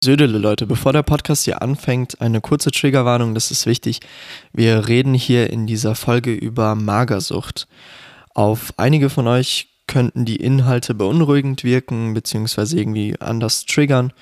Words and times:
Södele, 0.00 0.38
Leute, 0.38 0.64
bevor 0.64 0.92
der 0.92 1.02
Podcast 1.02 1.44
hier 1.44 1.60
anfängt, 1.60 2.20
eine 2.20 2.40
kurze 2.40 2.70
Triggerwarnung, 2.70 3.34
das 3.34 3.50
ist 3.50 3.66
wichtig. 3.66 3.98
Wir 4.52 4.86
reden 4.86 5.12
hier 5.12 5.50
in 5.50 5.66
dieser 5.66 5.96
Folge 5.96 6.32
über 6.32 6.76
Magersucht. 6.76 7.66
Auf 8.32 8.72
einige 8.76 9.10
von 9.10 9.26
euch 9.26 9.70
könnten 9.88 10.24
die 10.24 10.36
Inhalte 10.36 10.94
beunruhigend 10.94 11.64
wirken, 11.64 12.14
beziehungsweise 12.14 12.78
irgendwie 12.78 13.16
anders 13.18 13.66
triggern. 13.66 14.12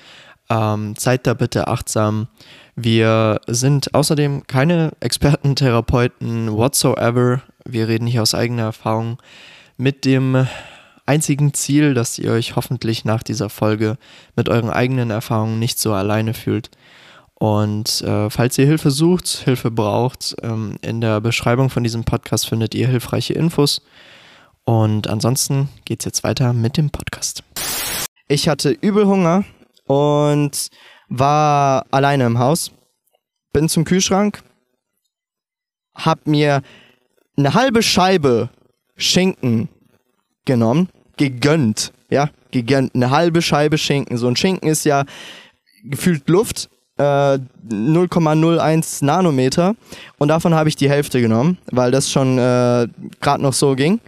Ähm, 0.49 0.95
seid 0.97 1.27
da 1.27 1.35
bitte 1.35 1.67
achtsam. 1.67 2.27
Wir 2.75 3.39
sind 3.45 3.93
außerdem 3.93 4.47
keine 4.47 4.93
Experten, 4.99 5.55
Therapeuten 5.55 6.51
whatsoever. 6.57 7.43
Wir 7.65 7.87
reden 7.87 8.07
hier 8.07 8.23
aus 8.23 8.33
eigener 8.33 8.63
Erfahrung 8.63 9.21
mit 9.77 10.05
dem 10.05 10.47
einzigen 11.07 11.53
Ziel, 11.53 11.93
dass 11.93 12.19
ihr 12.19 12.31
euch 12.31 12.55
hoffentlich 12.55 13.05
nach 13.05 13.23
dieser 13.23 13.49
Folge 13.49 13.97
mit 14.35 14.49
euren 14.49 14.69
eigenen 14.69 15.09
Erfahrungen 15.09 15.57
nicht 15.57 15.79
so 15.79 15.93
alleine 15.93 16.33
fühlt. 16.33 16.69
Und 17.33 18.01
äh, 18.01 18.29
falls 18.29 18.57
ihr 18.57 18.65
Hilfe 18.65 18.91
sucht, 18.91 19.27
Hilfe 19.27 19.71
braucht, 19.71 20.35
ähm, 20.41 20.77
in 20.81 21.01
der 21.01 21.21
Beschreibung 21.21 21.69
von 21.69 21.83
diesem 21.83 22.03
Podcast 22.03 22.47
findet 22.47 22.73
ihr 22.75 22.87
hilfreiche 22.87 23.33
Infos. 23.33 23.81
Und 24.65 25.07
ansonsten 25.07 25.69
geht's 25.85 26.03
jetzt 26.03 26.23
weiter 26.23 26.51
mit 26.53 26.77
dem 26.77 26.89
Podcast. 26.89 27.43
Ich 28.27 28.49
hatte 28.49 28.71
übel 28.71 29.05
Hunger 29.05 29.45
und 29.85 30.69
war 31.07 31.85
alleine 31.91 32.25
im 32.25 32.39
Haus. 32.39 32.71
Bin 33.53 33.69
zum 33.69 33.85
Kühlschrank, 33.85 34.43
hab 35.95 36.27
mir 36.27 36.61
eine 37.37 37.53
halbe 37.53 37.81
Scheibe 37.81 38.49
Schinken 38.97 39.69
genommen 40.43 40.89
gegönnt. 41.17 41.91
Ja, 42.09 42.29
gegönnt. 42.51 42.95
Eine 42.95 43.11
halbe 43.11 43.41
Scheibe 43.41 43.77
Schinken. 43.77 44.17
So 44.17 44.27
ein 44.27 44.35
Schinken 44.35 44.69
ist 44.69 44.85
ja 44.85 45.05
gefühlt 45.83 46.27
Luft. 46.29 46.69
Äh, 46.97 47.39
0,01 47.69 49.05
Nanometer. 49.05 49.75
Und 50.17 50.29
davon 50.29 50.55
habe 50.55 50.69
ich 50.69 50.75
die 50.75 50.89
Hälfte 50.89 51.21
genommen, 51.21 51.57
weil 51.69 51.91
das 51.91 52.11
schon 52.11 52.37
äh, 52.37 52.87
gerade 53.19 53.43
noch 53.43 53.53
so 53.53 53.75
ging. 53.75 53.99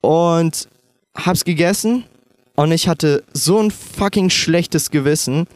Und 0.00 0.68
hab's 1.14 1.44
gegessen. 1.44 2.04
Und 2.54 2.72
ich 2.72 2.88
hatte 2.88 3.24
so 3.32 3.58
ein 3.58 3.70
fucking 3.70 4.30
schlechtes 4.30 4.90
Gewissen. 4.90 5.46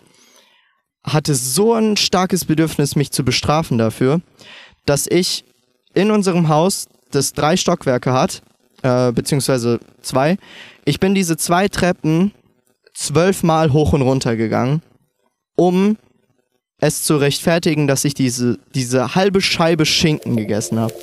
Hatte 1.04 1.34
so 1.34 1.74
ein 1.74 1.96
starkes 1.96 2.44
Bedürfnis, 2.44 2.96
mich 2.96 3.12
zu 3.12 3.24
bestrafen 3.24 3.78
dafür, 3.78 4.20
dass 4.86 5.06
ich 5.06 5.44
in 5.94 6.10
unserem 6.10 6.48
Haus, 6.48 6.88
das 7.10 7.32
drei 7.32 7.56
Stockwerke 7.56 8.12
hat, 8.12 8.42
äh, 8.86 9.12
beziehungsweise 9.12 9.80
zwei. 10.00 10.36
Ich 10.84 11.00
bin 11.00 11.14
diese 11.14 11.36
zwei 11.36 11.68
Treppen 11.68 12.32
zwölfmal 12.94 13.72
hoch 13.72 13.92
und 13.92 14.02
runter 14.02 14.36
gegangen, 14.36 14.80
um 15.56 15.96
es 16.78 17.02
zu 17.02 17.16
rechtfertigen, 17.16 17.88
dass 17.88 18.04
ich 18.04 18.14
diese, 18.14 18.58
diese 18.74 19.14
halbe 19.14 19.40
Scheibe 19.40 19.86
Schinken 19.86 20.36
gegessen 20.36 20.78
habe. 20.78 20.94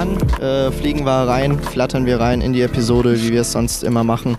An, 0.00 0.16
äh, 0.40 0.72
fliegen 0.72 1.04
wir 1.04 1.28
rein, 1.28 1.60
flattern 1.60 2.06
wir 2.06 2.18
rein 2.18 2.40
in 2.40 2.54
die 2.54 2.62
Episode, 2.62 3.22
wie 3.22 3.32
wir 3.32 3.42
es 3.42 3.52
sonst 3.52 3.84
immer 3.84 4.02
machen. 4.02 4.38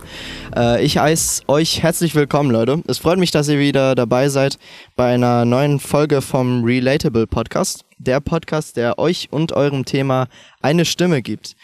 Äh, 0.56 0.84
ich 0.84 0.98
heiße 0.98 1.44
euch 1.46 1.84
herzlich 1.84 2.16
willkommen, 2.16 2.50
Leute. 2.50 2.82
Es 2.88 2.98
freut 2.98 3.20
mich, 3.20 3.30
dass 3.30 3.48
ihr 3.48 3.60
wieder 3.60 3.94
dabei 3.94 4.28
seid 4.28 4.58
bei 4.96 5.14
einer 5.14 5.44
neuen 5.44 5.78
Folge 5.78 6.20
vom 6.20 6.64
Relatable 6.64 7.28
Podcast. 7.28 7.84
Der 7.98 8.18
Podcast, 8.18 8.76
der 8.76 8.98
euch 8.98 9.28
und 9.30 9.52
eurem 9.52 9.84
Thema 9.84 10.26
eine 10.62 10.84
Stimme 10.84 11.22
gibt. 11.22 11.54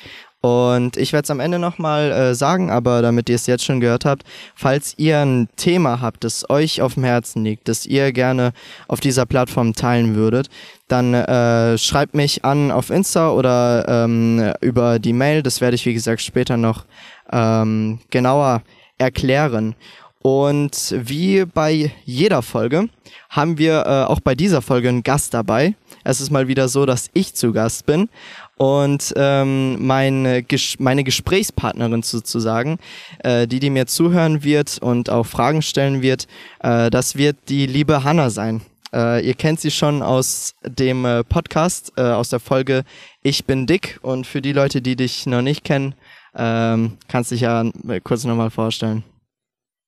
Und 0.41 0.97
ich 0.97 1.13
werde 1.13 1.25
es 1.25 1.31
am 1.31 1.41
Ende 1.41 1.59
nochmal 1.59 2.13
äh, 2.13 2.35
sagen, 2.35 2.71
aber 2.71 3.03
damit 3.03 3.29
ihr 3.29 3.35
es 3.35 3.47
jetzt 3.49 3.65
schon 3.65 3.81
gehört 3.81 4.05
habt, 4.05 4.23
falls 4.55 4.95
ihr 4.97 5.19
ein 5.19 5.49
Thema 5.57 6.01
habt, 6.01 6.23
das 6.23 6.49
euch 6.49 6.81
auf 6.81 6.95
dem 6.95 7.03
Herzen 7.03 7.45
liegt, 7.45 7.67
das 7.67 7.87
ihr 7.87 8.13
gerne 8.13 8.53
auf 8.87 9.01
dieser 9.01 9.27
Plattform 9.27 9.75
teilen 9.75 10.15
würdet, 10.15 10.49
dann 10.87 11.13
äh, 11.13 11.77
schreibt 11.77 12.15
mich 12.15 12.45
an 12.45 12.71
auf 12.71 12.91
Insta 12.91 13.31
oder 13.31 13.85
ähm, 13.89 14.53
über 14.61 15.01
die 15.01 15.13
Mail. 15.13 15.43
Das 15.43 15.61
werde 15.61 15.75
ich, 15.75 15.85
wie 15.87 15.95
gesagt, 15.95 16.21
später 16.21 16.57
noch 16.57 16.85
ähm, 17.33 17.99
genauer 18.11 18.63
erklären. 18.97 19.75
Und 20.21 20.95
wie 20.99 21.45
bei 21.47 21.93
jeder 22.05 22.43
Folge 22.43 22.89
haben 23.31 23.59
wir 23.59 23.85
äh, 23.87 24.05
auch 24.05 24.21
bei 24.21 24.35
dieser 24.35 24.63
Folge 24.63 24.89
einen 24.89 25.03
Gast 25.03 25.35
dabei. 25.35 25.75
Es 26.05 26.21
ist 26.21 26.31
mal 26.31 26.49
wieder 26.49 26.69
so, 26.69 26.87
dass 26.87 27.11
ich 27.13 27.35
zu 27.35 27.53
Gast 27.53 27.87
bin 27.87 28.09
und 28.59 29.15
ähm, 29.17 29.87
meine, 29.87 30.43
Ges 30.43 30.77
meine 30.79 31.05
Gesprächspartnerin 31.05 32.03
sozusagen, 32.03 32.79
äh, 33.21 33.47
die, 33.47 33.61
die 33.61 33.71
mir 33.71 33.87
zuhören 33.87 34.45
wird 34.45 34.79
und 34.81 35.11
auch 35.11 35.27
Fragen 35.27 35.63
stellen 35.63 36.03
wird, 36.03 36.27
äh, 36.61 36.91
das 36.91 37.17
wird 37.17 37.37
die 37.49 37.67
liebe 37.67 38.05
Hanna 38.05 38.31
sein. 38.31 38.61
Äh, 38.93 39.27
ihr 39.27 39.35
kennt 39.35 39.61
sie 39.61 39.71
schon 39.71 40.03
aus 40.03 40.55
dem 40.65 41.05
äh, 41.05 41.23
Podcast, 41.25 41.93
äh, 41.97 42.03
aus 42.03 42.31
der 42.31 42.41
Folge 42.41 42.85
Ich 43.23 43.45
bin 43.45 43.67
dick. 43.67 43.99
Und 44.03 44.27
für 44.27 44.41
die 44.41 44.53
Leute, 44.53 44.81
die 44.81 44.97
dich 44.97 45.27
noch 45.27 45.43
nicht 45.43 45.65
kennen, 45.65 45.95
ähm, 46.35 46.97
kannst 47.09 47.31
dich 47.31 47.43
ja 47.43 47.65
äh, 47.89 48.01
kurz 48.01 48.25
nochmal 48.25 48.51
vorstellen. 48.51 49.05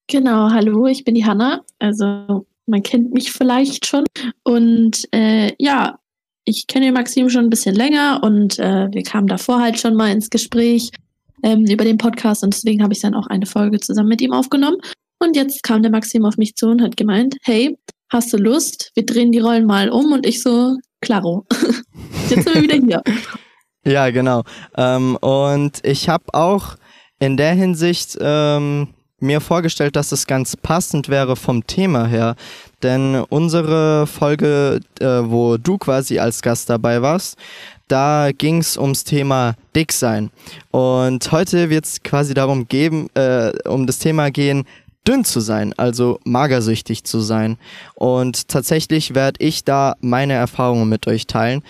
Genau, 0.06 0.50
hallo, 0.50 0.86
ich 0.86 1.04
bin 1.04 1.14
die 1.14 1.24
Hanna. 1.24 1.62
Also 1.78 2.46
man 2.66 2.82
kennt 2.82 3.12
mich 3.12 3.32
vielleicht 3.32 3.86
schon. 3.86 4.04
Und 4.42 5.08
äh, 5.12 5.52
ja, 5.58 5.99
ich 6.44 6.66
kenne 6.66 6.92
Maxim 6.92 7.28
schon 7.30 7.44
ein 7.44 7.50
bisschen 7.50 7.74
länger 7.74 8.20
und 8.22 8.58
äh, 8.58 8.88
wir 8.90 9.02
kamen 9.02 9.26
davor 9.26 9.60
halt 9.60 9.78
schon 9.78 9.94
mal 9.94 10.10
ins 10.10 10.30
Gespräch 10.30 10.90
ähm, 11.42 11.64
über 11.66 11.84
den 11.84 11.98
Podcast 11.98 12.42
und 12.42 12.54
deswegen 12.54 12.82
habe 12.82 12.92
ich 12.92 13.00
dann 13.00 13.14
auch 13.14 13.26
eine 13.26 13.46
Folge 13.46 13.80
zusammen 13.80 14.08
mit 14.08 14.20
ihm 14.20 14.32
aufgenommen. 14.32 14.78
Und 15.18 15.36
jetzt 15.36 15.62
kam 15.62 15.82
der 15.82 15.90
Maxim 15.90 16.24
auf 16.24 16.38
mich 16.38 16.54
zu 16.54 16.68
und 16.68 16.82
hat 16.82 16.96
gemeint, 16.96 17.36
hey, 17.42 17.76
hast 18.10 18.32
du 18.32 18.38
Lust? 18.38 18.90
Wir 18.94 19.04
drehen 19.04 19.32
die 19.32 19.38
Rollen 19.38 19.66
mal 19.66 19.90
um 19.90 20.12
und 20.12 20.26
ich 20.26 20.42
so, 20.42 20.76
klaro. 21.00 21.46
jetzt 22.30 22.44
sind 22.44 22.54
wir 22.54 22.62
wieder 22.62 22.76
hier. 22.76 23.02
Ja, 23.82 24.10
genau. 24.10 24.42
Ähm, 24.76 25.16
und 25.16 25.80
ich 25.84 26.10
habe 26.10 26.24
auch 26.34 26.76
in 27.18 27.38
der 27.38 27.54
Hinsicht 27.54 28.18
ähm, 28.20 28.88
mir 29.20 29.40
vorgestellt, 29.40 29.96
dass 29.96 30.12
es 30.12 30.26
ganz 30.26 30.54
passend 30.54 31.08
wäre 31.08 31.34
vom 31.34 31.66
Thema 31.66 32.06
her. 32.06 32.36
Denn 32.82 33.16
unsere 33.28 34.06
Folge, 34.06 34.80
äh, 35.00 35.06
wo 35.06 35.56
du 35.56 35.78
quasi 35.78 36.18
als 36.18 36.42
Gast 36.42 36.70
dabei 36.70 37.02
warst, 37.02 37.36
da 37.88 38.30
ging 38.36 38.58
es 38.58 38.78
ums 38.78 39.04
Thema 39.04 39.54
Dicksein. 39.74 40.30
Und 40.70 41.32
heute 41.32 41.70
wird 41.70 41.84
es 41.84 42.02
quasi 42.02 42.34
darum 42.34 42.68
geben, 42.68 43.08
äh, 43.14 43.52
um 43.68 43.86
das 43.86 43.98
Thema 43.98 44.30
gehen, 44.30 44.64
dünn 45.06 45.24
zu 45.24 45.40
sein, 45.40 45.74
also 45.76 46.20
magersüchtig 46.24 47.04
zu 47.04 47.20
sein. 47.20 47.58
Und 47.94 48.48
tatsächlich 48.48 49.14
werde 49.14 49.44
ich 49.44 49.64
da 49.64 49.96
meine 50.00 50.34
Erfahrungen 50.34 50.88
mit 50.88 51.06
euch 51.06 51.26
teilen. 51.26 51.62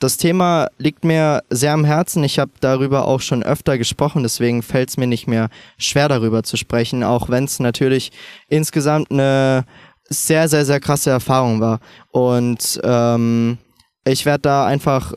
Das 0.00 0.16
Thema 0.16 0.68
liegt 0.78 1.04
mir 1.04 1.42
sehr 1.50 1.72
am 1.72 1.84
Herzen. 1.84 2.22
Ich 2.22 2.38
habe 2.38 2.52
darüber 2.60 3.06
auch 3.06 3.20
schon 3.20 3.42
öfter 3.42 3.78
gesprochen, 3.78 4.22
deswegen 4.22 4.62
fällt 4.62 4.90
es 4.90 4.96
mir 4.96 5.08
nicht 5.08 5.26
mehr 5.26 5.48
schwer 5.76 6.08
darüber 6.08 6.44
zu 6.44 6.56
sprechen, 6.56 7.02
auch 7.02 7.28
wenn 7.28 7.44
es 7.44 7.58
natürlich 7.58 8.12
insgesamt 8.48 9.10
eine 9.10 9.64
sehr, 10.08 10.48
sehr, 10.48 10.64
sehr 10.64 10.80
krasse 10.80 11.10
Erfahrung 11.10 11.60
war. 11.60 11.80
Und 12.10 12.80
ähm, 12.82 13.58
ich 14.04 14.26
werde 14.26 14.42
da 14.42 14.66
einfach 14.66 15.12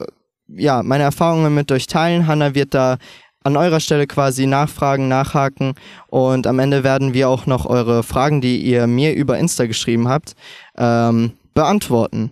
ja, 0.56 0.84
meine 0.84 1.04
Erfahrungen 1.04 1.54
mit 1.54 1.72
euch 1.72 1.88
teilen. 1.88 2.28
Hanna 2.28 2.56
wird 2.56 2.74
da 2.74 2.98
an 3.44 3.58
eurer 3.58 3.80
Stelle 3.80 4.06
quasi 4.06 4.46
nachfragen, 4.46 5.08
nachhaken 5.08 5.74
und 6.08 6.46
am 6.46 6.60
Ende 6.60 6.84
werden 6.84 7.14
wir 7.14 7.28
auch 7.28 7.48
noch 7.48 7.66
eure 7.66 8.04
Fragen, 8.04 8.40
die 8.40 8.62
ihr 8.62 8.86
mir 8.86 9.16
über 9.16 9.38
Insta 9.40 9.66
geschrieben 9.66 10.08
habt, 10.08 10.36
ähm, 10.78 11.34
beantworten. 11.54 12.32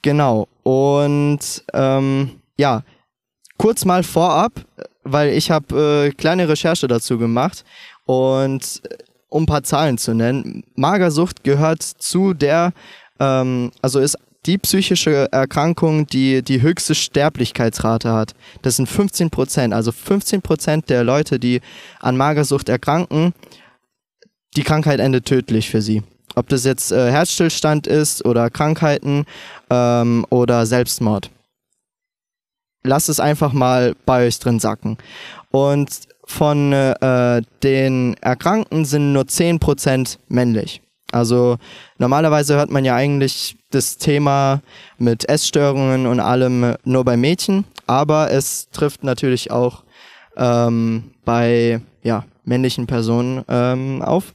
Genau. 0.00 0.48
Und 0.62 1.64
ähm, 1.74 2.40
ja, 2.56 2.82
kurz 3.58 3.84
mal 3.84 4.02
vorab, 4.02 4.52
weil 5.04 5.30
ich 5.30 5.50
habe 5.50 6.06
äh, 6.08 6.10
kleine 6.12 6.48
Recherche 6.48 6.88
dazu 6.88 7.18
gemacht 7.18 7.64
und 8.06 8.80
um 9.28 9.42
ein 9.42 9.46
paar 9.46 9.62
Zahlen 9.62 9.98
zu 9.98 10.14
nennen, 10.14 10.64
Magersucht 10.74 11.44
gehört 11.44 11.82
zu 11.82 12.34
der, 12.34 12.72
ähm, 13.20 13.70
also 13.82 14.00
ist 14.00 14.16
die 14.46 14.58
psychische 14.58 15.30
Erkrankung, 15.30 16.06
die 16.06 16.42
die 16.42 16.62
höchste 16.62 16.94
Sterblichkeitsrate 16.94 18.12
hat. 18.12 18.34
Das 18.62 18.76
sind 18.76 18.88
15 18.88 19.30
Prozent. 19.30 19.74
Also 19.74 19.92
15 19.92 20.42
Prozent 20.42 20.88
der 20.88 21.04
Leute, 21.04 21.38
die 21.38 21.60
an 22.00 22.16
Magersucht 22.16 22.68
erkranken, 22.68 23.34
die 24.56 24.62
Krankheit 24.62 25.00
endet 25.00 25.26
tödlich 25.26 25.68
für 25.68 25.82
sie. 25.82 26.02
Ob 26.34 26.48
das 26.48 26.64
jetzt 26.64 26.92
äh, 26.92 27.10
Herzstillstand 27.10 27.86
ist 27.86 28.24
oder 28.24 28.48
Krankheiten 28.48 29.26
ähm, 29.70 30.24
oder 30.30 30.66
Selbstmord. 30.66 31.30
Lasst 32.84 33.08
es 33.08 33.20
einfach 33.20 33.52
mal 33.52 33.94
bei 34.06 34.26
euch 34.26 34.38
drin 34.38 34.60
sacken. 34.60 34.96
Und 35.50 35.90
von 36.28 36.72
äh, 36.72 37.42
den 37.62 38.14
Erkrankten 38.20 38.84
sind 38.84 39.12
nur 39.14 39.24
10% 39.24 40.18
männlich. 40.28 40.82
Also 41.10 41.56
normalerweise 41.96 42.54
hört 42.54 42.70
man 42.70 42.84
ja 42.84 42.94
eigentlich 42.94 43.56
das 43.70 43.96
Thema 43.96 44.60
mit 44.98 45.26
Essstörungen 45.26 46.06
und 46.06 46.20
allem 46.20 46.74
nur 46.84 47.04
bei 47.04 47.16
Mädchen, 47.16 47.64
aber 47.86 48.30
es 48.30 48.68
trifft 48.70 49.04
natürlich 49.04 49.50
auch 49.50 49.84
ähm, 50.36 51.12
bei 51.24 51.80
ja, 52.02 52.24
männlichen 52.44 52.86
Personen 52.86 53.42
ähm, 53.48 54.02
auf 54.02 54.34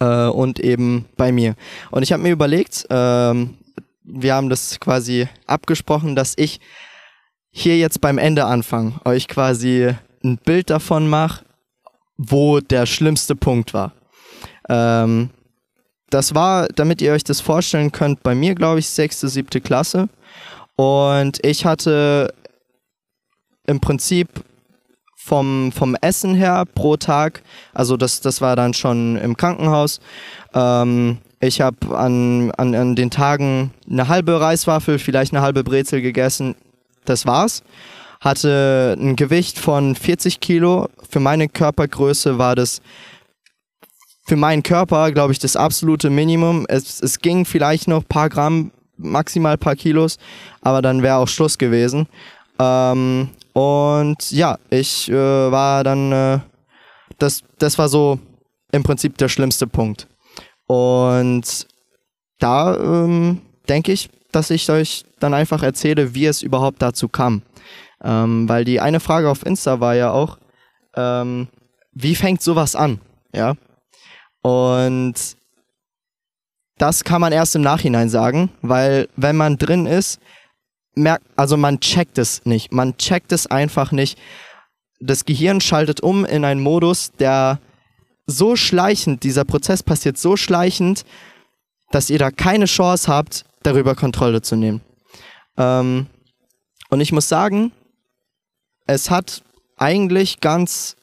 äh, 0.00 0.26
und 0.26 0.58
eben 0.58 1.06
bei 1.16 1.30
mir. 1.30 1.54
Und 1.92 2.02
ich 2.02 2.12
habe 2.12 2.24
mir 2.24 2.32
überlegt, 2.32 2.86
ähm, 2.90 3.54
wir 4.02 4.34
haben 4.34 4.48
das 4.48 4.80
quasi 4.80 5.28
abgesprochen, 5.46 6.16
dass 6.16 6.34
ich 6.36 6.58
hier 7.52 7.78
jetzt 7.78 8.00
beim 8.00 8.18
Ende 8.18 8.44
anfange, 8.44 8.94
euch 9.04 9.28
quasi 9.28 9.94
ein 10.22 10.38
Bild 10.38 10.70
davon 10.70 11.08
mache, 11.08 11.44
wo 12.16 12.60
der 12.60 12.86
schlimmste 12.86 13.34
Punkt 13.34 13.74
war. 13.74 13.92
Ähm, 14.68 15.30
das 16.10 16.34
war, 16.34 16.68
damit 16.68 17.00
ihr 17.00 17.12
euch 17.12 17.24
das 17.24 17.40
vorstellen 17.40 17.92
könnt, 17.92 18.22
bei 18.22 18.34
mir, 18.34 18.54
glaube 18.54 18.80
ich, 18.80 18.88
sechste, 18.88 19.28
siebte 19.28 19.60
Klasse. 19.60 20.08
Und 20.76 21.44
ich 21.44 21.64
hatte 21.64 22.34
im 23.66 23.80
Prinzip 23.80 24.28
vom, 25.16 25.70
vom 25.72 25.96
Essen 26.00 26.34
her 26.34 26.64
pro 26.74 26.96
Tag, 26.96 27.42
also 27.72 27.96
das, 27.96 28.20
das 28.20 28.40
war 28.40 28.56
dann 28.56 28.74
schon 28.74 29.16
im 29.16 29.36
Krankenhaus. 29.36 30.00
Ähm, 30.54 31.18
ich 31.40 31.60
habe 31.60 31.96
an, 31.96 32.50
an, 32.52 32.74
an 32.74 32.96
den 32.96 33.10
Tagen 33.10 33.72
eine 33.88 34.08
halbe 34.08 34.40
Reiswaffel, 34.40 34.98
vielleicht 34.98 35.32
eine 35.32 35.42
halbe 35.42 35.62
Brezel 35.62 36.02
gegessen. 36.02 36.54
Das 37.04 37.26
war's. 37.26 37.62
Hatte 38.20 38.96
ein 38.98 39.16
Gewicht 39.16 39.58
von 39.58 39.94
40 39.96 40.40
Kilo. 40.40 40.88
Für 41.08 41.20
meine 41.20 41.48
Körpergröße 41.48 42.38
war 42.38 42.54
das 42.54 42.82
für 44.26 44.36
meinen 44.36 44.62
Körper, 44.62 45.10
glaube 45.10 45.32
ich, 45.32 45.38
das 45.38 45.56
absolute 45.56 46.10
Minimum. 46.10 46.66
Es, 46.68 47.02
es 47.02 47.18
ging 47.18 47.44
vielleicht 47.44 47.88
noch 47.88 48.02
ein 48.02 48.08
paar 48.08 48.28
Gramm, 48.28 48.70
maximal 48.96 49.54
ein 49.54 49.58
paar 49.58 49.74
Kilos, 49.74 50.18
aber 50.60 50.82
dann 50.82 51.02
wäre 51.02 51.16
auch 51.16 51.26
Schluss 51.26 51.58
gewesen. 51.58 52.06
Ähm, 52.60 53.30
und 53.54 54.30
ja, 54.30 54.58
ich 54.68 55.10
äh, 55.10 55.14
war 55.14 55.82
dann, 55.82 56.12
äh, 56.12 56.38
das, 57.18 57.42
das 57.58 57.76
war 57.78 57.88
so 57.88 58.20
im 58.70 58.82
Prinzip 58.82 59.18
der 59.18 59.28
schlimmste 59.28 59.66
Punkt. 59.66 60.06
Und 60.66 61.66
da 62.38 62.76
ähm, 62.76 63.40
denke 63.68 63.90
ich, 63.92 64.10
dass 64.30 64.50
ich 64.50 64.70
euch 64.70 65.04
dann 65.18 65.34
einfach 65.34 65.62
erzähle, 65.62 66.14
wie 66.14 66.26
es 66.26 66.42
überhaupt 66.42 66.80
dazu 66.80 67.08
kam. 67.08 67.42
Ähm, 68.02 68.48
weil 68.48 68.64
die 68.64 68.80
eine 68.80 69.00
Frage 69.00 69.28
auf 69.28 69.44
Insta 69.44 69.80
war 69.80 69.94
ja 69.94 70.10
auch, 70.10 70.38
ähm, 70.94 71.48
wie 71.92 72.14
fängt 72.14 72.42
sowas 72.42 72.74
an? 72.74 73.00
Ja. 73.34 73.56
Und 74.42 75.14
das 76.78 77.04
kann 77.04 77.20
man 77.20 77.32
erst 77.32 77.54
im 77.56 77.62
Nachhinein 77.62 78.08
sagen, 78.08 78.50
weil 78.62 79.08
wenn 79.16 79.36
man 79.36 79.58
drin 79.58 79.86
ist, 79.86 80.18
merkt, 80.94 81.24
also 81.36 81.56
man 81.56 81.80
checkt 81.80 82.18
es 82.18 82.44
nicht. 82.46 82.72
Man 82.72 82.96
checkt 82.96 83.32
es 83.32 83.46
einfach 83.46 83.92
nicht. 83.92 84.18
Das 84.98 85.24
Gehirn 85.24 85.60
schaltet 85.60 86.00
um 86.00 86.24
in 86.24 86.44
einen 86.44 86.62
Modus, 86.62 87.12
der 87.12 87.58
so 88.26 88.56
schleichend, 88.56 89.24
dieser 89.24 89.44
Prozess 89.44 89.82
passiert 89.82 90.16
so 90.16 90.36
schleichend, 90.36 91.04
dass 91.90 92.10
ihr 92.10 92.18
da 92.18 92.30
keine 92.30 92.66
Chance 92.66 93.12
habt, 93.12 93.44
darüber 93.62 93.94
Kontrolle 93.94 94.42
zu 94.42 94.56
nehmen. 94.56 94.80
Ähm, 95.56 96.06
und 96.88 97.00
ich 97.00 97.12
muss 97.12 97.28
sagen, 97.28 97.72
es 98.90 99.10
hat 99.10 99.42
eigentlich 99.76 100.40
ganz 100.40 100.96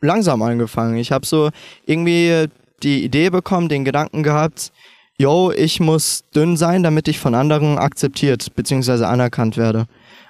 langsam 0.00 0.42
angefangen. 0.42 0.96
Ich 0.96 1.12
habe 1.12 1.26
so 1.26 1.50
irgendwie 1.86 2.46
die 2.82 3.04
Idee 3.04 3.30
bekommen, 3.30 3.68
den 3.68 3.84
Gedanken 3.84 4.22
gehabt, 4.22 4.72
yo, 5.18 5.50
ich 5.50 5.80
muss 5.80 6.22
dünn 6.34 6.56
sein, 6.56 6.82
damit 6.82 7.08
ich 7.08 7.18
von 7.18 7.34
anderen 7.34 7.78
akzeptiert 7.78 8.54
bzw. 8.54 9.04
anerkannt 9.04 9.56
werde. 9.56 9.86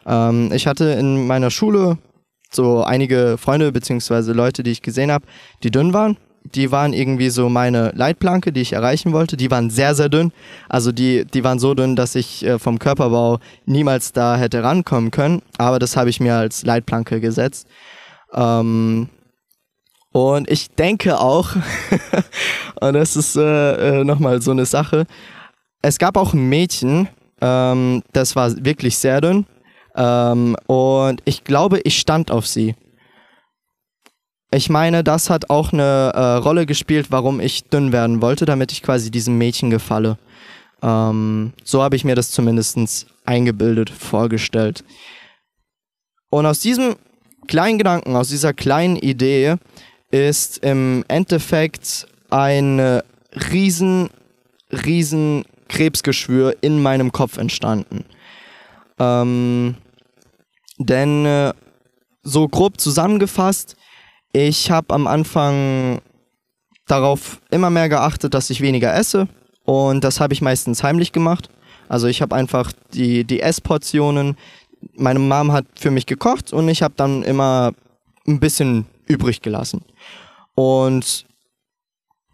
Ähm, 0.06 0.50
ich 0.52 0.66
hatte 0.66 0.86
in 0.86 1.26
meiner 1.26 1.50
Schule 1.50 1.98
so 2.50 2.82
einige 2.82 3.36
Freunde 3.38 3.70
bzw. 3.70 4.32
Leute, 4.32 4.62
die 4.62 4.72
ich 4.72 4.82
gesehen 4.82 5.12
habe, 5.12 5.26
die 5.62 5.70
dünn 5.70 5.92
waren. 5.92 6.16
Die 6.44 6.72
waren 6.72 6.92
irgendwie 6.92 7.30
so 7.30 7.48
meine 7.48 7.92
Leitplanke, 7.94 8.52
die 8.52 8.62
ich 8.62 8.72
erreichen 8.72 9.12
wollte. 9.12 9.36
Die 9.36 9.50
waren 9.50 9.70
sehr, 9.70 9.94
sehr 9.94 10.08
dünn. 10.08 10.32
Also 10.68 10.90
die, 10.90 11.24
die 11.24 11.44
waren 11.44 11.58
so 11.58 11.74
dünn, 11.74 11.96
dass 11.96 12.14
ich 12.14 12.44
äh, 12.44 12.58
vom 12.58 12.78
Körperbau 12.78 13.38
niemals 13.66 14.12
da 14.12 14.36
hätte 14.36 14.62
rankommen 14.62 15.10
können. 15.10 15.42
Aber 15.58 15.78
das 15.78 15.96
habe 15.96 16.10
ich 16.10 16.18
mir 16.18 16.34
als 16.34 16.64
Leitplanke 16.64 17.20
gesetzt. 17.20 17.66
Ähm, 18.32 19.08
und 20.12 20.50
ich 20.50 20.70
denke 20.70 21.20
auch, 21.20 21.50
und 22.80 22.94
das 22.94 23.16
ist 23.16 23.36
äh, 23.36 24.00
äh, 24.00 24.04
nochmal 24.04 24.42
so 24.42 24.50
eine 24.50 24.66
Sache, 24.66 25.06
es 25.82 25.98
gab 25.98 26.16
auch 26.16 26.34
ein 26.34 26.48
Mädchen, 26.48 27.08
ähm, 27.40 28.02
das 28.12 28.36
war 28.36 28.52
wirklich 28.64 28.98
sehr 28.98 29.20
dünn. 29.20 29.46
Ähm, 29.96 30.56
und 30.66 31.22
ich 31.24 31.44
glaube, 31.44 31.80
ich 31.80 31.98
stand 31.98 32.30
auf 32.30 32.46
sie. 32.46 32.74
Ich 34.52 34.68
meine, 34.68 35.04
das 35.04 35.30
hat 35.30 35.48
auch 35.48 35.72
eine 35.72 36.12
äh, 36.14 36.20
Rolle 36.36 36.66
gespielt, 36.66 37.06
warum 37.10 37.38
ich 37.38 37.64
dünn 37.64 37.92
werden 37.92 38.20
wollte, 38.20 38.46
damit 38.46 38.72
ich 38.72 38.82
quasi 38.82 39.10
diesem 39.10 39.38
Mädchen 39.38 39.70
gefalle. 39.70 40.18
Ähm, 40.82 41.52
so 41.62 41.82
habe 41.82 41.94
ich 41.94 42.04
mir 42.04 42.16
das 42.16 42.32
zumindest 42.32 43.06
eingebildet, 43.24 43.90
vorgestellt. 43.90 44.82
Und 46.30 46.46
aus 46.46 46.58
diesem 46.58 46.96
kleinen 47.46 47.78
Gedanken, 47.78 48.16
aus 48.16 48.28
dieser 48.28 48.52
kleinen 48.52 48.96
Idee 48.96 49.56
ist 50.10 50.58
im 50.58 51.04
Endeffekt 51.06 52.08
ein 52.30 53.02
riesen, 53.52 54.10
riesen 54.72 55.44
Krebsgeschwür 55.68 56.56
in 56.60 56.82
meinem 56.82 57.12
Kopf 57.12 57.38
entstanden. 57.38 58.04
Ähm, 58.98 59.76
denn 60.78 61.24
äh, 61.24 61.52
so 62.22 62.48
grob 62.48 62.80
zusammengefasst, 62.80 63.76
ich 64.32 64.70
habe 64.70 64.94
am 64.94 65.06
Anfang 65.06 66.00
darauf 66.86 67.40
immer 67.50 67.70
mehr 67.70 67.88
geachtet, 67.88 68.34
dass 68.34 68.50
ich 68.50 68.60
weniger 68.60 68.94
esse 68.94 69.28
und 69.64 70.02
das 70.04 70.20
habe 70.20 70.32
ich 70.32 70.42
meistens 70.42 70.82
heimlich 70.82 71.12
gemacht. 71.12 71.48
Also 71.88 72.06
ich 72.06 72.22
habe 72.22 72.34
einfach 72.36 72.72
die, 72.94 73.24
die 73.24 73.40
Essportionen, 73.40 74.36
meine 74.94 75.18
Mom 75.18 75.52
hat 75.52 75.66
für 75.74 75.90
mich 75.90 76.06
gekocht 76.06 76.52
und 76.52 76.68
ich 76.68 76.82
habe 76.82 76.94
dann 76.96 77.22
immer 77.22 77.72
ein 78.26 78.40
bisschen 78.40 78.86
übrig 79.06 79.42
gelassen. 79.42 79.82
Und 80.54 81.26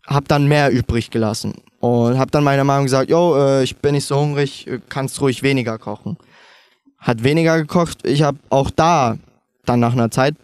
habe 0.07 0.27
dann 0.29 0.47
mehr 0.47 0.71
übrig 0.71 1.11
gelassen. 1.11 1.55
Und 1.81 2.19
habe 2.19 2.31
dann 2.31 2.45
meiner 2.45 2.65
Mom 2.65 2.85
gesagt, 2.85 3.11
yo, 3.11 3.37
äh, 3.37 3.63
ich 3.65 3.77
bin 3.77 3.95
nicht 3.95 4.07
so 4.07 4.19
hungrig, 4.19 4.69
kannst 4.89 5.21
ruhig 5.21 5.43
weniger 5.43 5.79
kochen. 5.79 6.17
Hat 6.99 7.23
weniger 7.23 7.59
gekocht. 7.59 8.07
Ich 8.07 8.23
habe 8.23 8.39
auch 8.51 8.71
da 8.71 9.17
dann 9.65 9.81
nach 9.81 9.93
einer 9.93 10.11
Zeit 10.11 10.35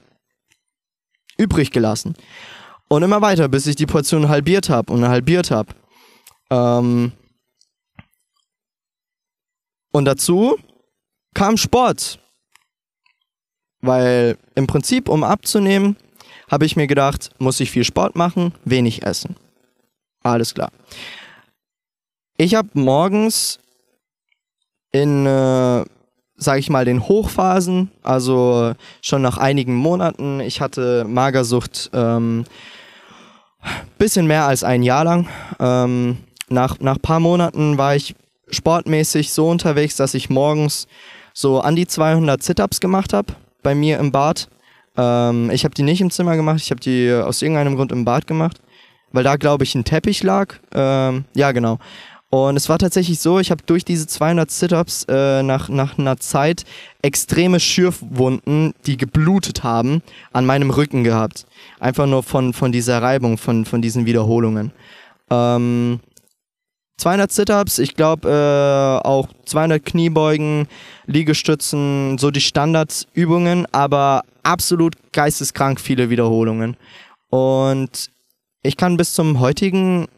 übrig 1.42 1.70
gelassen. 1.70 2.14
Und 2.88 3.02
immer 3.02 3.20
weiter, 3.22 3.48
bis 3.48 3.66
ich 3.66 3.76
die 3.76 3.86
Portion 3.86 4.28
halbiert 4.28 4.68
habe 4.68 4.92
und 4.92 5.06
halbiert 5.06 5.50
habe. 5.50 5.74
Ähm 6.50 7.12
und 9.92 10.04
dazu 10.04 10.58
kam 11.34 11.56
Sport. 11.56 12.18
Weil 13.80 14.38
im 14.54 14.66
Prinzip, 14.66 15.08
um 15.08 15.24
abzunehmen, 15.24 15.96
habe 16.50 16.66
ich 16.66 16.76
mir 16.76 16.86
gedacht, 16.86 17.30
muss 17.38 17.60
ich 17.60 17.70
viel 17.70 17.84
Sport 17.84 18.14
machen, 18.14 18.54
wenig 18.64 19.02
essen. 19.02 19.36
Alles 20.22 20.54
klar. 20.54 20.70
Ich 22.36 22.54
habe 22.54 22.68
morgens 22.74 23.58
in, 24.92 25.26
äh, 25.26 25.84
sage 26.42 26.60
ich 26.60 26.70
mal, 26.70 26.84
den 26.84 27.06
Hochphasen, 27.08 27.90
also 28.02 28.72
schon 29.00 29.22
nach 29.22 29.38
einigen 29.38 29.74
Monaten, 29.74 30.40
ich 30.40 30.60
hatte 30.60 31.04
Magersucht 31.08 31.90
ähm, 31.92 32.44
bisschen 33.98 34.26
mehr 34.26 34.46
als 34.46 34.64
ein 34.64 34.82
Jahr 34.82 35.04
lang. 35.04 35.28
Ähm, 35.60 36.18
nach, 36.48 36.80
nach 36.80 37.00
paar 37.00 37.20
Monaten 37.20 37.78
war 37.78 37.94
ich 37.96 38.14
sportmäßig 38.50 39.32
so 39.32 39.48
unterwegs, 39.48 39.96
dass 39.96 40.14
ich 40.14 40.30
morgens 40.30 40.86
so 41.32 41.60
an 41.60 41.76
die 41.76 41.86
200 41.86 42.42
Sit-Ups 42.42 42.80
gemacht 42.80 43.12
habe 43.12 43.34
bei 43.62 43.74
mir 43.74 43.98
im 43.98 44.12
Bad. 44.12 44.48
Ähm, 44.96 45.50
ich 45.50 45.64
habe 45.64 45.74
die 45.74 45.82
nicht 45.82 46.00
im 46.00 46.10
Zimmer 46.10 46.36
gemacht, 46.36 46.60
ich 46.60 46.70
habe 46.70 46.80
die 46.80 47.10
aus 47.12 47.40
irgendeinem 47.40 47.76
Grund 47.76 47.92
im 47.92 48.04
Bad 48.04 48.26
gemacht, 48.26 48.60
weil 49.12 49.24
da, 49.24 49.36
glaube 49.36 49.64
ich, 49.64 49.74
ein 49.74 49.84
Teppich 49.84 50.22
lag. 50.22 50.56
Ähm, 50.74 51.24
ja, 51.34 51.52
genau. 51.52 51.78
Und 52.34 52.56
es 52.56 52.70
war 52.70 52.78
tatsächlich 52.78 53.20
so, 53.20 53.40
ich 53.40 53.50
habe 53.50 53.62
durch 53.66 53.84
diese 53.84 54.06
200 54.06 54.50
Sit-Ups 54.50 55.04
äh, 55.06 55.42
nach, 55.42 55.68
nach 55.68 55.98
einer 55.98 56.16
Zeit 56.16 56.64
extreme 57.02 57.60
Schürfwunden, 57.60 58.72
die 58.86 58.96
geblutet 58.96 59.64
haben, 59.64 60.02
an 60.32 60.46
meinem 60.46 60.70
Rücken 60.70 61.04
gehabt. 61.04 61.44
Einfach 61.78 62.06
nur 62.06 62.22
von, 62.22 62.54
von 62.54 62.72
dieser 62.72 63.02
Reibung, 63.02 63.36
von, 63.36 63.66
von 63.66 63.82
diesen 63.82 64.06
Wiederholungen. 64.06 64.72
Ähm, 65.28 66.00
200 66.96 67.30
Sit-Ups, 67.30 67.78
ich 67.78 67.96
glaube 67.96 68.30
äh, 68.30 69.06
auch 69.06 69.28
200 69.44 69.84
Kniebeugen, 69.84 70.68
Liegestützen, 71.04 72.16
so 72.16 72.30
die 72.30 72.40
Standardübungen, 72.40 73.66
aber 73.72 74.22
absolut 74.42 74.94
geisteskrank 75.12 75.78
viele 75.78 76.08
Wiederholungen. 76.08 76.78
Und 77.28 78.10
ich 78.62 78.78
kann 78.78 78.96
bis 78.96 79.12
zum 79.12 79.38
heutigen 79.38 80.08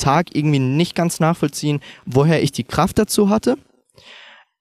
Tag 0.00 0.34
irgendwie 0.34 0.58
nicht 0.58 0.94
ganz 0.94 1.20
nachvollziehen, 1.20 1.80
woher 2.06 2.42
ich 2.42 2.52
die 2.52 2.64
Kraft 2.64 2.98
dazu 2.98 3.28
hatte. 3.28 3.56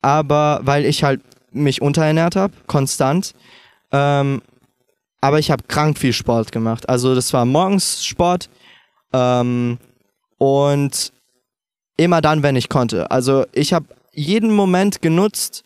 Aber 0.01 0.59
weil 0.63 0.85
ich 0.85 1.03
halt 1.03 1.21
mich 1.51 1.81
unterernährt 1.81 2.35
habe, 2.35 2.53
konstant. 2.67 3.33
Ähm, 3.91 4.41
aber 5.21 5.39
ich 5.39 5.51
habe 5.51 5.63
krank 5.67 5.97
viel 5.97 6.13
Sport 6.13 6.51
gemacht. 6.51 6.87
Also 6.87 7.15
das 7.15 7.33
war 7.33 7.45
morgens 7.45 8.05
Sport 8.05 8.49
ähm, 9.11 9.77
und 10.37 11.11
immer 11.97 12.21
dann, 12.21 12.43
wenn 12.43 12.55
ich 12.55 12.69
konnte. 12.69 13.11
Also 13.11 13.45
ich 13.51 13.73
habe 13.73 13.87
jeden 14.13 14.53
Moment 14.53 15.01
genutzt, 15.01 15.63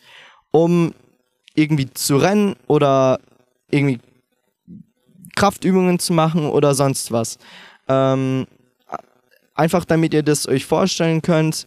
um 0.50 0.94
irgendwie 1.54 1.92
zu 1.92 2.16
rennen 2.16 2.56
oder 2.66 3.20
irgendwie 3.70 4.00
Kraftübungen 5.36 5.98
zu 5.98 6.12
machen 6.12 6.48
oder 6.48 6.74
sonst 6.74 7.12
was. 7.12 7.38
Ähm, 7.88 8.46
einfach 9.54 9.84
damit 9.84 10.14
ihr 10.14 10.22
das 10.22 10.46
euch 10.48 10.66
vorstellen 10.66 11.22
könnt, 11.22 11.66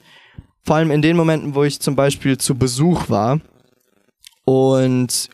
vor 0.63 0.75
allem 0.75 0.91
in 0.91 1.01
den 1.01 1.15
Momenten, 1.15 1.55
wo 1.55 1.63
ich 1.63 1.79
zum 1.79 1.95
Beispiel 1.95 2.37
zu 2.37 2.55
Besuch 2.55 3.09
war 3.09 3.39
und 4.45 5.29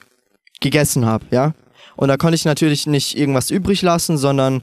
gegessen 0.62 1.06
habe, 1.06 1.26
ja. 1.32 1.54
Und 1.96 2.08
da 2.08 2.18
konnte 2.18 2.36
ich 2.36 2.46
natürlich 2.46 2.88
nicht 2.88 3.18
irgendwas 3.18 3.52
übrig 3.52 3.82
lassen, 3.82 4.18
sondern 4.18 4.62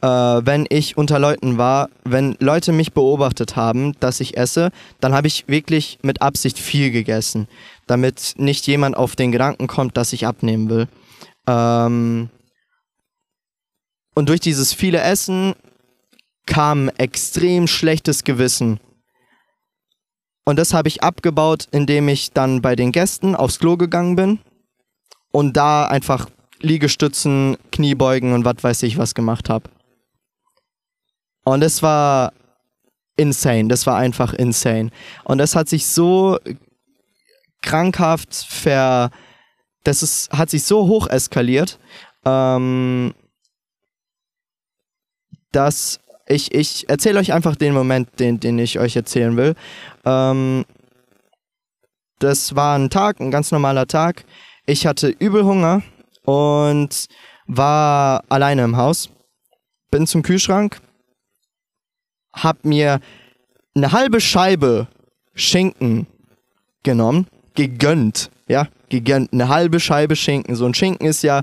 äh, 0.00 0.06
wenn 0.06 0.66
ich 0.68 0.96
unter 0.96 1.18
Leuten 1.18 1.58
war, 1.58 1.88
wenn 2.04 2.36
Leute 2.40 2.72
mich 2.72 2.92
beobachtet 2.92 3.56
haben, 3.56 3.94
dass 4.00 4.20
ich 4.20 4.36
esse, 4.36 4.70
dann 5.00 5.14
habe 5.14 5.28
ich 5.28 5.46
wirklich 5.46 5.98
mit 6.02 6.22
Absicht 6.22 6.58
viel 6.58 6.90
gegessen, 6.90 7.48
damit 7.86 8.34
nicht 8.36 8.66
jemand 8.66 8.96
auf 8.96 9.14
den 9.14 9.32
Gedanken 9.32 9.68
kommt, 9.68 9.96
dass 9.96 10.12
ich 10.12 10.26
abnehmen 10.26 10.68
will. 10.68 10.88
Ähm, 11.46 12.30
und 14.14 14.28
durch 14.28 14.40
dieses 14.40 14.72
viele 14.72 15.00
Essen 15.00 15.54
kam 16.46 16.88
extrem 16.98 17.66
schlechtes 17.66 18.24
Gewissen. 18.24 18.80
Und 20.44 20.58
das 20.58 20.74
habe 20.74 20.88
ich 20.88 21.02
abgebaut, 21.02 21.68
indem 21.70 22.08
ich 22.08 22.32
dann 22.32 22.62
bei 22.62 22.74
den 22.74 22.92
Gästen 22.92 23.36
aufs 23.36 23.58
Klo 23.58 23.76
gegangen 23.76 24.16
bin 24.16 24.40
und 25.30 25.56
da 25.56 25.86
einfach 25.86 26.28
Liegestützen, 26.60 27.56
Kniebeugen 27.70 28.32
und 28.32 28.44
was 28.44 28.62
weiß 28.62 28.82
ich 28.82 28.98
was 28.98 29.14
gemacht 29.14 29.48
habe. 29.48 29.70
Und 31.44 31.62
es 31.62 31.82
war 31.82 32.32
insane, 33.16 33.68
das 33.68 33.86
war 33.86 33.96
einfach 33.96 34.32
insane. 34.32 34.90
Und 35.24 35.38
das 35.38 35.54
hat 35.56 35.68
sich 35.68 35.86
so 35.86 36.38
krankhaft 37.62 38.34
ver... 38.34 39.10
Das 39.84 40.04
ist, 40.04 40.30
hat 40.30 40.48
sich 40.48 40.62
so 40.62 40.86
hoch 40.86 41.08
eskaliert, 41.08 41.80
ähm, 42.24 43.14
dass 45.50 45.98
ich, 46.32 46.54
ich 46.54 46.88
erzähle 46.88 47.20
euch 47.20 47.32
einfach 47.32 47.56
den 47.56 47.74
Moment, 47.74 48.18
den, 48.18 48.40
den 48.40 48.58
ich 48.58 48.78
euch 48.78 48.96
erzählen 48.96 49.36
will. 49.36 49.54
Ähm, 50.04 50.64
das 52.18 52.56
war 52.56 52.78
ein 52.78 52.90
Tag, 52.90 53.20
ein 53.20 53.30
ganz 53.30 53.50
normaler 53.52 53.86
Tag. 53.86 54.24
Ich 54.66 54.86
hatte 54.86 55.08
übel 55.08 55.44
Hunger 55.44 55.82
und 56.24 57.06
war 57.46 58.24
alleine 58.28 58.64
im 58.64 58.76
Haus. 58.76 59.10
Bin 59.90 60.06
zum 60.06 60.22
Kühlschrank, 60.22 60.80
hab 62.32 62.64
mir 62.64 63.00
eine 63.74 63.92
halbe 63.92 64.20
Scheibe 64.20 64.88
Schinken 65.34 66.06
genommen, 66.82 67.26
gegönnt, 67.54 68.30
ja, 68.48 68.68
gegönnt, 68.88 69.32
eine 69.32 69.48
halbe 69.48 69.80
Scheibe 69.80 70.16
Schinken. 70.16 70.54
So 70.54 70.64
ein 70.64 70.74
Schinken 70.74 71.06
ist 71.06 71.22
ja 71.22 71.42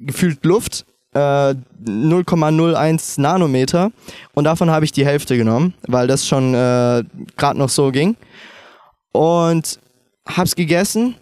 gefühlt 0.00 0.44
Luft, 0.44 0.84
äh, 1.14 1.18
0,01 1.18 3.20
Nanometer 3.20 3.90
und 4.34 4.44
davon 4.44 4.70
habe 4.70 4.84
ich 4.84 4.92
die 4.92 5.04
Hälfte 5.04 5.36
genommen, 5.36 5.74
weil 5.86 6.06
das 6.06 6.26
schon 6.26 6.54
äh, 6.54 7.04
gerade 7.36 7.58
noch 7.58 7.68
so 7.68 7.90
ging. 7.90 8.16
Und 9.12 9.80
hab's 10.26 10.54
gegessen 10.54 11.16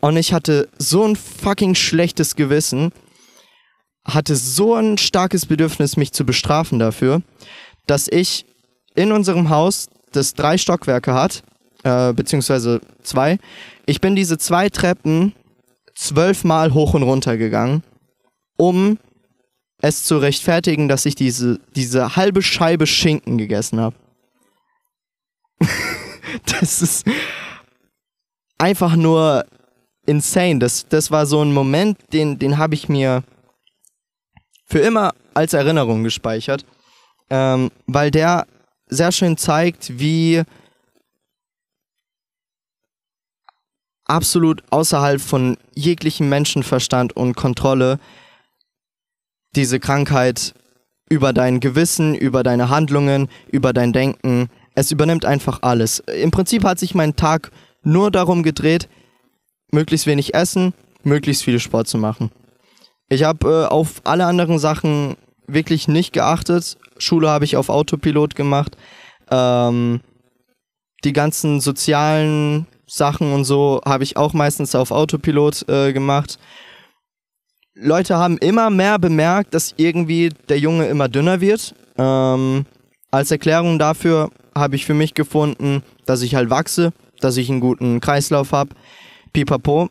und 0.00 0.16
ich 0.16 0.32
hatte 0.32 0.68
so 0.78 1.04
ein 1.04 1.16
fucking 1.16 1.74
schlechtes 1.74 2.36
Gewissen, 2.36 2.92
hatte 4.04 4.36
so 4.36 4.74
ein 4.74 4.98
starkes 4.98 5.46
Bedürfnis, 5.46 5.96
mich 5.96 6.12
zu 6.12 6.24
bestrafen 6.24 6.78
dafür, 6.78 7.22
dass 7.86 8.08
ich 8.08 8.46
in 8.94 9.12
unserem 9.12 9.50
Haus, 9.50 9.88
das 10.12 10.34
drei 10.34 10.58
Stockwerke 10.58 11.12
hat, 11.12 11.42
äh, 11.82 12.12
beziehungsweise 12.12 12.80
zwei, 13.02 13.38
ich 13.84 14.00
bin 14.00 14.14
diese 14.14 14.38
zwei 14.38 14.68
Treppen 14.68 15.32
zwölfmal 15.94 16.72
hoch 16.72 16.94
und 16.94 17.02
runter 17.02 17.36
gegangen, 17.36 17.82
um 18.56 18.98
es 19.84 20.02
zu 20.02 20.16
rechtfertigen, 20.16 20.88
dass 20.88 21.04
ich 21.04 21.14
diese, 21.14 21.60
diese 21.76 22.16
halbe 22.16 22.40
Scheibe 22.40 22.86
Schinken 22.86 23.36
gegessen 23.36 23.80
habe. 23.80 23.94
das 26.46 26.80
ist 26.80 27.06
einfach 28.56 28.96
nur 28.96 29.44
insane. 30.06 30.58
Das, 30.58 30.88
das 30.88 31.10
war 31.10 31.26
so 31.26 31.42
ein 31.42 31.52
Moment, 31.52 31.98
den, 32.14 32.38
den 32.38 32.56
habe 32.56 32.74
ich 32.74 32.88
mir 32.88 33.24
für 34.64 34.78
immer 34.78 35.12
als 35.34 35.52
Erinnerung 35.52 36.02
gespeichert, 36.02 36.64
ähm, 37.28 37.70
weil 37.86 38.10
der 38.10 38.46
sehr 38.86 39.12
schön 39.12 39.36
zeigt, 39.36 39.98
wie 39.98 40.44
absolut 44.06 44.62
außerhalb 44.70 45.20
von 45.20 45.58
jeglichem 45.74 46.30
Menschenverstand 46.30 47.14
und 47.14 47.36
Kontrolle 47.36 47.98
diese 49.56 49.80
Krankheit 49.80 50.54
über 51.08 51.32
dein 51.32 51.60
Gewissen, 51.60 52.14
über 52.14 52.42
deine 52.42 52.68
Handlungen, 52.68 53.28
über 53.50 53.72
dein 53.72 53.92
Denken. 53.92 54.48
Es 54.74 54.90
übernimmt 54.90 55.24
einfach 55.24 55.60
alles. 55.62 56.00
Im 56.00 56.30
Prinzip 56.30 56.64
hat 56.64 56.78
sich 56.78 56.94
mein 56.94 57.16
Tag 57.16 57.50
nur 57.82 58.10
darum 58.10 58.42
gedreht, 58.42 58.88
möglichst 59.70 60.06
wenig 60.06 60.34
essen, 60.34 60.72
möglichst 61.02 61.44
viel 61.44 61.60
Sport 61.60 61.88
zu 61.88 61.98
machen. 61.98 62.30
Ich 63.08 63.22
habe 63.24 63.48
äh, 63.48 63.72
auf 63.72 64.00
alle 64.04 64.26
anderen 64.26 64.58
Sachen 64.58 65.16
wirklich 65.46 65.88
nicht 65.88 66.12
geachtet. 66.12 66.78
Schule 66.98 67.28
habe 67.28 67.44
ich 67.44 67.56
auf 67.56 67.68
Autopilot 67.68 68.34
gemacht. 68.34 68.76
Ähm, 69.30 70.00
die 71.04 71.12
ganzen 71.12 71.60
sozialen 71.60 72.66
Sachen 72.86 73.32
und 73.32 73.44
so 73.44 73.80
habe 73.84 74.04
ich 74.04 74.16
auch 74.16 74.32
meistens 74.32 74.74
auf 74.74 74.90
Autopilot 74.90 75.68
äh, 75.68 75.92
gemacht. 75.92 76.38
Leute 77.74 78.16
haben 78.16 78.38
immer 78.38 78.70
mehr 78.70 78.98
bemerkt, 78.98 79.52
dass 79.52 79.74
irgendwie 79.76 80.30
der 80.48 80.58
Junge 80.58 80.86
immer 80.86 81.08
dünner 81.08 81.40
wird. 81.40 81.74
Ähm, 81.98 82.66
als 83.10 83.30
Erklärung 83.30 83.78
dafür 83.78 84.30
habe 84.56 84.76
ich 84.76 84.86
für 84.86 84.94
mich 84.94 85.14
gefunden, 85.14 85.82
dass 86.06 86.22
ich 86.22 86.36
halt 86.36 86.50
wachse, 86.50 86.92
dass 87.20 87.36
ich 87.36 87.50
einen 87.50 87.60
guten 87.60 88.00
Kreislauf 88.00 88.52
habe. 88.52 88.70
Pipapo. 89.32 89.88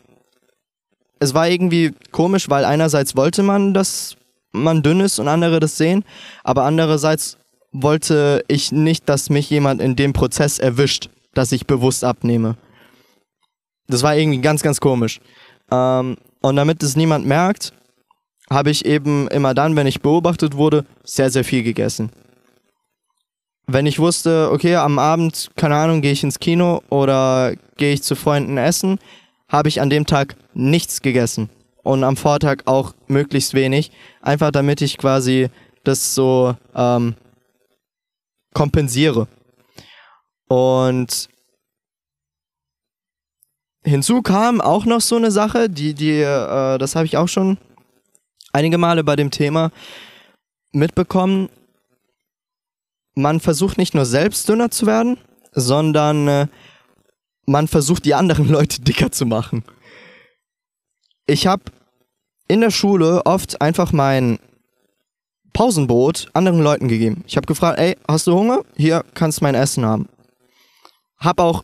Es 1.20 1.34
war 1.34 1.50
irgendwie 1.50 1.94
komisch, 2.12 2.50
weil 2.50 2.63
einerseits 2.63 3.16
wollte 3.18 3.44
man, 3.44 3.74
dass 3.74 4.16
man 4.54 4.82
dünn 4.82 5.02
ist 5.02 5.20
und 5.20 5.28
andere 5.28 5.60
das 5.60 5.78
sehen, 5.78 6.06
aber 6.44 6.63
andererseits 6.63 7.38
wollte 7.72 8.46
ich 8.48 8.72
nicht, 8.72 9.10
dass 9.10 9.30
mich 9.30 9.50
jemand 9.50 9.82
in 9.82 9.96
dem 9.96 10.13
Prozess 10.13 10.60
erwischt, 10.60 11.10
dass 11.34 11.52
ich 11.52 11.66
bewusst 11.66 12.04
abnehme. 12.04 12.56
Das 13.88 14.04
war 14.04 14.16
irgendwie 14.16 14.42
ganz, 14.42 14.62
ganz 14.62 14.80
komisch. 14.80 15.20
Ähm, 15.72 16.18
und 16.43 16.57
damit 16.57 16.83
es 16.83 16.95
niemand 16.97 17.25
merkt, 17.25 17.73
habe 18.50 18.69
ich 18.69 18.85
eben 18.85 19.27
immer 19.29 19.53
dann, 19.53 19.75
wenn 19.75 19.88
ich 19.88 20.01
beobachtet 20.01 20.55
wurde, 20.55 20.85
sehr, 21.03 21.31
sehr 21.31 21.45
viel 21.45 21.63
gegessen. 21.63 22.12
Wenn 23.65 23.85
ich 23.85 23.97
wusste, 23.97 24.50
okay, 24.51 24.75
am 24.75 25.00
Abend, 25.00 25.51
keine 25.55 25.75
Ahnung, 25.75 26.01
gehe 26.01 26.12
ich 26.12 26.21
ins 26.21 26.39
Kino 26.39 26.83
oder 26.89 27.53
gehe 27.77 27.93
ich 27.93 28.03
zu 28.03 28.15
Freunden 28.15 28.57
essen, 28.57 29.00
habe 29.47 29.69
ich 29.69 29.79
an 29.79 29.89
dem 29.89 30.05
Tag 30.05 30.35
nichts 30.53 31.01
gegessen. 31.01 31.50
Und 31.81 32.03
am 32.03 32.17
Vortag 32.17 32.63
auch 32.65 32.93
möglichst 33.07 33.53
wenig. 33.53 33.91
Einfach 34.21 34.51
damit 34.51 34.81
ich 34.81 34.97
quasi 34.97 35.50
das 35.85 36.13
so 36.13 36.55
ähm, 36.75 37.15
kompensiere. 38.53 39.27
Und 40.47 41.29
Hinzu 43.86 44.22
kam 44.22 44.62
auch 44.62 44.86
noch 44.86 45.02
so 45.02 45.18
eine 45.18 45.32
Sache, 45.32 45.70
die, 45.70 45.94
die, 45.94 46.22
äh, 46.22 46.78
das 46.78 46.96
habe 46.96 47.06
ich 47.06 47.18
auch 47.18 47.28
schon 47.28 47.58
einige 48.54 48.78
Male 48.78 49.04
bei 49.04 49.16
dem 49.16 49.30
Thema 49.30 49.72
mitbekommen. 50.72 51.50
Man 53.16 53.40
versucht 53.40 53.78
nicht 53.78 53.94
nur 53.94 54.06
selbst 54.06 54.48
dünner 54.48 54.72
zu 54.72 54.86
werden, 54.86 55.18
sondern 55.52 56.28
äh, 56.28 56.48
man 57.46 57.68
versucht 57.68 58.06
die 58.06 58.16
anderen 58.16 58.48
Leute 58.50 58.82
dicker 58.82 59.12
zu 59.12 59.25
machen. 59.25 59.63
Ich 61.25 61.48
habe 61.48 61.63
in 62.48 62.62
der 62.62 62.72
Schule 62.72 63.25
oft 63.25 63.62
einfach 63.62 63.92
mein 63.92 64.40
Pausenbrot 65.54 66.30
anderen 66.34 66.62
Leuten 66.62 66.88
gegeben. 66.88 67.24
Ich 67.28 67.38
habe 67.38 67.48
gefragt, 67.48 67.80
ey, 67.80 67.98
hast 68.08 68.28
du 68.28 68.34
Hunger? 68.34 68.63
Hier 68.75 69.06
kannst 69.13 69.40
du 69.40 69.46
mein 69.46 69.56
Essen 69.56 69.86
haben. 69.86 70.10
Hab 71.18 71.40
auch 71.40 71.63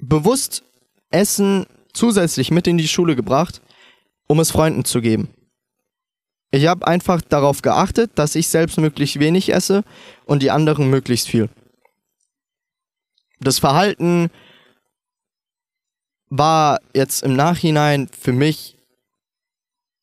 bewusst 0.00 0.64
Essen 1.12 1.66
zusätzlich 1.92 2.50
mit 2.50 2.66
in 2.66 2.78
die 2.78 2.88
Schule 2.88 3.16
gebracht, 3.16 3.60
um 4.26 4.40
es 4.40 4.50
Freunden 4.50 4.84
zu 4.84 5.00
geben. 5.00 5.28
Ich 6.50 6.66
habe 6.66 6.86
einfach 6.86 7.22
darauf 7.22 7.62
geachtet, 7.62 8.12
dass 8.16 8.34
ich 8.34 8.48
selbst 8.48 8.78
möglichst 8.78 9.18
wenig 9.18 9.52
esse 9.52 9.84
und 10.26 10.42
die 10.42 10.50
anderen 10.50 10.90
möglichst 10.90 11.28
viel. 11.28 11.48
Das 13.40 13.58
Verhalten 13.58 14.30
war 16.28 16.80
jetzt 16.94 17.22
im 17.22 17.36
Nachhinein 17.36 18.08
für 18.08 18.32
mich 18.32 18.76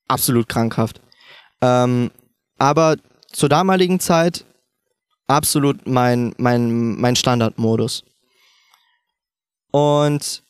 absolut 0.08 0.50
krankhaft. 0.50 1.02
Ähm, 1.62 2.12
aber 2.58 2.98
zur 3.32 3.50
damaligen 3.50 4.00
Zeit 4.00 4.46
absolut 5.28 5.88
mein, 5.88 6.34
mein, 6.38 7.00
mein 7.00 7.16
Standardmodus. 7.16 8.04
Und 9.72 10.44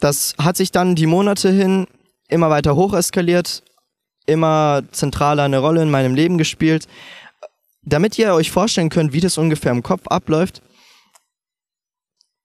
das 0.00 0.34
hat 0.38 0.56
sich 0.56 0.72
dann 0.72 0.94
die 0.94 1.06
Monate 1.06 1.50
hin 1.50 1.86
immer 2.28 2.50
weiter 2.50 2.76
hoch 2.76 2.92
eskaliert, 2.94 3.62
immer 4.26 4.82
zentraler 4.92 5.44
eine 5.44 5.58
Rolle 5.58 5.82
in 5.82 5.90
meinem 5.90 6.14
Leben 6.14 6.38
gespielt. 6.38 6.86
Damit 7.82 8.18
ihr 8.18 8.34
euch 8.34 8.50
vorstellen 8.50 8.88
könnt, 8.88 9.12
wie 9.12 9.20
das 9.20 9.38
ungefähr 9.38 9.72
im 9.72 9.82
Kopf 9.82 10.06
abläuft, 10.08 10.60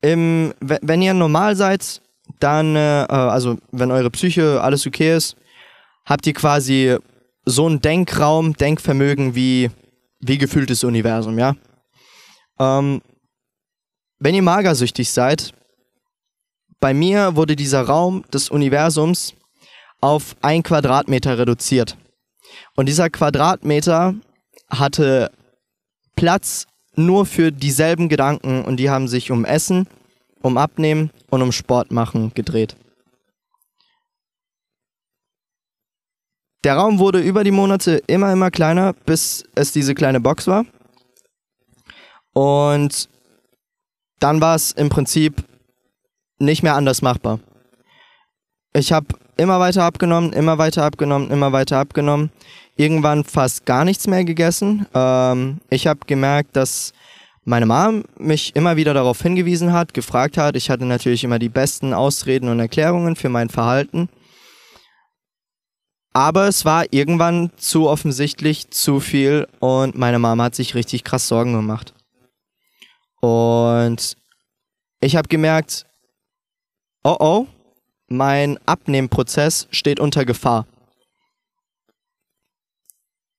im, 0.01 0.53
wenn 0.59 1.01
ihr 1.01 1.13
normal 1.13 1.55
seid, 1.55 2.01
dann, 2.39 2.75
äh, 2.75 3.05
also 3.09 3.57
wenn 3.71 3.91
eure 3.91 4.09
Psyche 4.09 4.61
alles 4.61 4.85
okay 4.87 5.15
ist, 5.15 5.35
habt 6.05 6.25
ihr 6.25 6.33
quasi 6.33 6.97
so 7.45 7.67
ein 7.67 7.81
Denkraum, 7.81 8.53
Denkvermögen 8.53 9.35
wie, 9.35 9.69
wie 10.19 10.37
gefühltes 10.37 10.83
Universum, 10.83 11.37
ja? 11.37 11.55
Ähm, 12.59 13.01
wenn 14.19 14.35
ihr 14.35 14.43
magersüchtig 14.43 15.11
seid, 15.11 15.53
bei 16.81 16.93
mir 16.93 17.35
wurde 17.37 17.55
dieser 17.55 17.83
Raum 17.83 18.25
des 18.33 18.49
Universums 18.49 19.35
auf 20.01 20.35
ein 20.41 20.63
Quadratmeter 20.63 21.37
reduziert. 21.37 21.95
Und 22.75 22.87
dieser 22.87 23.09
Quadratmeter 23.09 24.15
hatte 24.69 25.31
Platz 26.15 26.65
nur 26.95 27.25
für 27.25 27.51
dieselben 27.51 28.09
Gedanken 28.09 28.65
und 28.65 28.77
die 28.77 28.89
haben 28.89 29.07
sich 29.07 29.31
um 29.31 29.45
Essen, 29.45 29.87
um 30.41 30.57
Abnehmen 30.57 31.11
und 31.29 31.41
um 31.41 31.51
Sport 31.51 31.91
machen 31.91 32.33
gedreht. 32.33 32.75
Der 36.63 36.75
Raum 36.75 36.99
wurde 36.99 37.19
über 37.19 37.43
die 37.43 37.51
Monate 37.51 38.01
immer, 38.07 38.31
immer 38.33 38.51
kleiner, 38.51 38.93
bis 38.93 39.43
es 39.55 39.71
diese 39.71 39.95
kleine 39.95 40.19
Box 40.19 40.47
war. 40.47 40.65
Und 42.33 43.09
dann 44.19 44.41
war 44.41 44.55
es 44.55 44.71
im 44.71 44.89
Prinzip 44.89 45.43
nicht 46.41 46.63
mehr 46.63 46.75
anders 46.75 47.01
machbar. 47.01 47.39
Ich 48.73 48.91
habe 48.91 49.07
immer 49.37 49.59
weiter 49.59 49.83
abgenommen, 49.83 50.33
immer 50.33 50.57
weiter 50.57 50.83
abgenommen, 50.83 51.29
immer 51.29 51.51
weiter 51.51 51.77
abgenommen. 51.77 52.31
Irgendwann 52.75 53.23
fast 53.23 53.65
gar 53.65 53.85
nichts 53.85 54.07
mehr 54.07 54.23
gegessen. 54.23 54.87
Ähm, 54.93 55.59
ich 55.69 55.87
habe 55.87 56.01
gemerkt, 56.07 56.55
dass 56.55 56.93
meine 57.43 57.65
Mom 57.65 58.05
mich 58.17 58.55
immer 58.55 58.75
wieder 58.77 58.93
darauf 58.93 59.21
hingewiesen 59.21 59.73
hat, 59.73 59.93
gefragt 59.93 60.37
hat. 60.37 60.55
Ich 60.55 60.69
hatte 60.69 60.85
natürlich 60.85 61.23
immer 61.23 61.39
die 61.39 61.49
besten 61.49 61.93
Ausreden 61.93 62.49
und 62.49 62.59
Erklärungen 62.59 63.15
für 63.15 63.29
mein 63.29 63.49
Verhalten. 63.49 64.09
Aber 66.13 66.47
es 66.47 66.65
war 66.65 66.85
irgendwann 66.91 67.51
zu 67.57 67.87
offensichtlich 67.87 68.69
zu 68.69 68.99
viel 68.99 69.47
und 69.59 69.97
meine 69.97 70.19
Mama 70.19 70.45
hat 70.45 70.55
sich 70.55 70.75
richtig 70.75 71.03
krass 71.03 71.27
Sorgen 71.27 71.53
gemacht. 71.53 71.93
Und 73.21 74.17
ich 74.99 75.15
habe 75.15 75.29
gemerkt, 75.29 75.85
oh 77.03 77.17
oh, 77.19 77.47
mein 78.07 78.59
Abnehmprozess 78.65 79.67
steht 79.71 79.99
unter 79.99 80.25
Gefahr. 80.25 80.67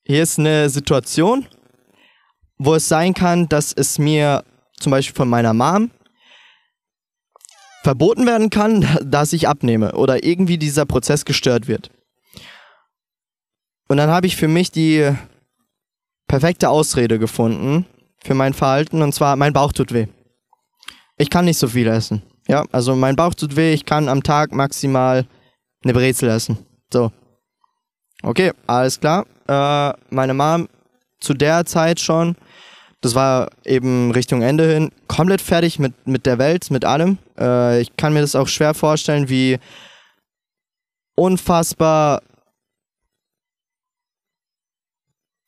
Hier 0.04 0.22
ist 0.22 0.38
eine 0.38 0.68
Situation, 0.68 1.46
wo 2.58 2.74
es 2.74 2.88
sein 2.88 3.14
kann, 3.14 3.48
dass 3.48 3.72
es 3.72 3.98
mir 3.98 4.44
zum 4.78 4.90
Beispiel 4.90 5.14
von 5.14 5.28
meiner 5.28 5.54
Mom 5.54 5.90
verboten 7.82 8.26
werden 8.26 8.50
kann, 8.50 8.98
dass 9.04 9.32
ich 9.32 9.48
abnehme 9.48 9.92
oder 9.92 10.24
irgendwie 10.24 10.58
dieser 10.58 10.86
Prozess 10.86 11.24
gestört 11.24 11.68
wird. 11.68 11.90
Und 13.88 13.96
dann 13.98 14.10
habe 14.10 14.26
ich 14.26 14.36
für 14.36 14.48
mich 14.48 14.70
die 14.70 15.14
perfekte 16.26 16.70
Ausrede 16.70 17.18
gefunden 17.18 17.86
für 18.24 18.34
mein 18.34 18.54
Verhalten 18.54 19.02
und 19.02 19.12
zwar 19.12 19.36
mein 19.36 19.52
Bauch 19.52 19.72
tut 19.72 19.92
weh. 19.92 20.06
Ich 21.18 21.28
kann 21.28 21.44
nicht 21.44 21.58
so 21.58 21.68
viel 21.68 21.86
essen. 21.86 22.22
Ja, 22.52 22.66
also 22.70 22.94
mein 22.94 23.16
Bauch 23.16 23.32
tut 23.32 23.56
weh, 23.56 23.72
ich 23.72 23.86
kann 23.86 24.10
am 24.10 24.22
Tag 24.22 24.52
maximal 24.52 25.26
eine 25.82 25.94
Brezel 25.94 26.28
essen. 26.28 26.58
So. 26.92 27.10
Okay, 28.22 28.52
alles 28.66 29.00
klar. 29.00 29.24
Äh, 29.48 29.94
meine 30.10 30.34
Mom 30.34 30.68
zu 31.18 31.32
der 31.32 31.64
Zeit 31.64 31.98
schon, 31.98 32.36
das 33.00 33.14
war 33.14 33.48
eben 33.64 34.10
Richtung 34.10 34.42
Ende 34.42 34.70
hin, 34.70 34.90
komplett 35.08 35.40
fertig 35.40 35.78
mit, 35.78 36.06
mit 36.06 36.26
der 36.26 36.36
Welt, 36.36 36.70
mit 36.70 36.84
allem. 36.84 37.16
Äh, 37.38 37.80
ich 37.80 37.96
kann 37.96 38.12
mir 38.12 38.20
das 38.20 38.36
auch 38.36 38.48
schwer 38.48 38.74
vorstellen, 38.74 39.30
wie 39.30 39.58
unfassbar 41.16 42.20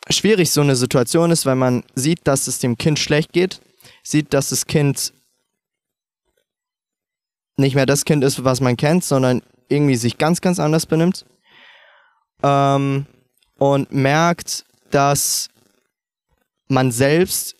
schwierig 0.08 0.50
so 0.50 0.62
eine 0.62 0.74
Situation 0.74 1.30
ist, 1.30 1.44
wenn 1.44 1.58
man 1.58 1.84
sieht, 1.94 2.20
dass 2.24 2.46
es 2.46 2.60
dem 2.60 2.78
Kind 2.78 2.98
schlecht 2.98 3.34
geht, 3.34 3.60
sieht, 4.02 4.32
dass 4.32 4.48
das 4.48 4.64
Kind 4.64 5.12
nicht 7.56 7.74
mehr 7.74 7.86
das 7.86 8.04
Kind 8.04 8.24
ist, 8.24 8.44
was 8.44 8.60
man 8.60 8.76
kennt, 8.76 9.04
sondern 9.04 9.42
irgendwie 9.68 9.96
sich 9.96 10.18
ganz, 10.18 10.40
ganz 10.40 10.58
anders 10.58 10.86
benimmt. 10.86 11.24
Ähm, 12.42 13.06
und 13.58 13.92
merkt, 13.92 14.64
dass 14.90 15.48
man 16.68 16.90
selbst 16.90 17.54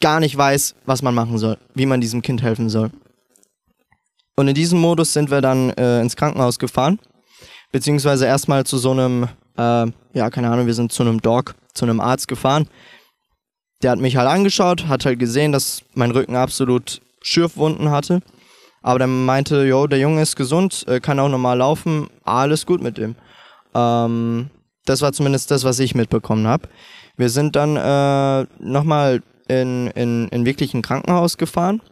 gar 0.00 0.20
nicht 0.20 0.36
weiß, 0.36 0.74
was 0.84 1.02
man 1.02 1.14
machen 1.14 1.38
soll, 1.38 1.56
wie 1.74 1.86
man 1.86 2.00
diesem 2.00 2.22
Kind 2.22 2.42
helfen 2.42 2.68
soll. 2.68 2.90
Und 4.36 4.48
in 4.48 4.54
diesem 4.54 4.80
Modus 4.80 5.12
sind 5.12 5.30
wir 5.30 5.40
dann 5.40 5.70
äh, 5.70 6.00
ins 6.00 6.16
Krankenhaus 6.16 6.58
gefahren, 6.58 6.98
beziehungsweise 7.72 8.26
erstmal 8.26 8.64
zu 8.64 8.78
so 8.78 8.90
einem, 8.90 9.24
äh, 9.56 9.86
ja, 10.14 10.30
keine 10.30 10.50
Ahnung, 10.50 10.66
wir 10.66 10.74
sind 10.74 10.92
zu 10.92 11.02
einem 11.02 11.20
Dog, 11.20 11.54
zu 11.72 11.84
einem 11.84 12.00
Arzt 12.00 12.28
gefahren. 12.28 12.68
Der 13.82 13.92
hat 13.92 13.98
mich 13.98 14.16
halt 14.16 14.28
angeschaut, 14.28 14.88
hat 14.88 15.04
halt 15.04 15.18
gesehen, 15.18 15.52
dass 15.52 15.82
mein 15.94 16.10
Rücken 16.10 16.36
absolut 16.36 17.00
Schürfwunden 17.22 17.90
hatte 17.90 18.22
aber 18.82 18.98
der 18.98 19.08
meinte, 19.08 19.64
jo, 19.64 19.86
der 19.86 19.98
Junge 19.98 20.22
ist 20.22 20.36
gesund, 20.36 20.84
äh, 20.88 21.00
kann 21.00 21.18
auch 21.20 21.28
normal 21.28 21.58
laufen, 21.58 22.08
alles 22.24 22.66
gut 22.66 22.82
mit 22.82 22.98
ihm. 22.98 23.14
Ähm, 23.74 24.50
das 24.86 25.02
war 25.02 25.12
zumindest 25.12 25.50
das, 25.50 25.64
was 25.64 25.78
ich 25.78 25.94
mitbekommen 25.94 26.46
habe. 26.46 26.68
Wir 27.16 27.28
sind 27.28 27.56
dann 27.56 27.76
äh, 27.76 28.46
nochmal 28.58 29.22
in, 29.48 29.88
in, 29.88 30.28
in 30.28 30.46
wirklich 30.46 30.74
ein 30.74 30.82
Krankenhaus 30.82 31.36
gefahren, 31.36 31.82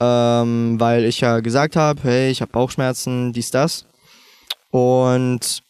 ähm, 0.00 0.80
weil 0.80 1.04
ich 1.04 1.20
ja 1.20 1.40
gesagt 1.40 1.76
habe, 1.76 2.00
hey, 2.04 2.30
ich 2.30 2.40
habe 2.40 2.52
Bauchschmerzen, 2.52 3.32
dies, 3.32 3.50
das. 3.50 3.86
Und 4.70 5.62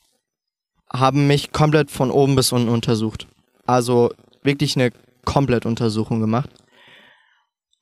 haben 0.92 1.26
mich 1.26 1.52
komplett 1.52 1.90
von 1.90 2.10
oben 2.10 2.36
bis 2.36 2.52
unten 2.52 2.68
untersucht. 2.68 3.26
Also 3.66 4.10
wirklich 4.42 4.76
eine 4.76 4.92
Komplettuntersuchung 5.24 6.20
gemacht. 6.20 6.50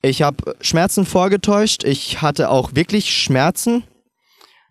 Ich 0.01 0.21
habe 0.23 0.55
Schmerzen 0.61 1.05
vorgetäuscht. 1.05 1.83
Ich 1.83 2.21
hatte 2.21 2.49
auch 2.49 2.73
wirklich 2.73 3.15
Schmerzen. 3.15 3.83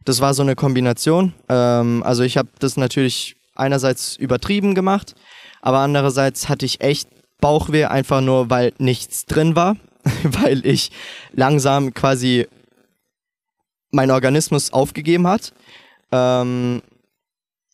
Das 0.04 0.20
war 0.20 0.34
so 0.34 0.42
eine 0.42 0.56
Kombination. 0.56 1.34
Ähm, 1.48 2.02
also 2.04 2.24
ich 2.24 2.36
habe 2.36 2.48
das 2.58 2.76
natürlich 2.76 3.36
einerseits 3.54 4.16
übertrieben 4.16 4.74
gemacht, 4.74 5.14
aber 5.60 5.78
andererseits 5.78 6.48
hatte 6.48 6.66
ich 6.66 6.80
echt 6.80 7.08
Bauchweh, 7.40 7.84
einfach 7.84 8.20
nur 8.20 8.50
weil 8.50 8.72
nichts 8.78 9.26
drin 9.26 9.54
war, 9.54 9.76
weil 10.22 10.66
ich 10.66 10.90
langsam 11.32 11.94
quasi 11.94 12.46
mein 13.90 14.10
Organismus 14.10 14.72
aufgegeben 14.72 15.26
hat. 15.26 15.52
Ähm, 16.12 16.82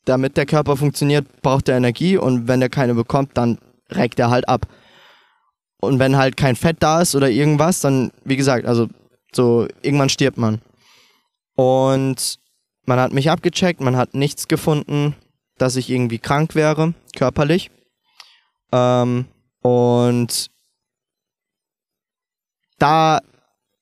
damit 0.05 0.37
der 0.37 0.47
Körper 0.47 0.77
funktioniert, 0.77 1.42
braucht 1.42 1.69
er 1.69 1.77
Energie 1.77 2.16
und 2.16 2.49
wenn 2.49 2.62
er 2.62 2.69
keine 2.69 2.95
bekommt, 2.95 3.31
dann 3.35 3.59
reckt 3.90 4.19
er 4.19 4.31
halt 4.31 4.49
ab. 4.49 4.66
Und 5.87 5.99
wenn 5.99 6.16
halt 6.16 6.37
kein 6.37 6.57
Fett 6.57 6.77
da 6.81 7.01
ist 7.01 7.14
oder 7.14 7.31
irgendwas, 7.31 7.81
dann, 7.81 8.12
wie 8.25 8.37
gesagt, 8.37 8.66
also 8.66 8.88
so, 9.33 9.66
irgendwann 9.83 10.09
stirbt 10.09 10.38
man. 10.38 10.61
Und 11.55 12.38
man 12.85 13.01
hat 13.01 13.12
mich 13.12 13.31
abgecheckt, 13.31 13.81
man 13.81 13.96
hat 13.96 14.14
nichts 14.14 14.49
gefunden, 14.49 15.14
dass 15.59 15.77
ich 15.77 15.90
irgendwie 15.90 16.18
krank 16.18 16.55
wäre, 16.55 16.94
körperlich. 17.16 17.70
Ähm, 18.72 19.27
und 19.62 20.51
da, 22.79 23.20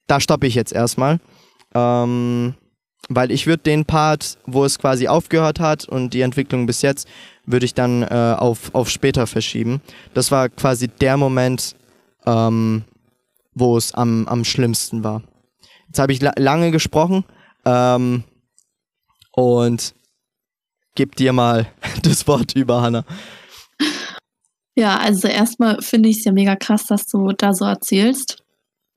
da 0.07 0.21
stoppe 0.21 0.47
ich 0.47 0.55
jetzt 0.55 0.73
erstmal. 0.73 1.21
Ähm, 1.75 2.55
weil 3.09 3.31
ich 3.31 3.47
würde 3.47 3.63
den 3.63 3.85
Part, 3.85 4.39
wo 4.47 4.65
es 4.65 4.79
quasi 4.79 5.09
aufgehört 5.09 5.61
hat 5.61 5.87
und 5.87 6.15
die 6.15 6.23
Entwicklung 6.23 6.67
bis 6.67 6.83
jetzt, 6.83 7.07
würde 7.45 7.67
ich 7.67 7.75
dann 7.75 8.03
äh, 8.03 8.35
auf, 8.39 8.75
auf 8.75 8.89
später 8.89 9.27
verschieben. 9.27 9.83
Das 10.15 10.31
war 10.31 10.49
quasi 10.49 10.89
der 10.89 11.17
Moment, 11.17 11.77
ähm, 12.27 12.85
wo 13.55 13.77
es 13.77 13.93
am, 13.95 14.27
am 14.27 14.45
schlimmsten 14.45 15.05
war. 15.05 15.23
Jetzt 15.87 15.99
habe 15.99 16.13
ich 16.13 16.21
la 16.21 16.33
lange 16.37 16.71
gesprochen 16.71 17.25
ähm, 17.65 18.25
und 19.33 19.95
gebe 20.95 21.15
dir 21.17 21.33
mal 21.33 21.67
das 22.03 22.27
Wort 22.27 22.55
über, 22.57 22.83
Hanna. 22.83 23.05
Ja, 24.77 24.99
also 24.99 25.29
erstmal 25.29 25.81
finde 25.83 26.09
ich 26.09 26.19
es 26.19 26.25
ja 26.25 26.33
mega 26.33 26.57
krass, 26.57 26.87
dass 26.87 27.07
du 27.07 27.33
da 27.33 27.53
so 27.55 27.65
erzählst 27.65 28.43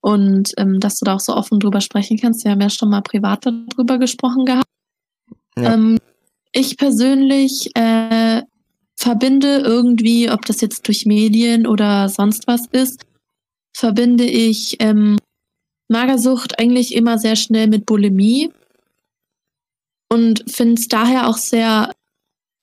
und 0.01 0.53
ähm, 0.57 0.79
dass 0.79 0.97
du 0.97 1.05
da 1.05 1.15
auch 1.15 1.19
so 1.19 1.35
offen 1.35 1.59
drüber 1.59 1.81
sprechen 1.81 2.17
kannst. 2.17 2.43
Wir 2.43 2.51
haben 2.51 2.61
ja 2.61 2.69
schon 2.69 2.89
mal 2.89 3.01
privat 3.01 3.45
darüber 3.45 3.99
gesprochen 3.99 4.45
gehabt. 4.45 4.67
Ja. 5.57 5.73
Ähm, 5.73 5.99
ich 6.51 6.77
persönlich 6.77 7.69
äh, 7.75 8.41
verbinde 8.95 9.59
irgendwie, 9.59 10.31
ob 10.31 10.45
das 10.45 10.61
jetzt 10.61 10.87
durch 10.87 11.05
Medien 11.05 11.67
oder 11.67 12.09
sonst 12.09 12.47
was 12.47 12.65
ist, 12.71 13.05
verbinde 13.77 14.25
ich 14.25 14.77
ähm, 14.79 15.19
Magersucht 15.87 16.59
eigentlich 16.59 16.95
immer 16.95 17.19
sehr 17.19 17.35
schnell 17.35 17.67
mit 17.67 17.85
Bulimie 17.85 18.51
und 20.09 20.43
finde 20.51 20.81
es 20.81 20.87
daher 20.87 21.27
auch 21.27 21.37
sehr 21.37 21.91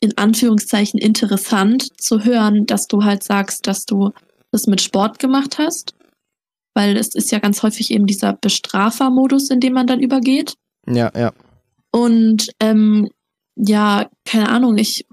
in 0.00 0.18
Anführungszeichen 0.18 0.98
interessant 0.98 1.88
zu 2.00 2.24
hören, 2.24 2.66
dass 2.66 2.88
du 2.88 3.05
halt 3.05 3.22
sagst, 3.22 3.68
dass 3.68 3.87
du 3.87 4.11
das 4.50 4.66
mit 4.66 4.81
Sport 4.81 5.20
gemacht 5.20 5.59
hast, 5.59 5.94
weil 6.74 6.96
es 6.96 7.14
ist 7.14 7.31
ja 7.31 7.38
ganz 7.38 7.62
häufig 7.62 7.92
eben 7.92 8.07
dieser 8.07 8.33
Bestrafermodus, 8.33 9.50
in 9.50 9.61
dem 9.61 9.72
man 9.72 9.87
dann 9.87 10.00
übergeht. 10.00 10.55
Ja, 10.88 11.12
ja. 11.16 11.33
Und 11.92 12.50
ähm, 12.59 13.09
ja, 13.55 14.11
keine 14.24 14.48
Ahnung, 14.48 14.77
ich 14.79 15.07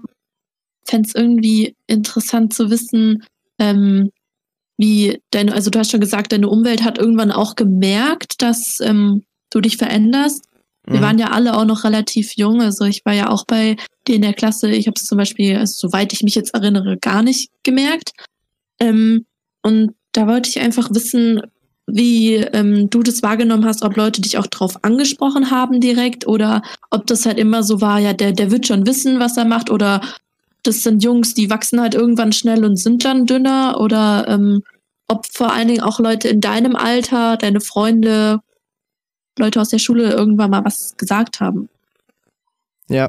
fände 0.84 1.08
es 1.08 1.14
irgendwie 1.14 1.76
interessant 1.86 2.52
zu 2.54 2.70
wissen, 2.70 3.24
ähm, 3.60 4.10
wie 4.82 5.22
deine, 5.30 5.54
also 5.54 5.70
du 5.70 5.78
hast 5.78 5.92
schon 5.92 6.00
gesagt, 6.00 6.32
deine 6.32 6.48
Umwelt 6.48 6.82
hat 6.82 6.98
irgendwann 6.98 7.30
auch 7.30 7.54
gemerkt, 7.54 8.42
dass 8.42 8.80
ähm, 8.80 9.22
du 9.50 9.60
dich 9.60 9.76
veränderst. 9.76 10.44
Wir 10.84 10.98
mhm. 10.98 11.02
waren 11.02 11.18
ja 11.20 11.28
alle 11.28 11.56
auch 11.56 11.64
noch 11.64 11.84
relativ 11.84 12.32
jung, 12.36 12.60
also 12.60 12.84
ich 12.84 13.04
war 13.04 13.14
ja 13.14 13.30
auch 13.30 13.44
bei 13.46 13.76
dir 14.08 14.16
in 14.16 14.22
der 14.22 14.34
Klasse. 14.34 14.72
Ich 14.72 14.88
habe 14.88 14.96
es 14.96 15.06
zum 15.06 15.18
Beispiel, 15.18 15.56
also, 15.56 15.86
soweit 15.86 16.12
ich 16.12 16.24
mich 16.24 16.34
jetzt 16.34 16.52
erinnere, 16.52 16.98
gar 16.98 17.22
nicht 17.22 17.52
gemerkt. 17.62 18.10
Ähm, 18.80 19.24
und 19.62 19.92
da 20.10 20.26
wollte 20.26 20.48
ich 20.50 20.58
einfach 20.58 20.90
wissen, 20.92 21.40
wie 21.86 22.34
ähm, 22.34 22.90
du 22.90 23.04
das 23.04 23.22
wahrgenommen 23.22 23.64
hast, 23.64 23.84
ob 23.84 23.96
Leute 23.96 24.20
dich 24.20 24.36
auch 24.36 24.48
drauf 24.48 24.82
angesprochen 24.82 25.52
haben 25.52 25.80
direkt 25.80 26.26
oder 26.26 26.62
ob 26.90 27.06
das 27.06 27.24
halt 27.24 27.38
immer 27.38 27.62
so 27.62 27.80
war, 27.80 28.00
ja, 28.00 28.14
der, 28.14 28.32
der 28.32 28.50
wird 28.50 28.66
schon 28.66 28.84
wissen, 28.84 29.20
was 29.20 29.36
er 29.36 29.44
macht 29.44 29.70
oder 29.70 30.00
das 30.64 30.82
sind 30.82 31.04
Jungs, 31.04 31.34
die 31.34 31.50
wachsen 31.50 31.80
halt 31.80 31.94
irgendwann 31.94 32.32
schnell 32.32 32.64
und 32.64 32.76
sind 32.76 33.04
dann 33.04 33.26
dünner 33.26 33.80
oder 33.80 34.26
ähm, 34.28 34.62
ob 35.12 35.26
vor 35.30 35.52
allen 35.52 35.68
Dingen 35.68 35.82
auch 35.82 36.00
Leute 36.00 36.28
in 36.28 36.40
deinem 36.40 36.74
Alter, 36.74 37.36
deine 37.36 37.60
Freunde, 37.60 38.40
Leute 39.38 39.60
aus 39.60 39.68
der 39.68 39.78
Schule 39.78 40.10
irgendwann 40.10 40.50
mal 40.50 40.64
was 40.64 40.96
gesagt 40.96 41.40
haben. 41.40 41.68
Ja, 42.88 43.08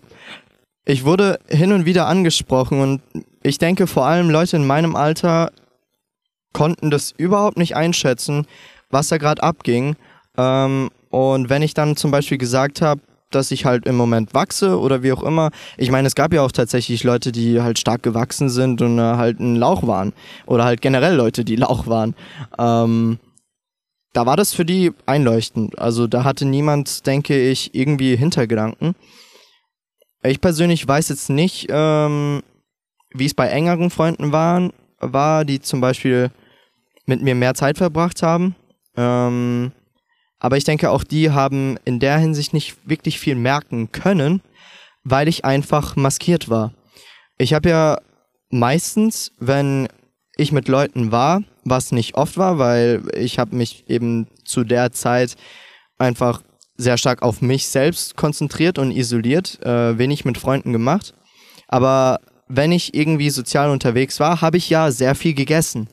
ich 0.85 1.05
wurde 1.05 1.39
hin 1.47 1.71
und 1.71 1.85
wieder 1.85 2.07
angesprochen 2.07 2.81
und 2.81 3.01
ich 3.41 3.57
denke 3.57 3.87
vor 3.87 4.05
allem 4.05 4.29
Leute 4.29 4.57
in 4.57 4.67
meinem 4.67 4.95
Alter 4.95 5.51
konnten 6.53 6.91
das 6.91 7.11
überhaupt 7.11 7.57
nicht 7.57 7.75
einschätzen, 7.75 8.45
was 8.89 9.07
da 9.07 9.17
gerade 9.17 9.41
abging. 9.41 9.95
Ähm, 10.37 10.89
und 11.09 11.49
wenn 11.49 11.61
ich 11.61 11.73
dann 11.73 11.95
zum 11.95 12.11
Beispiel 12.11 12.37
gesagt 12.37 12.81
habe, 12.81 13.01
dass 13.35 13.51
ich 13.51 13.65
halt 13.65 13.85
im 13.85 13.95
Moment 13.95 14.33
wachse 14.33 14.79
oder 14.79 15.03
wie 15.03 15.11
auch 15.11 15.23
immer. 15.23 15.51
Ich 15.77 15.91
meine, 15.91 16.07
es 16.07 16.15
gab 16.15 16.33
ja 16.33 16.41
auch 16.41 16.51
tatsächlich 16.51 17.03
Leute, 17.03 17.31
die 17.31 17.61
halt 17.61 17.79
stark 17.79 18.03
gewachsen 18.03 18.49
sind 18.49 18.81
und 18.81 18.99
äh, 18.99 19.01
halt 19.01 19.39
ein 19.39 19.55
Lauch 19.55 19.85
waren. 19.85 20.13
Oder 20.45 20.65
halt 20.65 20.81
generell 20.81 21.15
Leute, 21.15 21.43
die 21.43 21.55
Lauch 21.57 21.87
waren. 21.87 22.15
Ähm, 22.57 23.19
da 24.13 24.25
war 24.25 24.37
das 24.37 24.53
für 24.53 24.65
die 24.65 24.91
einleuchtend. 25.05 25.77
Also 25.79 26.07
da 26.07 26.23
hatte 26.23 26.45
niemand, 26.45 27.05
denke 27.07 27.49
ich, 27.49 27.73
irgendwie 27.73 28.15
Hintergedanken. 28.15 28.95
Ich 30.23 30.39
persönlich 30.39 30.87
weiß 30.87 31.09
jetzt 31.09 31.29
nicht, 31.29 31.67
ähm, 31.69 32.43
wie 33.13 33.25
es 33.25 33.33
bei 33.33 33.47
engeren 33.47 33.89
Freunden 33.89 34.31
waren, 34.31 34.71
war, 34.99 35.45
die 35.45 35.59
zum 35.59 35.81
Beispiel 35.81 36.31
mit 37.05 37.21
mir 37.21 37.35
mehr 37.35 37.55
Zeit 37.55 37.77
verbracht 37.77 38.23
haben. 38.23 38.55
Ähm, 38.95 39.71
aber 40.43 40.57
ich 40.57 40.65
denke, 40.65 40.89
auch 40.89 41.05
die 41.05 41.31
haben 41.31 41.77
in 41.85 42.01
der 42.01 42.17
Hinsicht 42.17 42.53
nicht 42.53 42.75
wirklich 42.85 43.17
viel 43.17 43.35
merken 43.35 43.93
können, 43.93 44.41
weil 45.05 45.29
ich 45.29 45.45
einfach 45.45 45.95
maskiert 45.95 46.49
war. 46.49 46.73
Ich 47.37 47.53
habe 47.53 47.69
ja 47.69 48.01
meistens, 48.49 49.31
wenn 49.39 49.87
ich 50.35 50.51
mit 50.51 50.67
Leuten 50.67 51.13
war, 51.13 51.43
was 51.63 51.93
nicht 51.93 52.15
oft 52.15 52.37
war, 52.37 52.59
weil 52.59 53.03
ich 53.15 53.39
habe 53.39 53.55
mich 53.55 53.85
eben 53.87 54.27
zu 54.43 54.65
der 54.65 54.91
Zeit 54.91 55.37
einfach 55.97 56.43
sehr 56.75 56.97
stark 56.97 57.21
auf 57.21 57.41
mich 57.41 57.69
selbst 57.69 58.17
konzentriert 58.17 58.77
und 58.77 58.91
isoliert, 58.91 59.65
äh, 59.65 59.97
wenig 59.97 60.25
mit 60.25 60.37
Freunden 60.37 60.73
gemacht. 60.73 61.13
Aber 61.69 62.19
wenn 62.49 62.73
ich 62.73 62.93
irgendwie 62.93 63.29
sozial 63.29 63.69
unterwegs 63.69 64.19
war, 64.19 64.41
habe 64.41 64.57
ich 64.57 64.69
ja 64.69 64.91
sehr 64.91 65.15
viel 65.15 65.35
gegessen. 65.35 65.87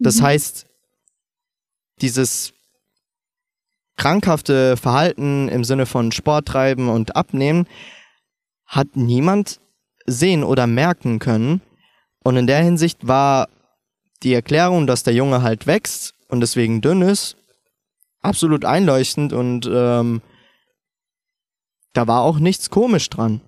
Das 0.00 0.16
mhm. 0.16 0.22
heißt, 0.22 0.66
dieses 2.00 2.54
krankhafte 3.96 4.76
Verhalten 4.76 5.48
im 5.48 5.64
Sinne 5.64 5.86
von 5.86 6.12
Sport 6.12 6.46
treiben 6.46 6.88
und 6.88 7.16
abnehmen 7.16 7.66
hat 8.66 8.96
niemand 8.96 9.60
sehen 10.06 10.44
oder 10.44 10.66
merken 10.66 11.18
können. 11.18 11.60
Und 12.22 12.36
in 12.36 12.46
der 12.46 12.62
Hinsicht 12.62 13.06
war 13.06 13.48
die 14.22 14.34
Erklärung, 14.34 14.86
dass 14.86 15.02
der 15.02 15.14
Junge 15.14 15.42
halt 15.42 15.66
wächst 15.66 16.14
und 16.28 16.40
deswegen 16.40 16.80
dünn 16.80 17.02
ist, 17.02 17.36
absolut 18.22 18.64
einleuchtend 18.64 19.32
und 19.32 19.68
ähm, 19.70 20.22
da 21.92 22.06
war 22.06 22.22
auch 22.22 22.38
nichts 22.38 22.70
komisch 22.70 23.08
dran. 23.10 23.40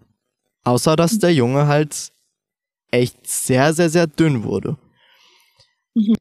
Außer 0.64 0.96
dass 0.96 1.18
der 1.18 1.32
Junge 1.32 1.66
halt 1.66 2.12
echt 2.90 3.26
sehr, 3.26 3.72
sehr, 3.72 3.88
sehr 3.88 4.06
dünn 4.06 4.44
wurde. 4.44 4.76
Mhm. 5.94 6.16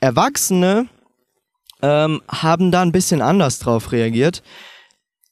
Erwachsene 0.00 0.88
ähm, 1.84 2.22
haben 2.28 2.70
da 2.70 2.80
ein 2.80 2.92
bisschen 2.92 3.20
anders 3.20 3.58
drauf 3.58 3.92
reagiert. 3.92 4.42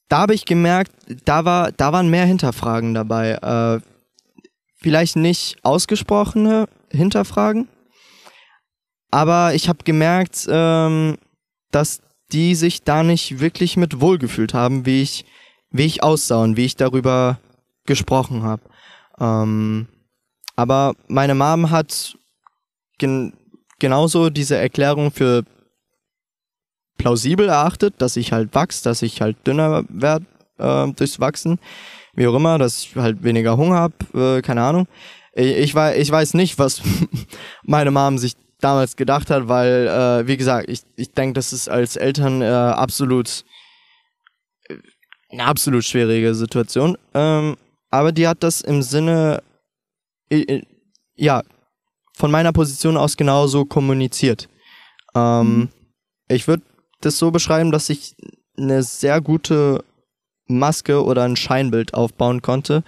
Da 0.09 0.19
habe 0.19 0.35
ich 0.35 0.45
gemerkt, 0.45 0.93
da, 1.25 1.47
war, 1.47 1.73
da 1.73 1.95
waren 1.95 2.11
mehr 2.11 2.27
Hinterfragen 2.27 2.93
dabei. 2.93 3.33
Äh, 3.33 3.81
vielleicht 4.77 5.17
nicht 5.17 5.57
ausgesprochene 5.62 6.69
Hinterfragen, 6.91 7.69
aber 9.11 9.55
ich 9.55 9.69
habe 9.71 9.85
gemerkt, 9.85 10.47
ähm, 10.51 11.17
dass 11.71 12.03
die 12.33 12.55
sich 12.55 12.83
da 12.83 13.03
nicht 13.03 13.41
wirklich 13.41 13.79
mit 13.79 14.01
wohlgefühlt 14.01 14.53
haben, 14.53 14.85
wie 14.85 15.01
ich, 15.01 15.25
wie 15.71 15.87
ich 15.87 16.03
aussah 16.03 16.43
und 16.43 16.59
wie 16.59 16.67
ich 16.67 16.77
darüber 16.77 17.38
gesprochen 17.87 18.43
habe. 18.43 18.62
Ähm, 19.19 19.88
aber 20.57 20.95
meine 21.09 21.35
Mom 21.35 21.71
hat 21.71 22.19
gen 22.99 23.33
genauso 23.79 24.29
diese 24.29 24.57
Erklärung 24.57 25.11
für 25.11 25.45
plausibel 27.03 27.49
erachtet, 27.49 27.95
dass 27.99 28.17
ich 28.17 28.33
halt 28.33 28.55
wachs, 28.55 28.83
dass 28.83 29.03
ich 29.03 29.21
halt 29.21 29.37
dünner 29.47 29.85
werde 29.88 30.25
äh, 30.59 30.87
durchs 30.93 31.21
Wachsen, 31.21 31.59
wie 32.15 32.27
auch 32.27 32.35
immer, 32.35 32.59
dass 32.59 32.85
ich 32.85 32.97
halt 32.97 33.23
weniger 33.23 33.57
Hunger 33.57 33.77
habe, 33.77 34.38
äh, 34.38 34.43
keine 34.43 34.62
Ahnung. 34.62 34.87
Ich, 35.35 35.57
ich, 35.57 35.75
weiß, 35.75 35.99
ich 35.99 36.11
weiß 36.11 36.35
nicht, 36.35 36.59
was 36.59 36.83
meine 37.65 37.91
Mom 37.91 38.19
sich 38.19 38.35
damals 38.61 38.97
gedacht 38.97 39.31
hat, 39.31 39.49
weil, 39.49 39.88
äh, 39.88 40.27
wie 40.27 40.37
gesagt, 40.37 40.71
ich, 40.71 40.83
ich 40.97 41.12
denke, 41.12 41.35
das 41.35 41.53
ist 41.53 41.69
als 41.69 41.97
Eltern 41.97 42.43
äh, 42.43 42.47
absolut 42.47 43.45
äh, 44.69 44.77
eine 45.31 45.45
absolut 45.45 45.85
schwierige 45.85 46.35
Situation. 46.35 46.97
Ähm, 47.15 47.57
aber 47.91 48.12
die 48.12 48.29
hat 48.29 48.43
das 48.43 48.61
im 48.61 48.83
Sinne, 48.83 49.43
äh, 50.31 50.62
ja, 51.17 51.43
von 52.15 52.31
meiner 52.31 52.53
Position 52.53 52.97
aus 52.97 53.17
genauso 53.17 53.65
kommuniziert. 53.65 54.49
Ähm, 55.15 55.57
mhm. 55.57 55.69
Ich 56.29 56.47
würde 56.47 56.62
das 57.05 57.19
so 57.19 57.31
beschreiben, 57.31 57.71
dass 57.71 57.88
ich 57.91 58.15
eine 58.57 58.83
sehr 58.83 59.21
gute 59.21 59.85
Maske 60.47 61.05
oder 61.05 61.23
ein 61.25 61.37
Scheinbild 61.37 61.95
aufbauen 61.95 62.43
konnte, 62.43 62.83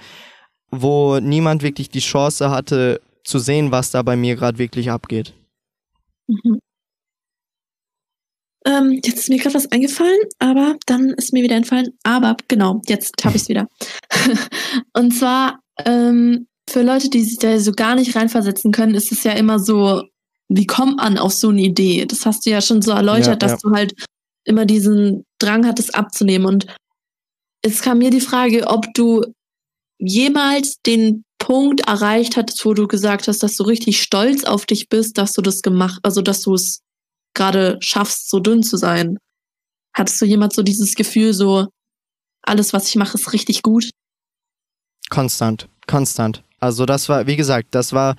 wo 0.71 1.19
niemand 1.21 1.63
wirklich 1.63 1.91
die 1.91 2.01
Chance 2.01 2.51
hatte 2.51 3.01
zu 3.25 3.39
sehen, 3.39 3.71
was 3.71 3.91
da 3.91 4.03
bei 4.03 4.17
mir 4.17 4.37
gerade 4.37 4.59
wirklich 4.59 4.91
abgeht. 4.91 5.35
Mhm. 6.27 6.59
Ähm, 8.67 9.01
jetzt 9.05 9.19
ist 9.19 9.29
mir 9.29 9.39
gerade 9.39 9.55
was 9.55 9.71
eingefallen, 9.71 10.21
aber 10.39 10.77
dann 10.87 11.11
ist 11.11 11.33
mir 11.33 11.43
wieder 11.43 11.57
entfallen. 11.57 11.89
Aber 12.03 12.37
genau, 12.49 12.81
jetzt 12.87 13.23
habe 13.25 13.37
ich 13.37 13.43
es 13.43 13.49
wieder. 13.49 13.67
Und 14.95 15.13
zwar 15.13 15.61
ähm, 15.85 16.47
für 16.69 16.83
Leute, 16.83 17.11
die 17.11 17.23
sich 17.23 17.39
da 17.39 17.59
so 17.59 17.73
gar 17.73 17.95
nicht 17.95 18.17
reinversetzen 18.17 18.73
können, 18.73 18.95
ist 18.95 19.13
es 19.13 19.23
ja 19.23 19.33
immer 19.33 19.59
so, 19.59 20.03
wie 20.49 20.67
kommt 20.67 20.97
man 20.97 21.19
auf 21.19 21.33
so 21.33 21.49
eine 21.49 21.63
Idee? 21.63 22.07
Das 22.07 22.27
hast 22.27 22.47
du 22.47 22.51
ja 22.51 22.61
schon 22.61 22.83
so 22.83 22.93
erläutert, 22.93 23.27
ja, 23.27 23.37
dass 23.37 23.51
ja. 23.53 23.59
du 23.63 23.71
halt 23.71 23.95
immer 24.45 24.67
diesen 24.67 25.25
Drang 25.39 25.67
hattest 25.67 25.95
abzunehmen. 25.95 26.47
Und 26.47 26.67
es 27.63 27.81
kam 27.81 27.99
mir 27.99 28.11
die 28.11 28.21
Frage, 28.21 28.67
ob 28.67 28.93
du 28.95 29.25
jemals 29.99 30.81
den 30.83 31.25
Punkt 31.39 31.83
erreicht 31.83 32.37
hattest, 32.37 32.65
wo 32.65 32.75
du 32.75 32.87
gesagt 32.87 33.29
hast, 33.29 33.43
dass 33.43 33.57
du 33.57 33.65
richtig 33.65 34.01
stolz 34.03 34.45
auf 34.45 34.67
dich 34.67 34.89
bist, 34.89 35.19
dass 35.19 35.33
du 35.33 35.43
das 35.43 35.63
gemacht, 35.63 36.01
also 36.03 36.23
dass 36.23 36.43
du 36.43 36.55
es 36.55 36.81
gerade 37.35 37.79
schaffst, 37.81 38.31
so 38.31 38.41
dünn 38.41 38.63
zu 38.63 38.77
sein. 38.77 39.19
Hattest 39.95 40.21
du 40.21 40.27
jemals 40.27 40.55
so 40.55 40.63
dieses 40.63 40.95
Gefühl, 40.95 41.35
so 41.35 41.69
alles, 42.43 42.73
was 42.73 42.89
ich 42.89 42.97
mache, 42.97 43.17
ist 43.17 43.33
richtig 43.33 43.63
gut? 43.63 43.91
Konstant, 45.11 45.69
konstant. 45.87 46.43
Also 46.61 46.87
das 46.87 47.09
war, 47.09 47.27
wie 47.27 47.37
gesagt, 47.37 47.75
das 47.75 47.93
war 47.93 48.17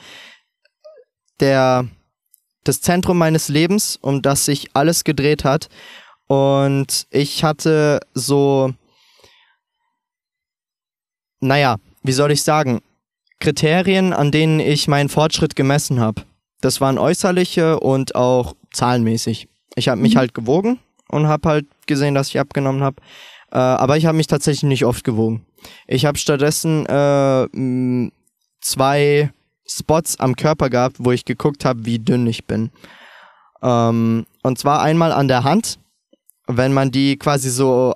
der 1.39 1.87
das 2.65 2.81
Zentrum 2.81 3.17
meines 3.17 3.47
Lebens, 3.47 3.97
um 4.01 4.21
das 4.21 4.45
sich 4.45 4.69
alles 4.73 5.03
gedreht 5.03 5.45
hat. 5.45 5.69
Und 6.27 7.07
ich 7.11 7.43
hatte 7.43 8.01
so 8.13 8.73
naja, 11.45 11.77
wie 12.03 12.11
soll 12.11 12.31
ich 12.31 12.43
sagen, 12.43 12.81
Kriterien, 13.39 14.13
an 14.13 14.31
denen 14.31 14.59
ich 14.59 14.87
meinen 14.87 15.09
Fortschritt 15.09 15.55
gemessen 15.55 15.99
habe. 15.99 16.23
Das 16.61 16.81
waren 16.81 16.97
äußerliche 16.97 17.79
und 17.79 18.15
auch 18.15 18.55
zahlenmäßig. 18.73 19.47
Ich 19.75 19.87
habe 19.87 20.01
mich 20.01 20.15
mhm. 20.15 20.19
halt 20.19 20.33
gewogen 20.33 20.79
und 21.09 21.27
habe 21.27 21.49
halt 21.49 21.65
gesehen, 21.85 22.15
dass 22.15 22.29
ich 22.29 22.39
abgenommen 22.39 22.81
habe. 22.81 23.01
Äh, 23.51 23.57
aber 23.57 23.97
ich 23.97 24.05
habe 24.05 24.17
mich 24.17 24.27
tatsächlich 24.27 24.63
nicht 24.63 24.85
oft 24.85 25.03
gewogen. 25.03 25.45
Ich 25.87 26.05
habe 26.05 26.17
stattdessen 26.17 26.85
äh, 26.85 28.11
zwei 28.61 29.31
Spots 29.67 30.19
am 30.19 30.35
Körper 30.35 30.69
gehabt, 30.69 30.97
wo 30.99 31.11
ich 31.11 31.25
geguckt 31.25 31.65
habe, 31.65 31.85
wie 31.85 31.99
dünn 31.99 32.27
ich 32.27 32.45
bin. 32.45 32.71
Ähm, 33.61 34.25
und 34.43 34.59
zwar 34.59 34.81
einmal 34.81 35.11
an 35.11 35.27
der 35.27 35.43
Hand, 35.43 35.79
wenn 36.47 36.73
man 36.73 36.91
die 36.91 37.17
quasi 37.17 37.49
so 37.49 37.95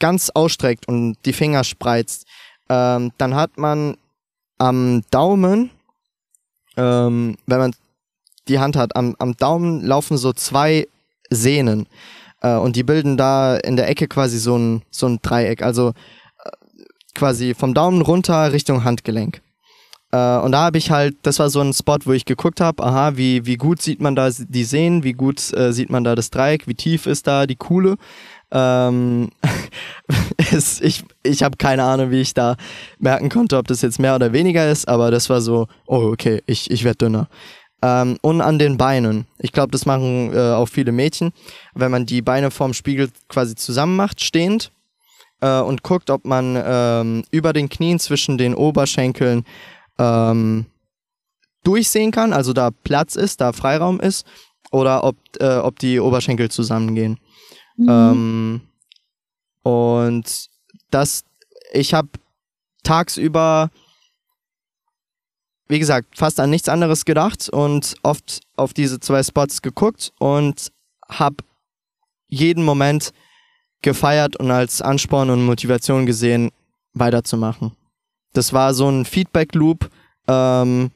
ganz 0.00 0.30
ausstreckt 0.30 0.88
und 0.88 1.16
die 1.24 1.32
Finger 1.32 1.64
spreizt, 1.64 2.26
ähm, 2.68 3.12
dann 3.18 3.34
hat 3.34 3.56
man 3.56 3.96
am 4.58 5.02
Daumen, 5.10 5.70
ähm, 6.76 7.36
wenn 7.46 7.58
man 7.58 7.74
die 8.48 8.58
Hand 8.58 8.76
hat, 8.76 8.96
am, 8.96 9.14
am 9.18 9.36
Daumen 9.36 9.82
laufen 9.82 10.16
so 10.16 10.32
zwei 10.32 10.88
Sehnen 11.30 11.86
äh, 12.42 12.56
und 12.56 12.76
die 12.76 12.82
bilden 12.82 13.16
da 13.16 13.56
in 13.56 13.76
der 13.76 13.88
Ecke 13.88 14.08
quasi 14.08 14.38
so 14.38 14.56
ein, 14.56 14.82
so 14.90 15.06
ein 15.06 15.20
Dreieck, 15.22 15.62
also 15.62 15.90
äh, 16.44 16.50
quasi 17.14 17.54
vom 17.54 17.74
Daumen 17.74 18.02
runter 18.02 18.52
Richtung 18.52 18.84
Handgelenk. 18.84 19.40
Äh, 20.14 20.38
und 20.38 20.52
da 20.52 20.60
habe 20.60 20.78
ich 20.78 20.92
halt, 20.92 21.16
das 21.22 21.40
war 21.40 21.50
so 21.50 21.60
ein 21.60 21.72
Spot, 21.72 21.98
wo 22.04 22.12
ich 22.12 22.24
geguckt 22.24 22.60
habe, 22.60 22.84
aha, 22.84 23.16
wie, 23.16 23.46
wie 23.46 23.56
gut 23.56 23.82
sieht 23.82 24.00
man 24.00 24.14
da 24.14 24.30
die 24.30 24.64
Sehnen, 24.64 25.02
wie 25.02 25.12
gut 25.12 25.52
äh, 25.54 25.72
sieht 25.72 25.90
man 25.90 26.04
da 26.04 26.14
das 26.14 26.30
Dreieck, 26.30 26.68
wie 26.68 26.74
tief 26.74 27.06
ist 27.06 27.26
da 27.26 27.46
die 27.48 27.56
Kuhle. 27.56 27.96
Ähm, 28.52 29.30
es, 30.52 30.80
ich 30.80 31.04
ich 31.24 31.42
habe 31.42 31.56
keine 31.56 31.82
Ahnung, 31.82 32.12
wie 32.12 32.20
ich 32.20 32.32
da 32.32 32.54
merken 33.00 33.28
konnte, 33.28 33.56
ob 33.56 33.66
das 33.66 33.82
jetzt 33.82 33.98
mehr 33.98 34.14
oder 34.14 34.32
weniger 34.32 34.70
ist, 34.70 34.86
aber 34.86 35.10
das 35.10 35.28
war 35.30 35.40
so, 35.40 35.66
oh, 35.86 36.10
okay, 36.12 36.42
ich, 36.46 36.70
ich 36.70 36.84
werde 36.84 36.98
dünner. 36.98 37.28
Ähm, 37.82 38.16
und 38.22 38.40
an 38.40 38.60
den 38.60 38.76
Beinen. 38.76 39.26
Ich 39.38 39.50
glaube, 39.50 39.72
das 39.72 39.84
machen 39.84 40.32
äh, 40.32 40.52
auch 40.52 40.68
viele 40.68 40.92
Mädchen. 40.92 41.32
Wenn 41.74 41.90
man 41.90 42.06
die 42.06 42.22
Beine 42.22 42.52
vorm 42.52 42.72
Spiegel 42.72 43.08
quasi 43.28 43.56
zusammen 43.56 43.96
macht, 43.96 44.22
stehend, 44.22 44.70
äh, 45.40 45.60
und 45.60 45.82
guckt, 45.82 46.10
ob 46.10 46.24
man 46.24 46.60
ähm, 46.64 47.24
über 47.30 47.52
den 47.52 47.68
Knien 47.68 47.98
zwischen 47.98 48.38
den 48.38 48.54
Oberschenkeln 48.54 49.44
ähm, 49.98 50.66
durchsehen 51.62 52.10
kann, 52.10 52.32
also 52.32 52.52
da 52.52 52.70
Platz 52.70 53.16
ist, 53.16 53.40
da 53.40 53.52
Freiraum 53.52 54.00
ist, 54.00 54.26
oder 54.70 55.04
ob, 55.04 55.16
äh, 55.40 55.56
ob 55.56 55.78
die 55.78 56.00
Oberschenkel 56.00 56.50
zusammengehen. 56.50 57.18
Mhm. 57.76 57.88
Ähm, 57.88 58.60
und 59.62 60.48
das, 60.90 61.24
ich 61.72 61.94
habe 61.94 62.08
tagsüber, 62.82 63.70
wie 65.68 65.78
gesagt, 65.78 66.18
fast 66.18 66.38
an 66.38 66.50
nichts 66.50 66.68
anderes 66.68 67.04
gedacht 67.04 67.48
und 67.48 67.94
oft 68.02 68.40
auf 68.56 68.74
diese 68.74 69.00
zwei 69.00 69.22
Spots 69.22 69.62
geguckt 69.62 70.12
und 70.18 70.70
habe 71.08 71.36
jeden 72.28 72.64
Moment 72.64 73.12
gefeiert 73.82 74.36
und 74.36 74.50
als 74.50 74.82
Ansporn 74.82 75.30
und 75.30 75.44
Motivation 75.44 76.06
gesehen, 76.06 76.50
weiterzumachen. 76.94 77.72
Das 78.34 78.52
war 78.52 78.74
so 78.74 78.88
ein 78.88 79.04
Feedback-Loop 79.04 79.88
ähm, 80.28 80.90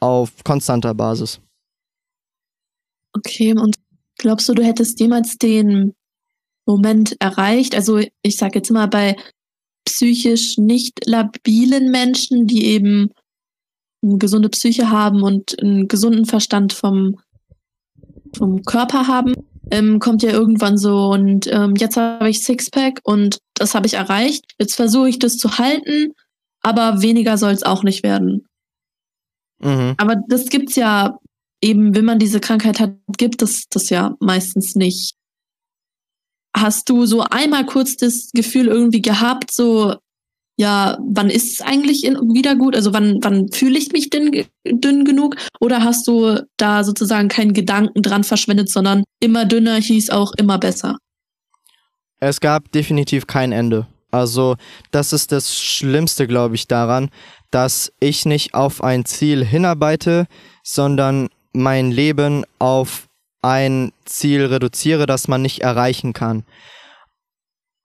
auf 0.00 0.42
konstanter 0.42 0.94
Basis. 0.94 1.40
Okay, 3.12 3.52
und 3.52 3.76
glaubst 4.18 4.48
du, 4.48 4.54
du 4.54 4.64
hättest 4.64 4.98
jemals 4.98 5.36
den 5.38 5.94
Moment 6.66 7.16
erreicht? 7.20 7.74
Also 7.74 8.00
ich 8.22 8.36
sage 8.36 8.58
jetzt 8.58 8.70
mal 8.70 8.88
bei 8.88 9.16
psychisch 9.84 10.58
nicht 10.58 11.06
labilen 11.06 11.90
Menschen, 11.90 12.46
die 12.46 12.66
eben 12.66 13.10
eine 14.02 14.18
gesunde 14.18 14.48
Psyche 14.48 14.90
haben 14.90 15.22
und 15.22 15.60
einen 15.60 15.88
gesunden 15.88 16.24
Verstand 16.24 16.72
vom, 16.72 17.16
vom 18.36 18.62
Körper 18.62 19.08
haben, 19.08 19.34
ähm, 19.70 19.98
kommt 19.98 20.22
ja 20.22 20.30
irgendwann 20.30 20.78
so 20.78 21.08
und 21.10 21.46
ähm, 21.48 21.74
jetzt 21.76 21.96
habe 21.96 22.30
ich 22.30 22.42
Sixpack 22.44 23.00
und 23.04 23.38
das 23.54 23.74
habe 23.74 23.86
ich 23.86 23.94
erreicht. 23.94 24.44
Jetzt 24.58 24.76
versuche 24.76 25.08
ich 25.08 25.18
das 25.18 25.36
zu 25.36 25.58
halten 25.58 26.14
aber 26.62 27.02
weniger 27.02 27.38
soll 27.38 27.52
es 27.52 27.62
auch 27.62 27.82
nicht 27.82 28.02
werden. 28.02 28.46
Mhm. 29.60 29.94
Aber 29.96 30.16
das 30.28 30.46
gibt's 30.46 30.76
ja 30.76 31.18
eben, 31.60 31.94
wenn 31.94 32.04
man 32.04 32.18
diese 32.18 32.40
Krankheit 32.40 32.80
hat, 32.80 32.94
gibt 33.16 33.42
es 33.42 33.68
das 33.68 33.90
ja 33.90 34.16
meistens 34.20 34.74
nicht. 34.74 35.14
Hast 36.56 36.88
du 36.88 37.06
so 37.06 37.22
einmal 37.22 37.66
kurz 37.66 37.96
das 37.96 38.30
Gefühl 38.32 38.68
irgendwie 38.68 39.02
gehabt, 39.02 39.52
so, 39.52 39.96
ja, 40.56 40.98
wann 41.00 41.30
ist 41.30 41.52
es 41.52 41.60
eigentlich 41.60 42.04
in, 42.04 42.16
wieder 42.34 42.56
gut? 42.56 42.74
Also 42.74 42.92
wann, 42.92 43.18
wann 43.22 43.50
fühle 43.52 43.78
ich 43.78 43.92
mich 43.92 44.10
denn 44.10 44.46
dünn 44.66 45.04
genug? 45.04 45.36
Oder 45.60 45.84
hast 45.84 46.06
du 46.08 46.40
da 46.56 46.82
sozusagen 46.84 47.28
keinen 47.28 47.52
Gedanken 47.52 48.02
dran 48.02 48.24
verschwendet, 48.24 48.70
sondern 48.70 49.04
immer 49.20 49.44
dünner 49.44 49.76
hieß 49.76 50.10
auch 50.10 50.32
immer 50.36 50.58
besser? 50.58 50.96
Es 52.20 52.40
gab 52.40 52.72
definitiv 52.72 53.26
kein 53.28 53.52
Ende. 53.52 53.86
Also 54.10 54.56
das 54.90 55.12
ist 55.12 55.32
das 55.32 55.54
Schlimmste, 55.56 56.26
glaube 56.26 56.54
ich, 56.54 56.66
daran, 56.66 57.10
dass 57.50 57.92
ich 58.00 58.24
nicht 58.24 58.54
auf 58.54 58.82
ein 58.82 59.04
Ziel 59.04 59.44
hinarbeite, 59.44 60.26
sondern 60.62 61.28
mein 61.52 61.90
Leben 61.90 62.44
auf 62.58 63.08
ein 63.42 63.92
Ziel 64.04 64.46
reduziere, 64.46 65.06
das 65.06 65.28
man 65.28 65.42
nicht 65.42 65.60
erreichen 65.60 66.12
kann. 66.12 66.44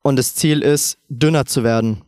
Und 0.01 0.17
das 0.17 0.35
Ziel 0.35 0.61
ist, 0.61 0.97
dünner 1.07 1.45
zu 1.45 1.63
werden. 1.63 2.03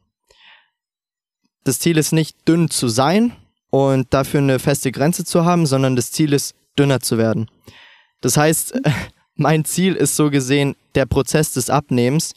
Das 1.64 1.80
Ziel 1.80 1.98
ist 1.98 2.12
nicht 2.12 2.48
dünn 2.48 2.70
zu 2.70 2.88
sein 2.88 3.36
und 3.70 4.14
dafür 4.14 4.40
eine 4.40 4.60
feste 4.60 4.92
Grenze 4.92 5.26
zu 5.26 5.46
haben, 5.46 5.66
sondern 5.66 5.96
das 5.96 6.12
Ziel 6.12 6.34
ist, 6.34 6.56
dünner 6.78 7.00
zu 7.00 7.18
werden. 7.18 7.50
Das 8.22 8.38
heißt, 8.38 8.80
mein 9.36 9.66
Ziel 9.66 9.96
ist 9.96 10.16
so 10.16 10.30
gesehen 10.30 10.76
der 10.96 11.06
Prozess 11.06 11.54
des 11.54 11.70
Abnehmens 11.70 12.34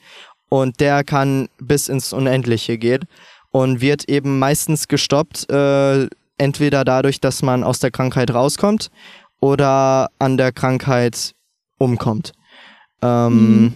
und 0.48 0.80
der 0.80 1.04
kann 1.04 1.48
bis 1.58 1.88
ins 1.88 2.12
Unendliche 2.12 2.78
gehen 2.78 3.04
und 3.50 3.80
wird 3.80 4.08
eben 4.08 4.38
meistens 4.38 4.88
gestoppt, 4.88 5.50
äh, 5.50 6.08
entweder 6.38 6.84
dadurch, 6.84 7.20
dass 7.20 7.42
man 7.42 7.64
aus 7.64 7.78
der 7.78 7.90
Krankheit 7.90 8.32
rauskommt 8.32 8.90
oder 9.40 10.10
an 10.18 10.36
der 10.36 10.52
Krankheit 10.52 11.34
umkommt. 11.78 12.32
Ähm, 13.02 13.60
mhm. 13.60 13.74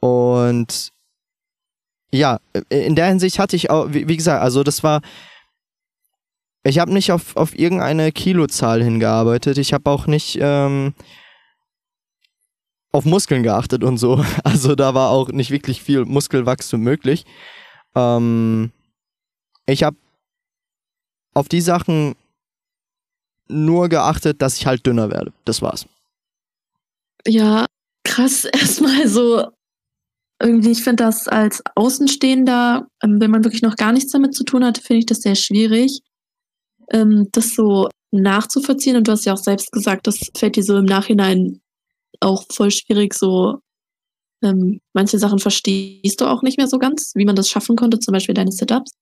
Und 0.00 0.90
ja, 2.10 2.38
in 2.68 2.94
der 2.94 3.06
Hinsicht 3.06 3.38
hatte 3.38 3.56
ich 3.56 3.70
auch, 3.70 3.88
wie, 3.90 4.08
wie 4.08 4.16
gesagt, 4.16 4.42
also 4.42 4.62
das 4.62 4.82
war, 4.82 5.02
ich 6.62 6.78
habe 6.78 6.92
nicht 6.92 7.12
auf, 7.12 7.36
auf 7.36 7.58
irgendeine 7.58 8.12
Kilozahl 8.12 8.82
hingearbeitet. 8.82 9.58
Ich 9.58 9.72
habe 9.72 9.90
auch 9.90 10.06
nicht 10.06 10.38
ähm, 10.40 10.94
auf 12.92 13.04
Muskeln 13.04 13.42
geachtet 13.42 13.84
und 13.84 13.98
so. 13.98 14.24
Also 14.44 14.74
da 14.74 14.94
war 14.94 15.10
auch 15.10 15.28
nicht 15.28 15.50
wirklich 15.50 15.82
viel 15.82 16.04
Muskelwachstum 16.04 16.80
möglich. 16.80 17.24
Ähm, 17.94 18.72
ich 19.66 19.82
habe 19.82 19.96
auf 21.34 21.48
die 21.48 21.60
Sachen 21.60 22.14
nur 23.48 23.88
geachtet, 23.88 24.42
dass 24.42 24.56
ich 24.56 24.66
halt 24.66 24.86
dünner 24.86 25.10
werde. 25.10 25.32
Das 25.44 25.62
war's. 25.62 25.86
Ja, 27.26 27.66
krass. 28.04 28.44
Erstmal 28.52 29.08
so 29.08 29.44
irgendwie, 30.40 30.70
ich 30.70 30.82
finde 30.82 31.04
das 31.04 31.28
als 31.28 31.62
Außenstehender, 31.74 32.86
ähm, 33.02 33.20
wenn 33.20 33.30
man 33.30 33.44
wirklich 33.44 33.62
noch 33.62 33.76
gar 33.76 33.92
nichts 33.92 34.12
damit 34.12 34.34
zu 34.34 34.44
tun 34.44 34.64
hat, 34.64 34.78
finde 34.78 35.00
ich 35.00 35.06
das 35.06 35.18
sehr 35.18 35.34
schwierig, 35.34 36.00
ähm, 36.92 37.28
das 37.32 37.54
so 37.54 37.88
nachzuvollziehen. 38.12 38.96
Und 38.96 39.08
du 39.08 39.12
hast 39.12 39.24
ja 39.24 39.32
auch 39.32 39.38
selbst 39.38 39.72
gesagt, 39.72 40.06
das 40.06 40.18
fällt 40.36 40.56
dir 40.56 40.62
so 40.62 40.76
im 40.76 40.84
Nachhinein 40.84 41.60
auch 42.20 42.44
voll 42.50 42.70
schwierig, 42.70 43.14
so 43.14 43.58
ähm, 44.42 44.80
manche 44.92 45.18
Sachen 45.18 45.38
verstehst 45.38 46.20
du 46.20 46.26
auch 46.26 46.42
nicht 46.42 46.58
mehr 46.58 46.68
so 46.68 46.78
ganz, 46.78 47.12
wie 47.14 47.24
man 47.24 47.36
das 47.36 47.48
schaffen 47.48 47.76
konnte, 47.76 47.98
zum 47.98 48.12
Beispiel 48.12 48.34
deine 48.34 48.52
Sit-Ups. 48.52 48.92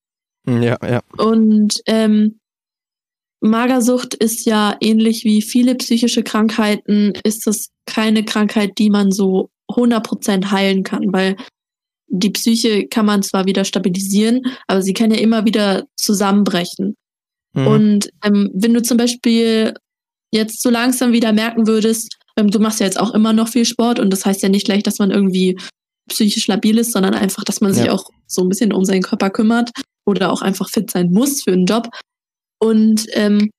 Hm, 0.47 0.63
ja, 0.63 0.77
ja. 0.83 1.01
Und 1.17 1.81
ähm, 1.85 2.39
Magersucht 3.39 4.15
ist 4.15 4.45
ja 4.45 4.75
ähnlich 4.81 5.23
wie 5.23 5.41
viele 5.41 5.75
psychische 5.75 6.23
Krankheiten, 6.23 7.13
ist 7.23 7.45
es 7.47 7.69
keine 7.85 8.25
Krankheit, 8.25 8.77
die 8.77 8.89
man 8.89 9.11
so 9.11 9.49
100% 9.69 10.49
heilen 10.51 10.83
kann, 10.83 11.13
weil 11.13 11.35
die 12.07 12.29
Psyche 12.31 12.87
kann 12.87 13.05
man 13.05 13.21
zwar 13.21 13.45
wieder 13.45 13.65
stabilisieren, 13.65 14.41
aber 14.67 14.81
sie 14.81 14.93
kann 14.93 15.11
ja 15.11 15.17
immer 15.17 15.45
wieder 15.45 15.85
zusammenbrechen. 15.97 16.95
Mhm. 17.53 17.67
Und 17.67 18.09
ähm, 18.23 18.49
wenn 18.53 18.73
du 18.73 18.81
zum 18.81 18.97
Beispiel 18.97 19.73
jetzt 20.31 20.61
so 20.61 20.69
langsam 20.69 21.11
wieder 21.11 21.33
merken 21.33 21.67
würdest, 21.67 22.16
ähm, 22.37 22.49
du 22.49 22.59
machst 22.59 22.79
ja 22.79 22.85
jetzt 22.85 22.99
auch 22.99 23.13
immer 23.13 23.33
noch 23.33 23.49
viel 23.49 23.65
Sport 23.65 23.99
und 23.99 24.11
das 24.11 24.25
heißt 24.25 24.41
ja 24.41 24.49
nicht 24.49 24.65
gleich, 24.65 24.83
dass 24.83 24.99
man 24.99 25.11
irgendwie 25.11 25.57
psychisch 26.07 26.47
labil 26.47 26.77
ist, 26.77 26.93
sondern 26.93 27.13
einfach, 27.13 27.43
dass 27.43 27.59
man 27.59 27.73
sich 27.73 27.85
ja. 27.85 27.91
auch 27.91 28.09
so 28.27 28.41
ein 28.41 28.49
bisschen 28.49 28.71
um 28.71 28.85
seinen 28.85 29.01
Körper 29.01 29.29
kümmert 29.29 29.71
oder 30.05 30.31
auch 30.31 30.41
einfach 30.41 30.69
fit 30.69 30.89
sein 30.89 31.11
muss 31.11 31.43
für 31.43 31.51
einen 31.51 31.65
Job. 31.65 31.89
Und 32.59 33.07
ähm, 33.11 33.49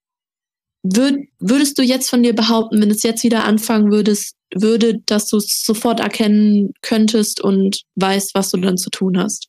würd, 0.83 1.27
würdest 1.39 1.77
du 1.77 1.83
jetzt 1.83 2.09
von 2.09 2.23
dir 2.23 2.33
behaupten, 2.33 2.81
wenn 2.81 2.89
es 2.89 3.03
jetzt 3.03 3.23
wieder 3.23 3.43
anfangen 3.43 3.91
würdest, 3.91 4.35
würde, 4.53 4.99
dass 5.05 5.27
du 5.27 5.37
es 5.37 5.63
sofort 5.63 5.99
erkennen 5.99 6.73
könntest 6.81 7.39
und 7.39 7.83
weißt, 7.95 8.33
was 8.33 8.49
du 8.49 8.57
dann 8.57 8.77
zu 8.77 8.89
tun 8.89 9.17
hast? 9.17 9.47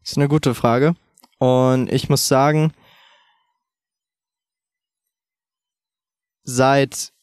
Das 0.00 0.12
ist 0.12 0.18
eine 0.18 0.28
gute 0.28 0.54
Frage. 0.54 0.94
Und 1.38 1.90
ich 1.90 2.10
muss 2.10 2.28
sagen, 2.28 2.72
seit 6.44 7.13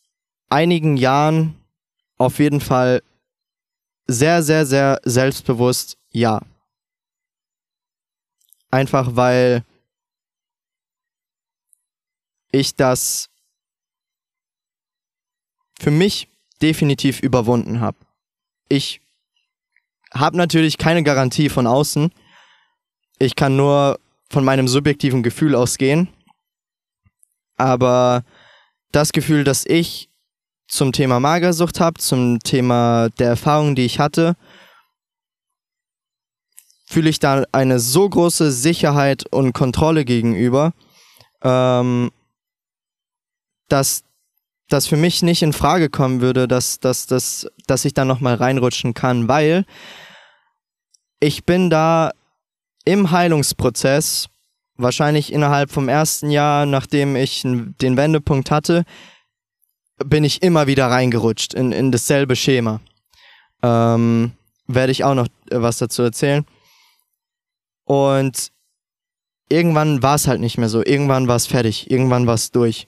einigen 0.52 0.98
Jahren 0.98 1.56
auf 2.18 2.40
jeden 2.40 2.62
Fall 2.62 3.02
sehr, 4.08 4.44
sehr, 4.44 4.66
sehr 4.66 5.00
selbstbewusst 5.04 5.98
ja. 6.12 6.42
Einfach 8.70 9.16
weil 9.16 9.64
ich 12.52 12.76
das 12.76 13.30
für 15.80 15.92
mich 15.92 16.28
definitiv 16.62 17.22
überwunden 17.22 17.80
habe. 17.80 17.98
Ich 18.70 19.02
habe 20.14 20.38
natürlich 20.38 20.78
keine 20.78 21.04
Garantie 21.04 21.50
von 21.50 21.66
außen. 21.66 22.12
Ich 23.20 23.36
kann 23.36 23.56
nur 23.56 24.00
von 24.30 24.44
meinem 24.44 24.68
subjektiven 24.68 25.24
Gefühl 25.24 25.56
ausgehen. 25.56 26.10
Aber 27.58 28.24
das 28.92 29.12
Gefühl, 29.12 29.44
das 29.44 29.66
ich 29.66 30.11
zum 30.72 30.94
Thema 30.94 31.20
Magersucht 31.20 31.82
habe, 31.82 32.00
zum 32.00 32.40
Thema 32.40 33.10
der 33.20 33.28
Erfahrungen, 33.28 33.76
die 33.76 33.86
ich 33.86 34.00
hatte, 34.00 34.36
fühle 36.86 37.10
ich 37.10 37.20
da 37.20 37.44
eine 37.52 37.80
so 37.80 38.10
große 38.10 38.52
Sicherheit 38.52 39.26
und 39.32 39.52
Kontrolle 39.54 40.06
gegenüber, 40.06 40.74
ähm, 41.44 42.12
dass 43.68 44.04
das 44.70 44.88
für 44.88 44.96
mich 44.96 45.22
nicht 45.22 45.42
in 45.42 45.52
Frage 45.52 45.90
kommen 45.90 46.22
würde, 46.22 46.48
dass, 46.48 46.80
dass, 46.80 47.06
dass, 47.06 47.48
dass 47.68 47.84
ich 47.84 47.94
da 47.94 48.06
nochmal 48.06 48.36
reinrutschen 48.36 48.94
kann, 48.94 49.28
weil 49.28 49.66
ich 51.20 51.44
bin 51.44 51.70
da 51.70 52.12
im 52.86 53.12
Heilungsprozess, 53.12 54.28
wahrscheinlich 54.78 55.34
innerhalb 55.34 55.70
vom 55.70 55.90
ersten 55.90 56.32
Jahr, 56.32 56.66
nachdem 56.66 57.18
ich 57.18 57.42
den 57.42 57.98
Wendepunkt 57.98 58.52
hatte, 58.52 58.86
bin 60.06 60.24
ich 60.24 60.42
immer 60.42 60.68
wieder 60.68 60.88
reingerutscht 60.88 61.54
in, 61.54 61.72
in 61.72 61.92
dasselbe 61.92 62.36
Schema. 62.36 62.80
Ähm, 63.64 64.32
werde 64.68 64.92
ich 64.92 65.04
auch 65.04 65.16
noch 65.16 65.28
was 65.50 65.78
dazu 65.78 66.02
erzählen. 66.04 66.46
Und 67.86 68.52
irgendwann 69.50 70.02
war 70.02 70.16
es 70.16 70.28
halt 70.28 70.40
nicht 70.40 70.58
mehr 70.58 70.70
so. 70.70 70.84
Irgendwann 70.84 71.28
war 71.28 71.36
es 71.36 71.48
fertig. 71.48 71.92
Irgendwann 71.92 72.28
war 72.28 72.36
es 72.36 72.52
durch. 72.52 72.88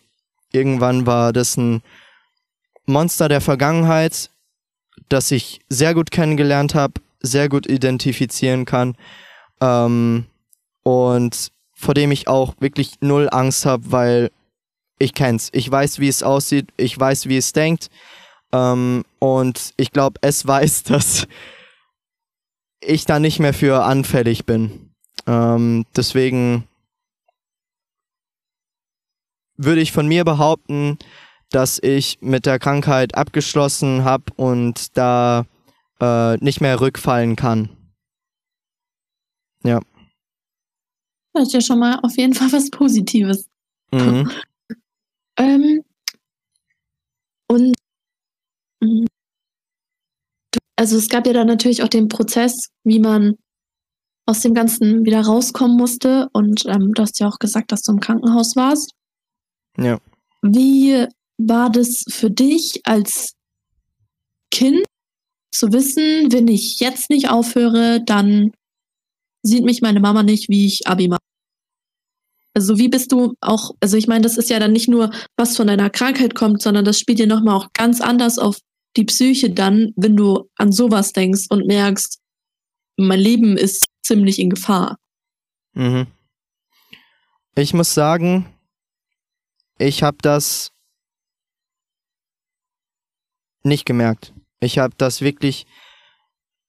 Irgendwann 0.52 1.06
war 1.06 1.34
das 1.34 1.58
ein 1.58 1.82
Monster 2.86 3.28
der 3.28 3.42
Vergangenheit, 3.42 4.30
das 5.10 5.32
ich 5.32 5.62
sehr 5.70 5.94
gut 5.94 6.12
kennengelernt 6.12 6.76
habe, 6.76 6.94
sehr 7.20 7.50
gut 7.50 7.68
identifizieren 7.68 8.66
kann 8.66 8.96
ähm, 9.62 10.26
und 10.84 11.52
vor 11.74 11.94
dem 11.94 12.12
ich 12.12 12.28
auch 12.28 12.54
wirklich 12.60 13.02
null 13.02 13.30
Angst 13.32 13.66
habe, 13.66 13.92
weil 13.92 14.32
ich 15.04 15.14
kenn's. 15.14 15.50
Ich 15.52 15.70
weiß, 15.70 16.00
wie 16.00 16.08
es 16.08 16.24
aussieht, 16.24 16.70
ich 16.78 16.98
weiß, 16.98 17.28
wie 17.28 17.38
es 17.38 17.54
denkt 17.54 17.90
ähm, 18.54 19.04
und 19.20 19.74
ich 19.78 19.92
glaube, 19.92 20.20
es 20.22 20.48
weiß, 20.48 20.84
dass 20.84 21.28
ich 22.80 23.06
da 23.06 23.20
nicht 23.20 23.40
mehr 23.40 23.54
für 23.54 23.84
anfällig 23.84 24.46
bin. 24.46 24.94
Ähm, 25.26 25.86
deswegen 25.96 26.68
würde 29.58 29.82
ich 29.82 29.92
von 29.92 30.08
mir 30.08 30.26
behaupten, 30.26 30.98
dass 31.52 31.80
ich 31.82 32.18
mit 32.22 32.46
der 32.46 32.60
Krankheit 32.60 33.16
abgeschlossen 33.16 34.04
habe 34.04 34.26
und 34.36 34.98
da 34.98 35.46
äh, 36.02 36.36
nicht 36.38 36.62
mehr 36.62 36.82
rückfallen 36.82 37.36
kann. 37.36 37.70
Ja. 39.64 39.80
Das 41.34 41.48
ist 41.48 41.54
ja 41.54 41.62
schon 41.62 41.80
mal 41.80 42.00
auf 42.02 42.18
jeden 42.18 42.34
Fall 42.34 42.52
was 42.52 42.70
Positives. 42.70 43.48
Mhm. 43.92 44.30
Ähm, 45.38 45.84
und 47.48 47.76
mm, 48.82 49.06
also 50.76 50.98
es 50.98 51.10
gab 51.10 51.28
ja 51.28 51.34
dann 51.34 51.48
natürlich 51.48 51.84
auch 51.84 51.88
den 51.88 52.08
Prozess, 52.08 52.70
wie 52.84 53.00
man 53.00 53.36
aus 54.26 54.42
dem 54.42 54.54
Ganzen 54.54 55.06
wieder 55.06 55.22
rauskommen 55.22 55.78
musste. 55.78 56.30
Und 56.34 56.66
ähm, 56.66 56.92
du 56.94 57.02
hast 57.02 57.20
ja 57.20 57.28
auch 57.28 57.40
gesagt, 57.40 57.72
dass 57.72 57.84
du 57.84 57.92
im 57.92 58.00
Krankenhaus 58.00 58.56
warst. 58.56 58.92
Ja. 59.78 60.00
Wie 60.42 61.06
war 61.38 61.70
das 61.70 62.04
für 62.10 62.30
dich 62.30 62.82
als 62.84 63.34
Kind 64.52 64.86
zu 65.52 65.72
wissen, 65.72 66.32
wenn 66.32 66.48
ich 66.48 66.80
jetzt 66.80 67.10
nicht 67.10 67.30
aufhöre, 67.30 68.02
dann 68.06 68.52
sieht 69.42 69.64
mich 69.64 69.82
meine 69.82 70.00
Mama 70.00 70.24
nicht, 70.24 70.50
wie 70.50 70.66
ich 70.66 70.88
Abi 70.88 71.08
mache? 71.08 71.23
Also 72.54 72.78
wie 72.78 72.88
bist 72.88 73.12
du 73.12 73.34
auch, 73.42 73.72
also 73.80 73.98
ich 73.98 74.08
meine, 74.08 74.22
das 74.22 74.38
ist 74.38 74.50
ja 74.50 74.60
dann 74.60 74.74
nicht 74.74 74.88
nur, 74.88 75.12
was 75.38 75.58
von 75.58 75.68
deiner 75.68 75.90
Krankheit 75.90 76.36
kommt, 76.36 76.62
sondern 76.62 76.86
das 76.86 77.00
spielt 77.00 77.20
dir 77.20 77.28
nochmal 77.28 77.56
auch 77.56 77.74
ganz 77.74 78.00
anders 78.00 78.38
auf 78.38 78.60
die 78.96 79.06
Psyche 79.06 79.50
dann, 79.50 79.92
wenn 79.96 80.16
du 80.16 80.50
an 80.56 80.72
sowas 80.72 81.14
denkst 81.14 81.48
und 81.50 81.66
merkst, 81.66 82.20
mein 82.98 83.20
Leben 83.20 83.58
ist 83.58 83.86
ziemlich 84.04 84.38
in 84.38 84.52
Gefahr. 84.52 84.98
Mhm. 85.74 86.08
Ich 87.56 87.74
muss 87.74 87.94
sagen, 87.94 88.46
ich 89.80 90.04
habe 90.04 90.18
das 90.22 90.72
nicht 93.64 93.86
gemerkt. 93.86 94.34
Ich 94.60 94.78
habe 94.78 94.94
das 94.98 95.22
wirklich. 95.22 95.66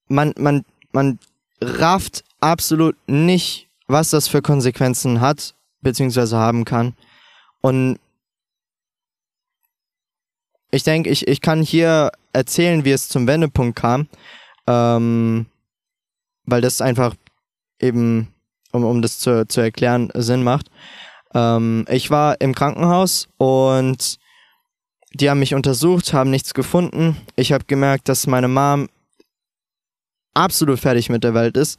Man, 0.08 0.34
man, 0.36 0.64
man 0.92 1.18
rafft 1.60 2.24
absolut 2.40 2.96
nicht, 3.08 3.68
was 3.86 4.10
das 4.10 4.28
für 4.28 4.42
Konsequenzen 4.42 5.20
hat, 5.20 5.54
beziehungsweise 5.84 6.36
haben 6.36 6.64
kann. 6.64 6.94
Und 7.60 8.00
ich 10.70 10.82
denke, 10.82 11.08
ich, 11.10 11.28
ich 11.28 11.40
kann 11.40 11.62
hier 11.62 12.10
erzählen, 12.32 12.84
wie 12.84 12.90
es 12.90 13.08
zum 13.08 13.28
Wendepunkt 13.28 13.78
kam, 13.78 14.08
ähm, 14.66 15.46
weil 16.44 16.60
das 16.60 16.80
einfach 16.80 17.14
eben, 17.80 18.34
um, 18.72 18.84
um 18.84 19.00
das 19.00 19.20
zu, 19.20 19.46
zu 19.46 19.60
erklären, 19.60 20.10
Sinn 20.14 20.42
macht. 20.42 20.70
Ähm, 21.32 21.84
ich 21.88 22.10
war 22.10 22.40
im 22.40 22.54
Krankenhaus 22.54 23.28
und 23.36 24.18
die 25.12 25.30
haben 25.30 25.38
mich 25.38 25.54
untersucht, 25.54 26.12
haben 26.12 26.30
nichts 26.30 26.54
gefunden. 26.54 27.16
Ich 27.36 27.52
habe 27.52 27.64
gemerkt, 27.66 28.08
dass 28.08 28.26
meine 28.26 28.48
Mom 28.48 28.88
absolut 30.34 30.80
fertig 30.80 31.08
mit 31.08 31.22
der 31.22 31.34
Welt 31.34 31.56
ist. 31.56 31.78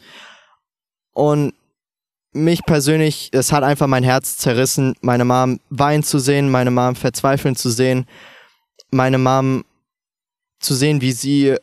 Und 1.13 1.53
mich 2.35 2.63
persönlich, 2.65 3.29
es 3.31 3.51
hat 3.51 3.63
einfach 3.63 3.87
mein 3.87 4.03
Herz 4.03 4.37
zerrissen, 4.37 4.95
meine 5.01 5.23
Mom 5.23 5.59
weinen 5.69 6.03
zu 6.03 6.19
sehen, 6.19 6.51
meine 6.51 6.69
Mom 6.69 6.95
verzweifeln 6.95 7.55
zu 7.55 7.69
sehen, 7.69 8.05
meine 8.91 9.17
Mom 9.17 9.63
zu 10.59 10.75
sehen, 10.75 10.99
wie 11.01 11.13
sie 11.13 11.55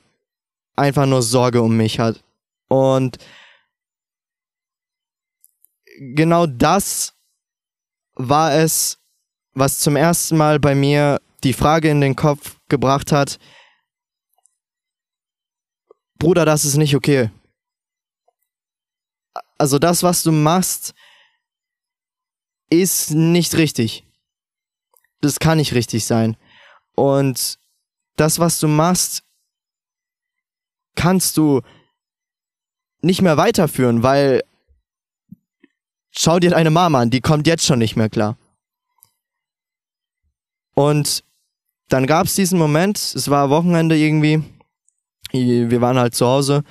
einfach 0.74 1.04
nur 1.06 1.22
Sorge 1.22 1.60
um 1.60 1.76
mich 1.76 1.98
hat. 1.98 2.24
Und 2.68 3.18
genau 5.98 6.46
das 6.46 7.12
war 8.14 8.54
es, 8.54 8.98
was 9.52 9.78
zum 9.78 9.96
ersten 9.96 10.38
Mal 10.38 10.58
bei 10.58 10.74
mir 10.74 11.20
die 11.44 11.52
Frage 11.52 11.90
in 11.90 12.00
den 12.00 12.16
Kopf 12.16 12.56
gebracht 12.68 13.12
hat, 13.12 13.38
Bruder, 16.18 16.46
das 16.46 16.64
ist 16.64 16.76
nicht 16.76 16.96
okay. 16.96 17.30
Also 19.62 19.78
das, 19.78 20.02
was 20.02 20.24
du 20.24 20.32
machst, 20.32 20.92
ist 22.68 23.12
nicht 23.12 23.54
richtig. 23.54 24.04
Das 25.20 25.38
kann 25.38 25.58
nicht 25.58 25.72
richtig 25.72 26.04
sein. 26.04 26.36
Und 26.96 27.60
das, 28.16 28.40
was 28.40 28.58
du 28.58 28.66
machst, 28.66 29.22
kannst 30.96 31.36
du 31.36 31.60
nicht 33.02 33.22
mehr 33.22 33.36
weiterführen, 33.36 34.02
weil 34.02 34.42
schau 36.10 36.40
dir 36.40 36.50
deine 36.50 36.70
Mama 36.70 37.02
an, 37.02 37.10
die 37.10 37.20
kommt 37.20 37.46
jetzt 37.46 37.64
schon 37.64 37.78
nicht 37.78 37.94
mehr 37.94 38.10
klar. 38.10 38.36
Und 40.74 41.22
dann 41.88 42.08
gab 42.08 42.26
es 42.26 42.34
diesen 42.34 42.58
Moment, 42.58 42.98
es 42.98 43.30
war 43.30 43.48
Wochenende 43.48 43.96
irgendwie, 43.96 44.42
wir 45.30 45.80
waren 45.80 45.98
halt 45.98 46.16
zu 46.16 46.26
Hause. 46.26 46.64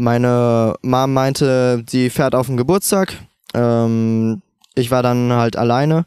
Meine 0.00 0.76
Mom 0.82 1.12
meinte, 1.12 1.82
sie 1.88 2.08
fährt 2.08 2.36
auf 2.36 2.46
den 2.46 2.56
Geburtstag. 2.56 3.14
Ähm, 3.52 4.42
ich 4.76 4.92
war 4.92 5.02
dann 5.02 5.32
halt 5.32 5.56
alleine 5.56 6.06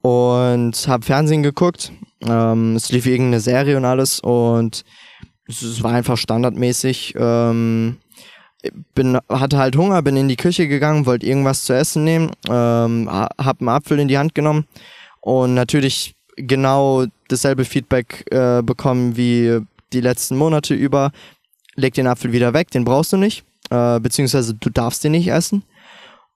und 0.00 0.86
habe 0.86 1.04
Fernsehen 1.04 1.42
geguckt. 1.42 1.90
Ähm, 2.20 2.76
es 2.76 2.92
lief 2.92 3.04
irgendeine 3.04 3.40
Serie 3.40 3.78
und 3.78 3.84
alles 3.84 4.20
und 4.20 4.84
es 5.48 5.82
war 5.82 5.90
einfach 5.90 6.16
standardmäßig. 6.16 7.16
Ähm, 7.18 7.96
bin, 8.94 9.18
hatte 9.28 9.58
halt 9.58 9.76
Hunger, 9.76 10.02
bin 10.02 10.16
in 10.16 10.28
die 10.28 10.36
Küche 10.36 10.68
gegangen, 10.68 11.04
wollte 11.04 11.26
irgendwas 11.26 11.64
zu 11.64 11.72
essen 11.72 12.04
nehmen, 12.04 12.30
ähm, 12.48 13.10
hab 13.10 13.60
einen 13.60 13.68
Apfel 13.68 13.98
in 13.98 14.06
die 14.06 14.18
Hand 14.18 14.36
genommen 14.36 14.66
und 15.20 15.54
natürlich 15.54 16.14
genau 16.36 17.06
dasselbe 17.26 17.64
Feedback 17.64 18.24
äh, 18.30 18.62
bekommen 18.62 19.16
wie 19.16 19.62
die 19.92 20.00
letzten 20.00 20.36
Monate 20.36 20.74
über. 20.74 21.10
Leg 21.76 21.94
den 21.94 22.06
Apfel 22.06 22.32
wieder 22.32 22.52
weg, 22.54 22.70
den 22.70 22.84
brauchst 22.84 23.12
du 23.12 23.16
nicht, 23.16 23.44
äh, 23.70 24.00
beziehungsweise 24.00 24.54
du 24.54 24.70
darfst 24.70 25.04
den 25.04 25.12
nicht 25.12 25.28
essen. 25.28 25.62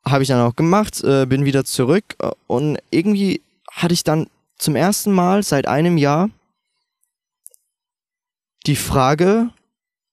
habe 0.05 0.23
ich 0.23 0.29
dann 0.29 0.41
auch 0.41 0.57
gemacht, 0.57 1.03
äh, 1.05 1.27
bin 1.27 1.45
wieder 1.45 1.65
zurück 1.65 2.17
äh, 2.21 2.31
und 2.47 2.79
irgendwie 2.91 3.43
hatte 3.71 3.93
ich 3.93 4.03
dann 4.03 4.29
zum 4.57 4.75
ersten 4.77 5.13
Mal 5.13 5.43
seit 5.43 5.67
einem 5.67 5.99
Jahr 5.99 6.31
die 8.67 8.77
Frage 8.77 9.51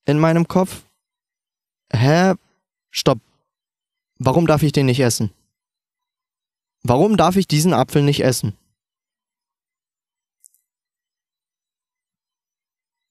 in 0.06 0.20
meinem 0.20 0.48
Kopf, 0.48 0.84
hä, 1.92 2.34
stopp, 2.92 3.20
warum 4.20 4.48
darf 4.48 4.64
ich 4.64 4.72
den 4.72 4.86
nicht 4.88 5.00
essen? 5.00 5.32
Warum 6.84 7.18
darf 7.18 7.36
ich 7.36 7.48
diesen 7.48 7.74
Apfel 7.74 8.02
nicht 8.02 8.24
essen? 8.24 8.56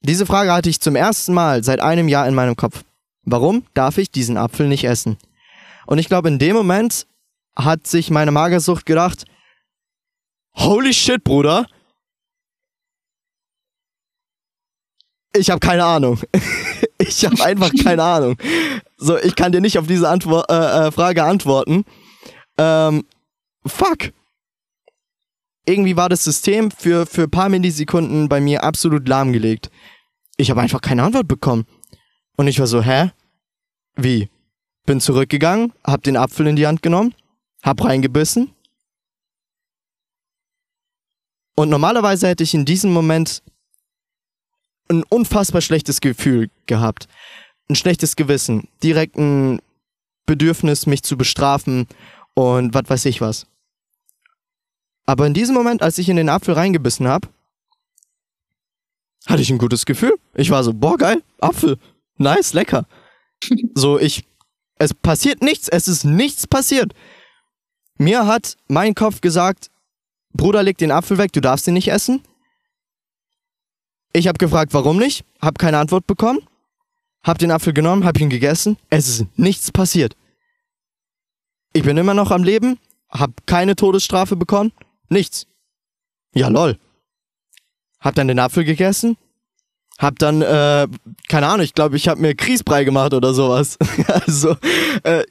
Diese 0.07 0.25
Frage 0.25 0.53
hatte 0.53 0.71
ich 0.71 0.81
zum 0.81 0.95
ersten 0.95 1.35
Mal 1.35 1.65
seit 1.65 1.81
einem 1.81 2.07
Jahr 2.07 2.29
in 2.29 2.35
meinem 2.35 2.55
Kopf. 2.55 2.85
Warum 3.25 3.67
darf 3.75 3.99
ich 3.99 4.09
diesen 4.09 4.37
Apfel 4.37 4.69
nicht 4.69 4.85
essen? 4.85 5.19
Und 5.85 5.99
ich 5.99 6.07
glaube, 6.07 6.29
in 6.29 6.39
dem 6.39 6.55
Moment 6.55 7.09
hat 7.57 7.89
sich 7.89 8.09
meine 8.09 8.31
Magersucht 8.31 8.87
gedacht, 8.87 9.25
holy 10.55 10.95
shit, 10.95 11.25
Bruder. 11.25 11.67
Ich 15.35 15.51
habe 15.51 15.59
keine 15.59 15.85
Ahnung. 15.85 16.21
ich 16.99 17.25
habe 17.25 17.45
einfach 17.45 17.73
keine 17.83 18.05
Ahnung. 18.05 18.37
So, 18.97 19.19
ich 19.19 19.35
kann 19.35 19.51
dir 19.51 19.61
nicht 19.61 19.77
auf 19.77 19.89
diese 19.89 20.09
Antwort, 20.09 20.49
äh, 20.49 20.87
äh, 20.87 20.93
Frage 20.93 21.25
antworten. 21.25 21.85
Ähm, 22.59 23.05
fuck. 23.67 24.13
Irgendwie 25.69 25.97
war 25.97 26.09
das 26.09 26.23
System 26.23 26.71
für, 26.71 27.07
für 27.07 27.25
ein 27.25 27.31
paar 27.31 27.49
Millisekunden 27.49 28.29
bei 28.29 28.41
mir 28.41 28.63
absolut 28.63 29.09
lahmgelegt. 29.09 29.69
Ich 30.37 30.51
habe 30.51 30.61
einfach 30.61 30.80
keine 30.80 31.03
Antwort 31.03 31.28
bekommen. 31.28 31.66
Und 32.37 32.49
ich 32.49 32.59
war 32.59 32.66
so, 32.66 32.82
hä? 32.82 33.12
Wie? 33.97 34.28
Bin 34.84 35.01
zurückgegangen, 35.01 35.72
hab 35.82 36.03
den 36.03 36.16
Apfel 36.16 36.47
in 36.47 36.57
die 36.57 36.66
Hand 36.66 36.82
genommen, 36.82 37.14
hab 37.62 37.82
reingebissen. 37.82 38.53
Und 41.57 41.70
normalerweise 41.70 42.28
hätte 42.28 42.45
ich 42.45 42.55
in 42.55 42.66
diesem 42.66 42.93
Moment 42.93 43.43
ein 44.89 45.03
unfassbar 45.09 45.62
schlechtes 45.62 46.01
Gefühl 46.01 46.51
gehabt. 46.66 47.09
Ein 47.68 47.74
schlechtes 47.74 48.14
Gewissen. 48.14 48.68
Direkt 48.82 49.16
ein 49.16 49.61
Bedürfnis, 50.26 50.87
mich 50.87 51.03
zu 51.03 51.16
bestrafen 51.16 51.87
und 52.34 52.74
was 52.74 52.89
weiß 52.89 53.05
ich 53.07 53.20
was. 53.20 53.47
Aber 55.07 55.26
in 55.26 55.34
diesem 55.34 55.55
Moment, 55.55 55.82
als 55.82 55.99
ich 55.99 56.09
in 56.09 56.16
den 56.16 56.28
Apfel 56.28 56.55
reingebissen 56.55 57.09
hab, 57.09 57.32
hatte 59.27 59.43
ich 59.43 59.51
ein 59.51 59.59
gutes 59.59 59.87
Gefühl. 59.87 60.14
Ich 60.35 60.51
war 60.51 60.62
so, 60.64 60.72
boah, 60.72 60.97
geil, 60.97 61.22
Apfel, 61.41 61.79
nice, 62.16 62.53
lecker. 62.53 62.87
so, 63.74 63.99
ich, 63.99 64.24
es 64.79 64.95
passiert 64.95 65.43
nichts, 65.43 65.68
es 65.68 65.89
ist 65.89 66.05
nichts 66.05 66.47
passiert. 66.47 66.95
Mir 67.99 68.27
hat 68.27 68.57
mein 68.68 68.95
Kopf 68.95 69.20
gesagt, 69.20 69.70
Bruder, 70.33 70.62
leg 70.62 70.77
den 70.79 70.91
Apfel 70.91 71.18
weg, 71.18 71.33
du 71.33 71.41
darfst 71.41 71.66
ihn 71.66 71.74
nicht 71.74 71.89
essen. 71.89 72.22
Ich 74.12 74.29
habe 74.29 74.39
gefragt, 74.39 74.74
warum 74.74 74.99
nicht, 74.99 75.24
habe 75.41 75.55
keine 75.59 75.79
Antwort 75.79 76.07
bekommen, 76.07 76.41
habe 77.22 77.39
den 77.39 77.51
Apfel 77.51 77.72
genommen, 77.72 78.05
habe 78.05 78.20
ihn 78.20 78.31
gegessen, 78.31 78.77
es 78.91 79.09
ist 79.09 79.27
nichts 79.37 79.72
passiert. 79.72 80.14
Ich 81.72 81.83
bin 81.83 81.97
immer 81.97 82.14
noch 82.14 82.31
am 82.31 82.45
Leben, 82.45 82.79
habe 83.11 83.35
keine 83.47 83.77
Todesstrafe 83.77 84.37
bekommen, 84.37 84.72
nichts. 85.09 85.47
Ja, 86.35 86.49
lol. 86.49 86.79
Hab 88.07 88.15
dann 88.15 88.29
den 88.29 88.39
Apfel 88.39 88.63
gegessen. 88.63 89.17
Hab 89.99 90.17
dann, 90.21 90.41
äh, 90.41 90.87
keine 91.29 91.49
Ahnung, 91.49 91.65
ich 91.65 91.75
glaube, 91.75 91.97
ich 91.97 92.07
habe 92.07 92.21
mir 92.21 92.37
Kriesbrei 92.37 92.85
gemacht 92.85 93.13
oder 93.13 93.35
sowas. 93.35 93.77
also, 94.07 94.57
äh, 95.03 95.25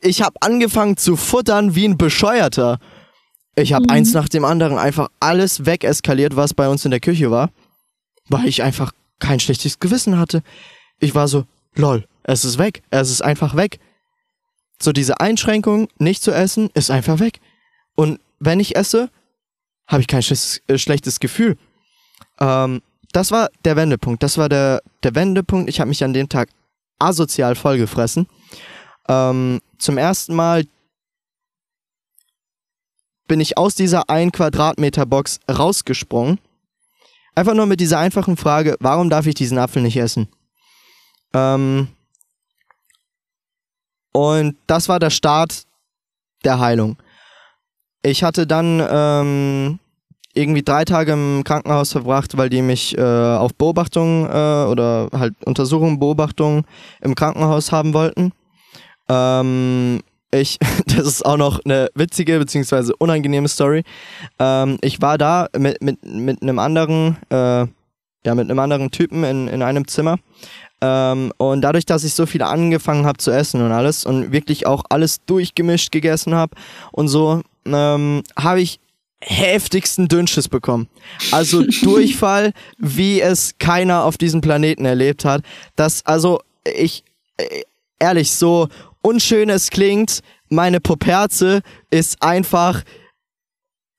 ich 0.00 0.20
habe 0.20 0.34
angefangen 0.40 0.96
zu 0.96 1.14
futtern 1.14 1.76
wie 1.76 1.86
ein 1.86 1.96
Bescheuerter. 1.96 2.80
Ich 3.54 3.72
habe 3.72 3.84
mhm. 3.84 3.90
eins 3.90 4.14
nach 4.14 4.28
dem 4.28 4.44
anderen 4.44 4.78
einfach 4.78 5.10
alles 5.20 5.64
wegeskaliert, 5.64 6.34
was 6.34 6.54
bei 6.54 6.68
uns 6.68 6.84
in 6.84 6.90
der 6.90 6.98
Küche 6.98 7.30
war, 7.30 7.50
weil 8.28 8.48
ich 8.48 8.64
einfach 8.64 8.90
kein 9.20 9.38
schlechtes 9.38 9.78
Gewissen 9.78 10.18
hatte. 10.18 10.42
Ich 10.98 11.14
war 11.14 11.28
so, 11.28 11.44
lol, 11.76 12.04
es 12.24 12.44
ist 12.44 12.58
weg, 12.58 12.82
es 12.90 13.12
ist 13.12 13.22
einfach 13.22 13.54
weg. 13.54 13.78
So 14.82 14.90
diese 14.90 15.20
Einschränkung, 15.20 15.86
nicht 16.00 16.20
zu 16.20 16.32
essen, 16.32 16.68
ist 16.74 16.90
einfach 16.90 17.20
weg. 17.20 17.38
Und 17.94 18.18
wenn 18.40 18.58
ich 18.58 18.74
esse, 18.74 19.08
habe 19.86 20.00
ich 20.00 20.08
kein 20.08 20.24
schlechtes, 20.24 20.62
äh, 20.66 20.78
schlechtes 20.78 21.20
Gefühl. 21.20 21.56
Ähm, 22.40 22.82
das 23.12 23.30
war 23.30 23.48
der 23.64 23.76
Wendepunkt. 23.76 24.22
Das 24.22 24.38
war 24.38 24.48
der, 24.48 24.82
der 25.02 25.14
Wendepunkt. 25.14 25.70
Ich 25.70 25.80
habe 25.80 25.88
mich 25.88 26.04
an 26.04 26.12
dem 26.12 26.28
Tag 26.28 26.48
asozial 26.98 27.54
vollgefressen. 27.54 28.26
Ähm, 29.08 29.60
zum 29.78 29.98
ersten 29.98 30.34
Mal 30.34 30.64
bin 33.28 33.40
ich 33.40 33.58
aus 33.58 33.74
dieser 33.74 34.08
1 34.08 34.32
Quadratmeter 34.32 35.06
Box 35.06 35.40
rausgesprungen. 35.50 36.38
Einfach 37.34 37.54
nur 37.54 37.66
mit 37.66 37.80
dieser 37.80 37.98
einfachen 37.98 38.36
Frage, 38.36 38.76
warum 38.80 39.10
darf 39.10 39.26
ich 39.26 39.34
diesen 39.34 39.58
Apfel 39.58 39.82
nicht 39.82 39.96
essen? 39.96 40.28
Ähm, 41.34 41.88
und 44.12 44.56
das 44.66 44.88
war 44.88 44.98
der 44.98 45.10
Start 45.10 45.64
der 46.44 46.58
Heilung. 46.58 46.96
Ich 48.02 48.22
hatte 48.22 48.46
dann 48.46 48.82
ähm, 48.88 49.78
irgendwie 50.36 50.62
drei 50.62 50.84
Tage 50.84 51.12
im 51.12 51.42
Krankenhaus 51.44 51.92
verbracht, 51.92 52.36
weil 52.36 52.50
die 52.50 52.62
mich 52.62 52.96
äh, 52.96 53.02
auf 53.02 53.54
Beobachtung 53.54 54.26
äh, 54.26 54.64
oder 54.66 55.08
halt 55.12 55.34
Untersuchung, 55.44 55.98
Beobachtung 55.98 56.64
im 57.00 57.14
Krankenhaus 57.14 57.72
haben 57.72 57.94
wollten. 57.94 58.32
Ähm, 59.08 60.00
ich, 60.30 60.58
das 60.86 61.06
ist 61.06 61.24
auch 61.24 61.36
noch 61.36 61.60
eine 61.64 61.88
witzige 61.94 62.38
bzw. 62.38 62.92
unangenehme 62.98 63.48
Story. 63.48 63.82
Ähm, 64.38 64.78
ich 64.82 65.00
war 65.00 65.18
da 65.18 65.48
mit, 65.56 65.82
mit, 65.82 66.04
mit 66.04 66.42
einem 66.42 66.58
anderen, 66.58 67.16
äh, 67.30 67.66
ja, 68.24 68.34
mit 68.34 68.50
einem 68.50 68.58
anderen 68.58 68.90
Typen 68.90 69.24
in, 69.24 69.48
in 69.48 69.62
einem 69.62 69.86
Zimmer. 69.88 70.18
Ähm, 70.82 71.32
und 71.38 71.62
dadurch, 71.62 71.86
dass 71.86 72.04
ich 72.04 72.14
so 72.14 72.26
viel 72.26 72.42
angefangen 72.42 73.06
habe 73.06 73.18
zu 73.18 73.30
essen 73.30 73.62
und 73.62 73.72
alles 73.72 74.04
und 74.04 74.32
wirklich 74.32 74.66
auch 74.66 74.84
alles 74.90 75.24
durchgemischt 75.24 75.90
gegessen 75.90 76.34
habe 76.34 76.54
und 76.92 77.08
so, 77.08 77.42
ähm, 77.64 78.22
habe 78.38 78.60
ich 78.60 78.78
heftigsten 79.20 80.08
Dünnschiss 80.08 80.48
bekommen. 80.48 80.88
Also 81.32 81.62
Durchfall, 81.82 82.52
wie 82.78 83.20
es 83.20 83.54
keiner 83.58 84.04
auf 84.04 84.18
diesem 84.18 84.40
Planeten 84.40 84.84
erlebt 84.84 85.24
hat. 85.24 85.42
Das, 85.74 86.04
also, 86.04 86.40
ich, 86.64 87.04
äh, 87.36 87.62
ehrlich, 87.98 88.32
so 88.32 88.68
unschön 89.02 89.50
es 89.50 89.70
klingt, 89.70 90.20
meine 90.48 90.80
Poperze 90.80 91.62
ist 91.90 92.22
einfach 92.22 92.82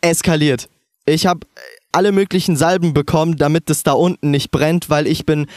eskaliert. 0.01 0.69
Ich 1.05 1.25
habe 1.25 1.47
alle 1.91 2.11
möglichen 2.11 2.55
Salben 2.55 2.93
bekommen, 2.93 3.37
damit 3.37 3.69
es 3.69 3.83
da 3.83 3.93
unten 3.93 4.31
nicht 4.31 4.51
brennt, 4.51 4.89
weil 4.89 5.07
ich 5.07 5.25
bin 5.25 5.47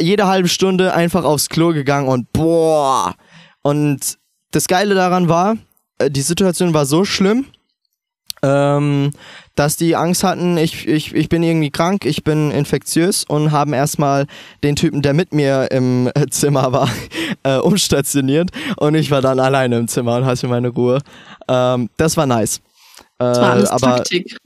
jede 0.00 0.26
halbe 0.26 0.48
Stunde 0.48 0.94
einfach 0.94 1.24
aufs 1.24 1.48
Klo 1.48 1.72
gegangen 1.72 2.08
und 2.08 2.32
boah. 2.32 3.14
Und 3.62 4.18
das 4.50 4.66
Geile 4.66 4.94
daran 4.94 5.28
war, 5.28 5.56
äh, 5.98 6.10
die 6.10 6.22
Situation 6.22 6.74
war 6.74 6.86
so 6.86 7.04
schlimm, 7.04 7.46
ähm, 8.44 9.10
dass 9.54 9.76
die 9.76 9.96
Angst 9.96 10.22
hatten, 10.22 10.58
ich, 10.58 10.86
ich, 10.86 11.14
ich 11.14 11.28
bin 11.28 11.42
irgendwie 11.42 11.70
krank, 11.70 12.04
ich 12.04 12.24
bin 12.24 12.50
infektiös 12.50 13.24
und 13.24 13.52
haben 13.52 13.72
erstmal 13.72 14.26
den 14.62 14.76
Typen, 14.76 15.00
der 15.00 15.14
mit 15.14 15.32
mir 15.32 15.70
im 15.70 16.10
Zimmer 16.30 16.72
war, 16.72 16.88
äh, 17.42 17.56
umstationiert 17.56 18.50
und 18.76 18.94
ich 18.94 19.10
war 19.10 19.22
dann 19.22 19.40
alleine 19.40 19.78
im 19.78 19.88
Zimmer 19.88 20.16
und 20.16 20.26
hatte 20.26 20.46
meine 20.46 20.68
Ruhe. 20.68 21.00
Ähm, 21.48 21.88
das 21.96 22.16
war 22.16 22.26
nice. 22.26 22.60
Das 23.16 23.40
war 23.40 23.52
alles 23.52 23.70
aber, 23.70 23.96
Taktik. 23.96 24.36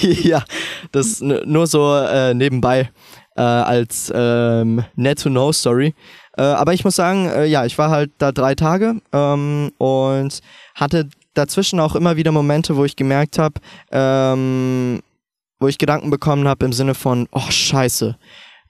ja, 0.24 0.42
das 0.90 1.20
nur 1.20 1.66
so 1.66 1.94
äh, 1.94 2.34
nebenbei 2.34 2.90
äh, 3.36 3.42
als 3.42 4.10
ähm, 4.12 4.84
Net-to-Know-Story. 4.96 5.94
Äh, 6.36 6.42
aber 6.42 6.72
ich 6.72 6.84
muss 6.84 6.96
sagen, 6.96 7.28
äh, 7.28 7.44
ja, 7.44 7.66
ich 7.66 7.76
war 7.78 7.90
halt 7.90 8.10
da 8.18 8.32
drei 8.32 8.54
Tage 8.54 9.00
ähm, 9.12 9.70
und 9.78 10.40
hatte 10.74 11.08
dazwischen 11.40 11.80
auch 11.80 11.94
immer 11.94 12.16
wieder 12.16 12.32
Momente, 12.32 12.76
wo 12.76 12.84
ich 12.84 12.96
gemerkt 12.96 13.38
habe, 13.38 13.60
ähm, 13.90 15.00
wo 15.58 15.68
ich 15.68 15.78
Gedanken 15.78 16.10
bekommen 16.10 16.46
habe 16.46 16.64
im 16.66 16.72
Sinne 16.72 16.94
von, 16.94 17.28
oh 17.32 17.50
scheiße, 17.50 18.16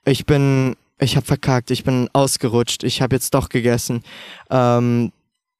ich 0.05 0.25
bin, 0.25 0.75
ich 0.99 1.15
habe 1.15 1.25
verkackt, 1.25 1.71
ich 1.71 1.83
bin 1.83 2.09
ausgerutscht, 2.13 2.83
ich 2.83 3.01
habe 3.01 3.15
jetzt 3.15 3.33
doch 3.33 3.49
gegessen. 3.49 4.03
Ähm, 4.49 5.11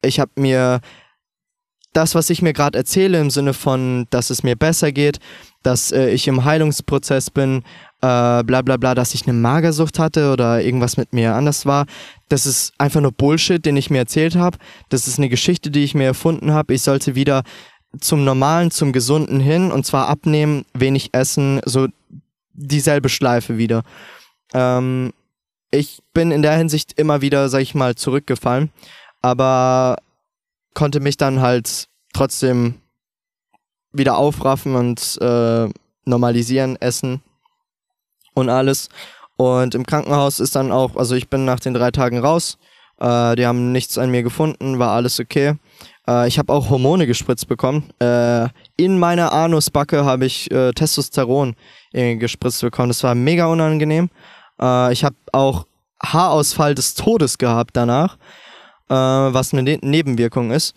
ich 0.01 0.19
habe 0.19 0.31
mir 0.35 0.81
das, 1.93 2.15
was 2.15 2.29
ich 2.29 2.41
mir 2.41 2.53
gerade 2.53 2.77
erzähle, 2.77 3.19
im 3.19 3.29
Sinne 3.29 3.53
von, 3.53 4.07
dass 4.09 4.29
es 4.29 4.43
mir 4.43 4.55
besser 4.55 4.91
geht, 4.91 5.19
dass 5.63 5.91
äh, 5.91 6.09
ich 6.09 6.27
im 6.27 6.43
Heilungsprozess 6.43 7.29
bin, 7.29 7.63
äh, 8.01 8.43
bla 8.43 8.61
bla 8.61 8.77
bla, 8.77 8.95
dass 8.95 9.13
ich 9.13 9.27
eine 9.27 9.33
Magersucht 9.33 9.99
hatte 9.99 10.31
oder 10.31 10.61
irgendwas 10.61 10.97
mit 10.97 11.13
mir 11.13 11.35
anders 11.35 11.65
war. 11.65 11.85
Das 12.29 12.45
ist 12.45 12.73
einfach 12.77 13.01
nur 13.01 13.11
Bullshit, 13.11 13.63
den 13.63 13.77
ich 13.77 13.89
mir 13.89 13.99
erzählt 13.99 14.35
habe. 14.35 14.57
Das 14.89 15.07
ist 15.07 15.17
eine 15.17 15.29
Geschichte, 15.29 15.71
die 15.71 15.83
ich 15.83 15.93
mir 15.93 16.05
erfunden 16.05 16.51
habe. 16.51 16.73
Ich 16.73 16.81
sollte 16.81 17.15
wieder 17.15 17.43
zum 17.99 18.23
Normalen, 18.23 18.71
zum 18.71 18.93
Gesunden 18.93 19.39
hin 19.39 19.71
und 19.71 19.85
zwar 19.85 20.07
abnehmen, 20.07 20.65
wenig 20.73 21.09
essen, 21.13 21.61
so 21.65 21.87
dieselbe 22.53 23.09
Schleife 23.09 23.57
wieder. 23.57 23.83
Ähm, 24.53 25.11
ich 25.71 26.01
bin 26.13 26.31
in 26.31 26.41
der 26.41 26.57
Hinsicht 26.57 26.93
immer 26.99 27.21
wieder, 27.21 27.49
sag 27.49 27.61
ich 27.61 27.75
mal, 27.75 27.95
zurückgefallen. 27.95 28.71
Aber 29.21 29.97
konnte 30.73 30.99
mich 30.99 31.17
dann 31.17 31.41
halt 31.41 31.87
trotzdem 32.13 32.80
wieder 33.93 34.17
aufraffen 34.17 34.75
und 34.75 35.17
äh, 35.21 35.69
normalisieren, 36.05 36.77
essen 36.79 37.21
und 38.33 38.49
alles. 38.49 38.89
Und 39.37 39.75
im 39.75 39.85
Krankenhaus 39.85 40.39
ist 40.39 40.55
dann 40.55 40.71
auch, 40.71 40.95
also 40.95 41.15
ich 41.15 41.29
bin 41.29 41.45
nach 41.45 41.59
den 41.59 41.73
drei 41.73 41.91
Tagen 41.91 42.19
raus. 42.19 42.57
Äh, 42.99 43.35
die 43.35 43.45
haben 43.45 43.71
nichts 43.71 43.97
an 43.97 44.11
mir 44.11 44.23
gefunden, 44.23 44.79
war 44.79 44.91
alles 44.91 45.19
okay. 45.19 45.55
Äh, 46.07 46.27
ich 46.27 46.37
habe 46.37 46.53
auch 46.53 46.69
Hormone 46.69 47.07
gespritzt 47.07 47.47
bekommen. 47.47 47.89
Äh, 47.99 48.47
in 48.77 48.99
meiner 48.99 49.31
Anusbacke 49.31 50.05
habe 50.05 50.25
ich 50.25 50.51
äh, 50.51 50.71
Testosteron 50.71 51.55
gespritzt 51.91 52.61
bekommen. 52.61 52.89
Das 52.89 53.03
war 53.03 53.15
mega 53.15 53.47
unangenehm. 53.47 54.09
Äh, 54.61 54.93
ich 54.93 55.03
habe 55.03 55.15
auch 55.31 55.65
Haarausfall 56.03 56.75
des 56.75 56.93
Todes 56.93 57.37
gehabt 57.37 57.71
danach, 57.73 58.17
äh, 58.89 58.93
was 58.93 59.53
eine 59.53 59.63
ne 59.63 59.79
Nebenwirkung 59.81 60.51
ist 60.51 60.75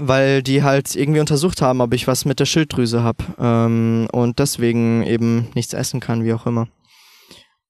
weil 0.00 0.42
die 0.42 0.62
halt 0.62 0.94
irgendwie 0.94 1.20
untersucht 1.20 1.62
haben, 1.62 1.80
ob 1.80 1.94
ich 1.94 2.06
was 2.06 2.24
mit 2.24 2.40
der 2.40 2.46
Schilddrüse 2.46 3.02
habe 3.02 3.24
ähm, 3.38 4.08
und 4.12 4.38
deswegen 4.38 5.02
eben 5.04 5.48
nichts 5.54 5.72
essen 5.72 6.00
kann, 6.00 6.24
wie 6.24 6.32
auch 6.32 6.46
immer. 6.46 6.68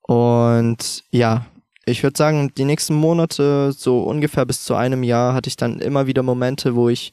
Und 0.02 1.04
ja, 1.10 1.46
ich 1.86 2.02
würde 2.02 2.16
sagen, 2.16 2.52
die 2.56 2.64
nächsten 2.64 2.94
Monate, 2.94 3.72
so 3.72 4.02
ungefähr 4.02 4.46
bis 4.46 4.64
zu 4.64 4.74
einem 4.74 5.02
Jahr, 5.02 5.34
hatte 5.34 5.48
ich 5.48 5.56
dann 5.56 5.80
immer 5.80 6.06
wieder 6.06 6.22
Momente, 6.22 6.74
wo 6.74 6.88
ich 6.88 7.12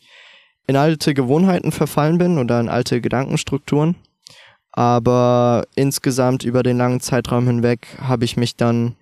in 0.67 0.75
alte 0.75 1.13
Gewohnheiten 1.13 1.71
verfallen 1.71 2.17
bin 2.17 2.38
oder 2.38 2.59
in 2.59 2.69
alte 2.69 3.01
Gedankenstrukturen. 3.01 3.95
Aber 4.71 5.65
insgesamt 5.75 6.43
über 6.43 6.63
den 6.63 6.77
langen 6.77 7.01
Zeitraum 7.01 7.47
hinweg 7.47 7.88
habe 8.01 8.23
ich 8.23 8.38
mich 8.38 8.55
dann 8.55 8.95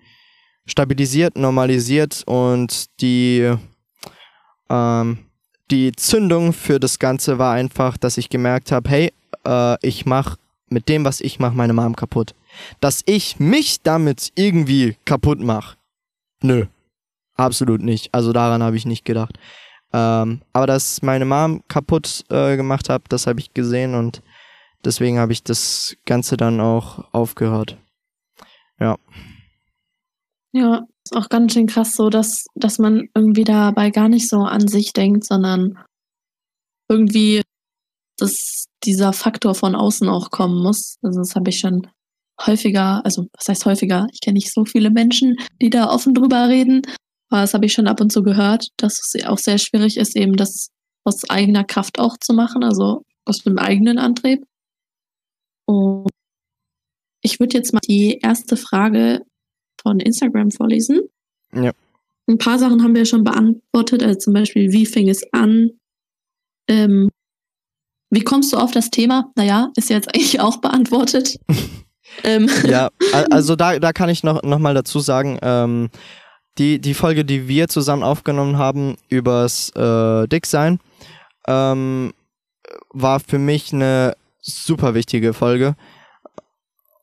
stabilisiert, 0.66 1.36
normalisiert 1.36 2.24
und 2.26 3.00
die, 3.00 3.54
ähm, 4.68 5.18
die 5.70 5.92
Zündung 5.92 6.52
für 6.52 6.80
das 6.80 6.98
Ganze 6.98 7.38
war 7.38 7.54
einfach, 7.54 7.96
dass 7.96 8.18
ich 8.18 8.28
gemerkt 8.28 8.72
habe, 8.72 8.88
hey, 8.90 9.12
äh, 9.46 9.76
ich 9.86 10.06
mache 10.06 10.38
mit 10.68 10.88
dem, 10.88 11.04
was 11.04 11.20
ich 11.20 11.38
mache, 11.38 11.56
meine 11.56 11.72
Mom 11.72 11.96
kaputt 11.96 12.34
dass 12.80 13.02
ich 13.06 13.38
mich 13.38 13.82
damit 13.82 14.32
irgendwie 14.34 14.96
kaputt 15.04 15.40
mache. 15.40 15.76
Nö, 16.42 16.66
absolut 17.36 17.82
nicht. 17.82 18.12
Also 18.14 18.32
daran 18.32 18.62
habe 18.62 18.76
ich 18.76 18.86
nicht 18.86 19.04
gedacht. 19.04 19.38
Ähm, 19.92 20.42
aber 20.52 20.66
dass 20.66 21.02
meine 21.02 21.24
Mom 21.24 21.62
kaputt 21.68 22.24
äh, 22.30 22.56
gemacht 22.56 22.88
habe, 22.88 23.04
das 23.08 23.26
habe 23.26 23.40
ich 23.40 23.54
gesehen 23.54 23.94
und 23.94 24.22
deswegen 24.84 25.18
habe 25.18 25.32
ich 25.32 25.42
das 25.42 25.96
Ganze 26.06 26.36
dann 26.36 26.60
auch 26.60 27.12
aufgehört. 27.12 27.76
Ja. 28.78 28.96
Ja, 30.52 30.86
ist 31.10 31.16
auch 31.16 31.28
ganz 31.28 31.52
schön 31.52 31.66
krass 31.66 31.96
so, 31.96 32.10
dass, 32.10 32.46
dass 32.54 32.78
man 32.78 33.08
irgendwie 33.14 33.44
dabei 33.44 33.90
gar 33.90 34.08
nicht 34.08 34.28
so 34.28 34.38
an 34.38 34.68
sich 34.68 34.92
denkt, 34.92 35.24
sondern 35.24 35.78
irgendwie, 36.88 37.42
dass 38.18 38.66
dieser 38.84 39.12
Faktor 39.12 39.54
von 39.54 39.74
außen 39.74 40.08
auch 40.08 40.30
kommen 40.30 40.62
muss. 40.62 40.96
Also 41.02 41.20
das 41.20 41.34
habe 41.34 41.50
ich 41.50 41.58
schon 41.58 41.86
häufiger, 42.40 43.04
also 43.04 43.26
was 43.36 43.48
heißt 43.48 43.66
häufiger? 43.66 44.06
Ich 44.12 44.20
kenne 44.20 44.34
nicht 44.34 44.52
so 44.52 44.64
viele 44.64 44.90
Menschen, 44.90 45.36
die 45.60 45.70
da 45.70 45.90
offen 45.90 46.14
drüber 46.14 46.48
reden. 46.48 46.82
Aber 47.28 47.42
das 47.42 47.54
habe 47.54 47.66
ich 47.66 47.72
schon 47.72 47.86
ab 47.86 48.00
und 48.00 48.10
zu 48.10 48.22
gehört, 48.22 48.68
dass 48.76 49.00
es 49.00 49.24
auch 49.24 49.38
sehr 49.38 49.58
schwierig 49.58 49.96
ist, 49.96 50.16
eben 50.16 50.36
das 50.36 50.70
aus 51.04 51.28
eigener 51.28 51.64
Kraft 51.64 51.98
auch 51.98 52.16
zu 52.18 52.32
machen, 52.32 52.64
also 52.64 53.02
aus 53.24 53.38
dem 53.38 53.58
eigenen 53.58 53.98
Antrieb. 53.98 54.44
Und 55.66 56.10
ich 57.22 57.38
würde 57.38 57.56
jetzt 57.56 57.72
mal 57.72 57.80
die 57.86 58.18
erste 58.22 58.56
Frage 58.56 59.22
von 59.82 60.00
Instagram 60.00 60.50
vorlesen. 60.50 61.00
Ja. 61.54 61.72
Ein 62.28 62.38
paar 62.38 62.58
Sachen 62.58 62.82
haben 62.82 62.94
wir 62.94 63.04
schon 63.06 63.24
beantwortet, 63.24 64.02
also 64.02 64.18
zum 64.18 64.34
Beispiel, 64.34 64.72
wie 64.72 64.86
fing 64.86 65.08
es 65.08 65.24
an? 65.32 65.70
Ähm, 66.68 67.10
wie 68.10 68.22
kommst 68.22 68.52
du 68.52 68.56
auf 68.56 68.70
das 68.70 68.90
Thema? 68.90 69.32
Naja, 69.36 69.70
ist 69.76 69.90
jetzt 69.90 70.08
eigentlich 70.08 70.40
auch 70.40 70.58
beantwortet. 70.58 71.38
Ähm. 72.24 72.50
Ja, 72.66 72.88
also 73.30 73.54
da, 73.54 73.78
da 73.78 73.92
kann 73.92 74.08
ich 74.08 74.24
noch, 74.24 74.42
noch 74.42 74.58
mal 74.58 74.74
dazu 74.74 74.98
sagen, 74.98 75.38
ähm, 75.42 75.90
die, 76.58 76.80
die 76.80 76.94
Folge, 76.94 77.24
die 77.24 77.46
wir 77.48 77.68
zusammen 77.68 78.02
aufgenommen 78.02 78.58
haben 78.58 78.96
übers 79.08 79.70
äh, 79.76 80.26
Dicksein, 80.26 80.80
ähm, 81.46 82.12
war 82.92 83.20
für 83.20 83.38
mich 83.38 83.72
eine 83.72 84.16
super 84.40 84.94
wichtige 84.94 85.32
Folge. 85.32 85.76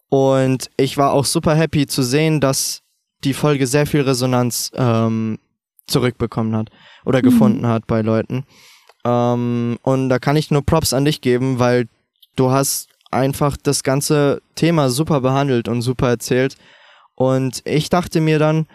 Und 0.10 0.70
ich 0.78 0.98
war 0.98 1.14
auch 1.14 1.26
super 1.26 1.56
happy 1.56 1.88
zu 1.88 2.04
sehen, 2.04 2.40
dass 2.40 2.82
die 3.24 3.34
Folge 3.34 3.68
sehr 3.68 3.86
viel 3.86 4.02
Resonanz 4.02 4.72
ähm, 4.76 5.40
zurückbekommen 5.88 6.56
hat 6.56 6.70
oder 7.06 7.20
mhm. 7.20 7.24
gefunden 7.24 7.68
hat 7.68 7.88
bei 7.88 8.02
Leuten. 8.02 8.46
Ähm, 9.06 9.78
und 9.84 10.10
da 10.10 10.20
kann 10.20 10.36
ich 10.36 10.52
nur 10.52 10.66
Props 10.66 10.94
an 10.94 11.06
dich 11.06 11.22
geben, 11.22 11.60
weil 11.60 11.88
du 12.36 12.52
hast 12.52 12.90
einfach 13.12 13.58
das 13.58 13.84
ganze 13.84 14.42
Thema 14.56 14.90
super 14.90 15.22
behandelt 15.22 15.68
und 15.68 15.82
super 15.82 16.10
erzählt. 16.10 16.56
Und 17.16 17.62
ich 17.66 17.90
dachte 17.90 18.22
mir 18.22 18.40
dann, 18.40 18.68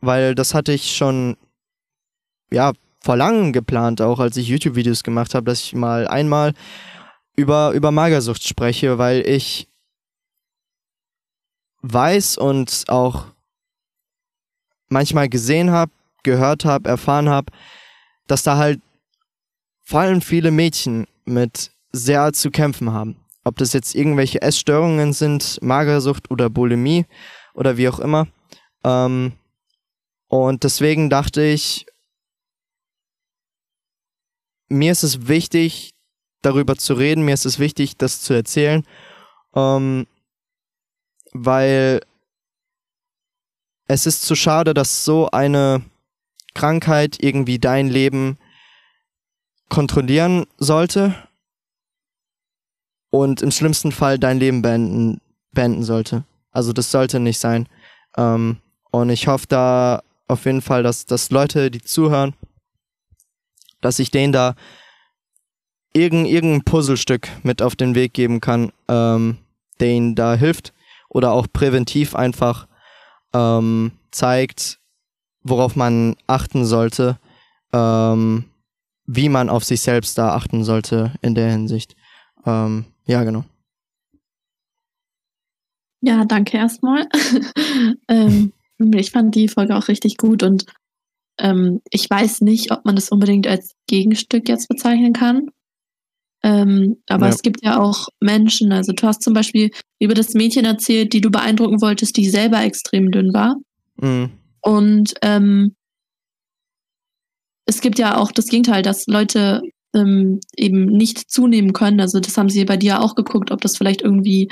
weil 0.00 0.34
das 0.34 0.54
hatte 0.54 0.72
ich 0.72 0.96
schon, 0.96 1.36
ja, 2.50 2.72
vor 3.00 3.16
langem 3.16 3.52
geplant, 3.52 4.00
auch 4.00 4.18
als 4.18 4.36
ich 4.36 4.48
YouTube-Videos 4.48 5.04
gemacht 5.04 5.34
habe, 5.34 5.44
dass 5.44 5.62
ich 5.62 5.74
mal 5.74 6.08
einmal 6.08 6.52
über, 7.36 7.70
über 7.72 7.92
Magersucht 7.92 8.46
spreche, 8.46 8.98
weil 8.98 9.26
ich 9.26 9.68
weiß 11.92 12.38
und 12.38 12.84
auch 12.88 13.26
manchmal 14.88 15.28
gesehen 15.28 15.70
habe, 15.70 15.92
gehört 16.22 16.64
habe, 16.64 16.88
erfahren 16.88 17.28
habe, 17.28 17.52
dass 18.26 18.42
da 18.42 18.56
halt 18.56 18.80
vor 19.84 20.00
allem 20.00 20.20
viele 20.20 20.50
Mädchen 20.50 21.06
mit 21.24 21.70
sehr 21.92 22.32
zu 22.32 22.50
kämpfen 22.50 22.92
haben 22.92 23.26
ob 23.46 23.56
das 23.58 23.72
jetzt 23.72 23.94
irgendwelche 23.94 24.42
Essstörungen 24.42 25.12
sind, 25.12 25.62
Magersucht 25.62 26.32
oder 26.32 26.50
Bulimie 26.50 27.06
oder 27.54 27.76
wie 27.76 27.88
auch 27.88 28.00
immer. 28.00 28.26
Ähm, 28.82 29.34
und 30.26 30.64
deswegen 30.64 31.08
dachte 31.10 31.44
ich, 31.44 31.86
mir 34.68 34.90
ist 34.90 35.04
es 35.04 35.28
wichtig, 35.28 35.94
darüber 36.42 36.74
zu 36.74 36.94
reden, 36.94 37.24
mir 37.24 37.34
ist 37.34 37.46
es 37.46 37.60
wichtig, 37.60 37.96
das 37.96 38.20
zu 38.20 38.34
erzählen, 38.34 38.84
ähm, 39.54 40.08
weil 41.44 42.00
es 43.88 44.06
ist 44.06 44.22
zu 44.22 44.34
schade, 44.34 44.74
dass 44.74 45.04
so 45.04 45.30
eine 45.30 45.82
Krankheit 46.54 47.16
irgendwie 47.20 47.58
dein 47.58 47.88
Leben 47.88 48.38
kontrollieren 49.68 50.46
sollte 50.58 51.14
und 53.10 53.42
im 53.42 53.50
schlimmsten 53.50 53.92
Fall 53.92 54.18
dein 54.18 54.38
Leben 54.38 54.62
beenden, 54.62 55.20
beenden 55.52 55.82
sollte. 55.82 56.24
Also 56.50 56.72
das 56.72 56.90
sollte 56.90 57.20
nicht 57.20 57.38
sein. 57.38 57.68
Ähm, 58.16 58.58
und 58.90 59.10
ich 59.10 59.28
hoffe 59.28 59.46
da 59.48 60.02
auf 60.28 60.44
jeden 60.44 60.62
Fall, 60.62 60.82
dass, 60.82 61.06
dass 61.06 61.30
Leute, 61.30 61.70
die 61.70 61.82
zuhören, 61.82 62.34
dass 63.80 63.98
ich 63.98 64.10
denen 64.10 64.32
da 64.32 64.54
irgendein, 65.92 66.62
Puzzlestück 66.62 67.28
mit 67.42 67.62
auf 67.62 67.76
den 67.76 67.94
Weg 67.94 68.14
geben 68.14 68.40
kann, 68.40 68.72
ähm, 68.88 69.38
der 69.80 69.88
ihnen 69.88 70.14
da 70.14 70.34
hilft 70.34 70.72
oder 71.08 71.32
auch 71.32 71.46
präventiv 71.52 72.14
einfach 72.14 72.66
ähm, 73.32 73.92
zeigt, 74.10 74.78
worauf 75.42 75.76
man 75.76 76.16
achten 76.26 76.64
sollte, 76.64 77.18
ähm, 77.72 78.44
wie 79.06 79.28
man 79.28 79.48
auf 79.48 79.64
sich 79.64 79.80
selbst 79.80 80.18
da 80.18 80.34
achten 80.34 80.64
sollte 80.64 81.12
in 81.22 81.34
der 81.34 81.50
Hinsicht. 81.50 81.96
Ähm, 82.44 82.86
ja, 83.06 83.22
genau. 83.24 83.44
Ja, 86.00 86.24
danke 86.24 86.56
erstmal. 86.56 87.08
ähm, 88.08 88.52
ich 88.78 89.10
fand 89.10 89.34
die 89.34 89.48
Folge 89.48 89.76
auch 89.76 89.88
richtig 89.88 90.16
gut 90.18 90.42
und 90.42 90.66
ähm, 91.38 91.80
ich 91.90 92.08
weiß 92.08 92.42
nicht, 92.42 92.70
ob 92.70 92.84
man 92.84 92.94
das 92.94 93.10
unbedingt 93.10 93.46
als 93.46 93.74
Gegenstück 93.86 94.48
jetzt 94.48 94.68
bezeichnen 94.68 95.12
kann. 95.12 95.50
Ähm, 96.42 96.96
aber 97.08 97.26
ja. 97.26 97.32
es 97.32 97.42
gibt 97.42 97.64
ja 97.64 97.80
auch 97.80 98.08
Menschen, 98.20 98.72
also 98.72 98.92
du 98.92 99.06
hast 99.06 99.22
zum 99.22 99.34
Beispiel 99.34 99.70
über 99.98 100.14
das 100.14 100.34
Mädchen 100.34 100.64
erzählt, 100.64 101.12
die 101.12 101.20
du 101.20 101.30
beeindrucken 101.30 101.80
wolltest, 101.80 102.16
die 102.16 102.28
selber 102.28 102.62
extrem 102.62 103.10
dünn 103.10 103.32
war. 103.32 103.56
Mhm. 103.96 104.30
Und 104.60 105.14
ähm, 105.22 105.74
es 107.66 107.80
gibt 107.80 107.98
ja 107.98 108.16
auch 108.16 108.32
das 108.32 108.46
Gegenteil, 108.46 108.82
dass 108.82 109.06
Leute 109.06 109.62
ähm, 109.94 110.40
eben 110.56 110.86
nicht 110.86 111.30
zunehmen 111.30 111.72
können. 111.72 112.00
Also 112.00 112.20
das 112.20 112.36
haben 112.36 112.48
sie 112.48 112.64
bei 112.64 112.76
dir 112.76 113.00
auch 113.00 113.14
geguckt, 113.14 113.50
ob 113.50 113.60
das 113.60 113.76
vielleicht 113.76 114.02
irgendwie 114.02 114.48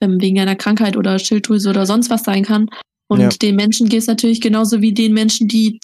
ähm, 0.00 0.20
wegen 0.20 0.40
einer 0.40 0.56
Krankheit 0.56 0.96
oder 0.96 1.18
Schilddrüse 1.18 1.70
oder 1.70 1.86
sonst 1.86 2.10
was 2.10 2.24
sein 2.24 2.44
kann. 2.44 2.68
Und 3.08 3.20
ja. 3.20 3.28
den 3.28 3.56
Menschen 3.56 3.88
geht 3.88 4.00
es 4.00 4.06
natürlich 4.06 4.40
genauso 4.40 4.80
wie 4.80 4.92
den 4.92 5.14
Menschen, 5.14 5.48
die 5.48 5.78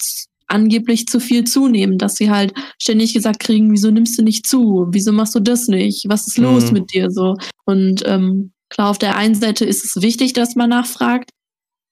angeblich 0.47 1.07
zu 1.07 1.19
viel 1.19 1.43
zunehmen, 1.43 1.97
dass 1.97 2.15
sie 2.15 2.29
halt 2.29 2.53
ständig 2.79 3.13
gesagt 3.13 3.39
kriegen, 3.39 3.71
wieso 3.71 3.91
nimmst 3.91 4.17
du 4.17 4.23
nicht 4.23 4.47
zu? 4.47 4.87
Wieso 4.91 5.11
machst 5.11 5.35
du 5.35 5.39
das 5.39 5.67
nicht? 5.67 6.07
Was 6.07 6.27
ist 6.27 6.37
los 6.37 6.67
mhm. 6.67 6.73
mit 6.73 6.93
dir 6.93 7.09
so? 7.11 7.35
Und 7.65 8.03
ähm, 8.05 8.51
klar, 8.69 8.89
auf 8.89 8.97
der 8.97 9.15
einen 9.15 9.35
Seite 9.35 9.65
ist 9.65 9.83
es 9.83 10.01
wichtig, 10.01 10.33
dass 10.33 10.55
man 10.55 10.69
nachfragt, 10.69 11.31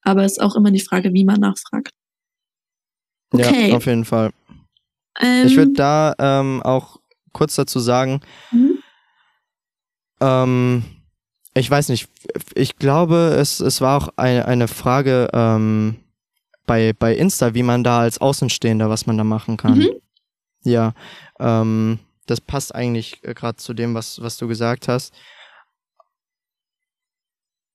aber 0.04 0.24
es 0.24 0.34
ist 0.34 0.42
auch 0.42 0.56
immer 0.56 0.72
die 0.72 0.82
Frage, 0.82 1.14
wie 1.14 1.26
man 1.26 1.40
nachfragt. 1.40 1.90
Okay. 3.32 3.70
Ja, 3.70 3.78
auf 3.78 3.86
jeden 3.86 4.06
Fall. 4.06 4.32
Ähm, 5.20 5.48
Ich 5.48 5.56
würde 5.56 5.74
da 5.74 6.14
ähm, 6.20 6.62
auch 6.62 7.00
kurz 7.32 7.56
dazu 7.56 7.80
sagen, 7.80 8.22
mhm. 8.52 8.78
ähm, 10.22 10.84
ich 11.56 11.70
weiß 11.70 11.90
nicht, 11.90 12.10
ich 12.56 12.78
glaube, 12.78 13.36
es, 13.40 13.60
es 13.60 13.82
war 13.82 13.98
auch 13.98 14.10
eine, 14.18 14.46
eine 14.46 14.68
Frage 14.68 15.30
ähm, 15.34 16.03
bei, 16.66 16.94
bei 16.94 17.16
Insta, 17.16 17.54
wie 17.54 17.64
man 17.64 17.84
da 17.84 18.00
als 18.00 18.20
Außenstehender, 18.20 18.90
was 18.90 19.06
man 19.06 19.18
da 19.18 19.24
machen 19.24 19.58
kann. 19.58 19.80
Mhm. 19.80 19.92
Ja, 20.64 20.94
ähm, 21.40 22.00
das 22.26 22.40
passt 22.40 22.74
eigentlich 22.74 23.22
gerade 23.22 23.58
zu 23.58 23.74
dem, 23.74 23.94
was, 23.94 24.22
was 24.22 24.38
du 24.38 24.48
gesagt 24.48 24.88
hast. 24.88 25.14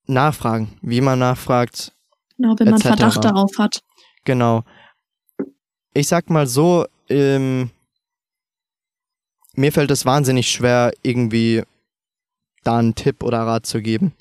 Nachfragen, 0.07 0.77
wie 0.81 1.01
man 1.01 1.19
nachfragt, 1.19 1.93
Genau, 2.39 2.55
wenn 2.57 2.69
man. 2.69 2.79
Verdacht 2.79 3.23
darauf 3.23 3.57
hat. 3.57 3.83
Genau. 4.23 4.63
Ich 5.93 6.07
sag 6.07 6.29
mal 6.29 6.47
so, 6.47 6.85
ähm, 7.09 7.69
mir 9.53 9.73
fällt 9.73 9.91
es 9.91 10.05
wahnsinnig 10.05 10.49
schwer, 10.49 10.93
irgendwie 11.01 11.63
da 12.63 12.77
einen 12.77 12.95
Tipp 12.95 13.23
oder 13.23 13.39
Rat 13.39 13.65
zu 13.65 13.81
geben. 13.81 14.13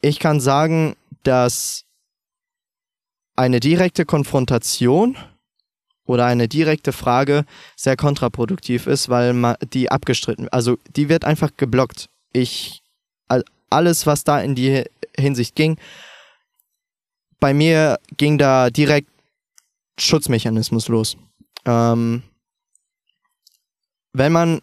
Ich 0.00 0.18
kann 0.18 0.40
sagen, 0.40 0.96
dass 1.24 1.85
eine 3.36 3.60
direkte 3.60 4.04
Konfrontation 4.04 5.16
oder 6.04 6.24
eine 6.26 6.48
direkte 6.48 6.92
Frage 6.92 7.44
sehr 7.76 7.96
kontraproduktiv 7.96 8.86
ist, 8.86 9.08
weil 9.08 9.56
die 9.72 9.90
abgestritten, 9.90 10.48
also 10.48 10.78
die 10.96 11.08
wird 11.08 11.24
einfach 11.24 11.50
geblockt. 11.56 12.08
Ich, 12.32 12.82
all- 13.28 13.44
alles, 13.70 14.06
was 14.06 14.24
da 14.24 14.40
in 14.40 14.54
die 14.54 14.84
Hinsicht 15.18 15.54
ging, 15.54 15.78
bei 17.40 17.52
mir 17.52 17.98
ging 18.16 18.38
da 18.38 18.70
direkt 18.70 19.10
Schutzmechanismus 19.98 20.88
los. 20.88 21.16
Ähm, 21.64 22.22
wenn 24.12 24.32
man, 24.32 24.62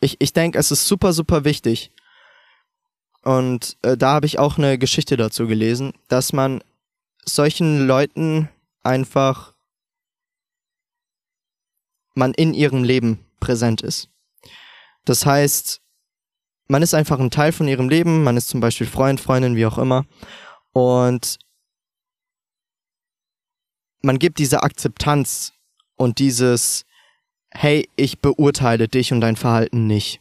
ich, 0.00 0.16
ich 0.20 0.32
denke, 0.32 0.58
es 0.58 0.70
ist 0.70 0.86
super, 0.86 1.12
super 1.12 1.44
wichtig, 1.44 1.90
und 3.22 3.76
äh, 3.82 3.98
da 3.98 4.12
habe 4.12 4.26
ich 4.26 4.38
auch 4.38 4.56
eine 4.56 4.78
Geschichte 4.78 5.16
dazu 5.18 5.46
gelesen, 5.46 5.92
dass 6.08 6.32
man 6.32 6.62
solchen 7.34 7.86
Leuten 7.86 8.48
einfach 8.82 9.54
man 12.14 12.34
in 12.34 12.54
ihrem 12.54 12.84
Leben 12.84 13.24
präsent 13.40 13.82
ist. 13.82 14.08
Das 15.04 15.26
heißt, 15.26 15.80
man 16.68 16.82
ist 16.82 16.94
einfach 16.94 17.18
ein 17.18 17.30
Teil 17.30 17.52
von 17.52 17.66
ihrem 17.66 17.88
Leben, 17.88 18.22
man 18.22 18.36
ist 18.36 18.48
zum 18.48 18.60
Beispiel 18.60 18.86
Freund, 18.86 19.20
Freundin, 19.20 19.56
wie 19.56 19.66
auch 19.66 19.78
immer. 19.78 20.04
Und 20.72 21.38
man 24.02 24.18
gibt 24.18 24.38
diese 24.38 24.62
Akzeptanz 24.62 25.52
und 25.96 26.18
dieses, 26.18 26.84
hey, 27.50 27.88
ich 27.96 28.20
beurteile 28.20 28.88
dich 28.88 29.12
und 29.12 29.20
dein 29.20 29.36
Verhalten 29.36 29.86
nicht. 29.86 30.20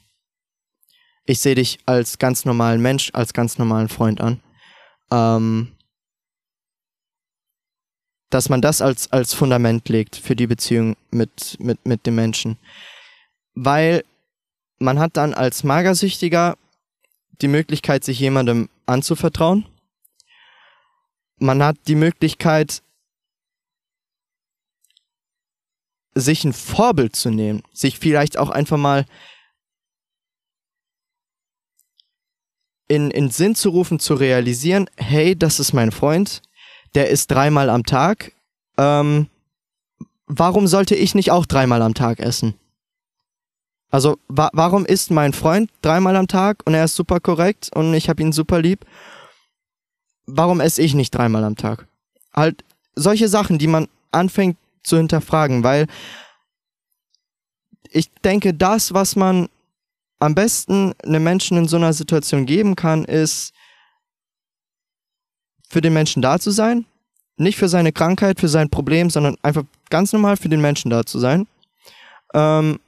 Ich 1.26 1.40
sehe 1.40 1.56
dich 1.56 1.80
als 1.86 2.18
ganz 2.18 2.46
normalen 2.46 2.82
Mensch, 2.82 3.12
als 3.14 3.34
ganz 3.34 3.60
normalen 3.60 3.88
Freund 3.88 4.20
an. 4.20 4.42
Ähm, 5.12 5.76
dass 8.30 8.50
man 8.50 8.62
das 8.62 8.82
als, 8.82 9.12
als 9.12 9.34
Fundament 9.34 9.90
legt 9.90 10.16
für 10.16 10.36
die 10.36 10.48
Beziehung 10.48 10.96
mit, 11.12 11.58
mit, 11.60 11.86
mit 11.86 12.06
dem 12.06 12.16
Menschen. 12.16 12.58
Weil 13.56 14.04
man 14.78 15.00
hat 15.00 15.18
dann 15.18 15.34
als 15.34 15.64
Magersüchtiger 15.64 16.58
die 17.42 17.48
Möglichkeit, 17.48 18.04
sich 18.04 18.20
jemandem 18.20 18.70
anzuvertrauen. 18.86 19.66
Man 21.38 21.64
hat 21.64 21.78
die 21.88 21.96
Möglichkeit, 21.96 22.82
sich 26.16 26.44
ein 26.44 26.54
Vorbild 26.54 27.16
zu 27.16 27.30
nehmen, 27.30 27.64
sich 27.74 27.98
vielleicht 27.98 28.38
auch 28.38 28.50
einfach 28.50 28.78
mal 28.78 29.06
in, 32.88 33.12
in 33.12 33.30
Sinn 33.30 33.56
zu 33.56 33.70
rufen, 33.70 34.00
zu 34.00 34.16
realisieren, 34.16 34.90
hey, 34.98 35.38
das 35.38 35.60
ist 35.60 35.74
mein 35.74 35.92
Freund, 35.92 36.42
der 36.96 37.10
isst 37.10 37.32
dreimal 37.32 37.70
am 37.70 37.84
Tag. 37.84 38.34
Ähm, 38.78 39.28
warum 40.26 40.68
sollte 40.68 40.96
ich 40.96 41.16
nicht 41.16 41.32
auch 41.32 41.46
dreimal 41.46 41.82
am 41.82 41.94
Tag 41.94 42.20
essen? 42.20 42.56
Also, 43.92 44.20
wa 44.28 44.50
warum 44.54 44.86
isst 44.86 45.10
mein 45.10 45.34
Freund 45.34 45.72
dreimal 45.82 46.16
am 46.16 46.28
Tag 46.28 46.62
und 46.66 46.76
er 46.76 46.86
ist 46.86 46.96
super 46.96 47.20
korrekt 47.20 47.72
und 47.74 47.94
ich 47.94 48.08
habe 48.08 48.22
ihn 48.22 48.32
super 48.32 48.62
lieb? 48.62 48.86
Warum 50.28 50.60
esse 50.60 50.82
ich 50.82 50.94
nicht 50.94 51.12
dreimal 51.12 51.44
am 51.44 51.56
Tag? 51.56 51.88
Halt 52.34 52.64
solche 52.96 53.28
Sachen, 53.28 53.58
die 53.58 53.68
man 53.68 53.88
anfängt 54.12 54.58
zu 54.84 54.98
hinterfragen, 54.98 55.64
weil 55.64 55.88
ich 57.92 58.12
denke, 58.24 58.54
das, 58.54 58.94
was 58.94 59.16
man 59.16 59.50
am 60.20 60.36
besten 60.36 60.94
einem 61.04 61.24
Menschen 61.24 61.58
in 61.58 61.68
so 61.68 61.78
einer 61.78 61.94
Situation 61.94 62.46
geben 62.46 62.76
kann, 62.76 63.06
ist 63.06 63.54
für 65.70 65.82
den 65.82 65.94
Menschen 65.94 66.22
da 66.22 66.40
zu 66.40 66.52
sein. 66.52 66.86
Nicht 67.38 67.58
für 67.58 67.70
seine 67.70 67.94
Krankheit, 67.94 68.40
für 68.40 68.50
sein 68.50 68.70
Problem, 68.70 69.10
sondern 69.10 69.38
einfach 69.42 69.64
ganz 69.90 70.12
normal 70.12 70.36
für 70.36 70.50
den 70.50 70.62
Menschen 70.62 70.90
da 70.90 71.06
zu 71.06 71.20
sein. 71.20 71.48
Ähm, 72.34 72.80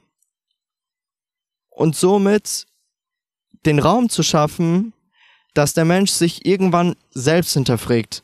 und 1.70 1.96
somit 1.96 2.66
den 3.64 3.78
Raum 3.78 4.08
zu 4.08 4.22
schaffen, 4.22 4.92
dass 5.54 5.72
der 5.72 5.84
Mensch 5.84 6.10
sich 6.10 6.44
irgendwann 6.44 6.96
selbst 7.10 7.54
hinterfragt, 7.54 8.22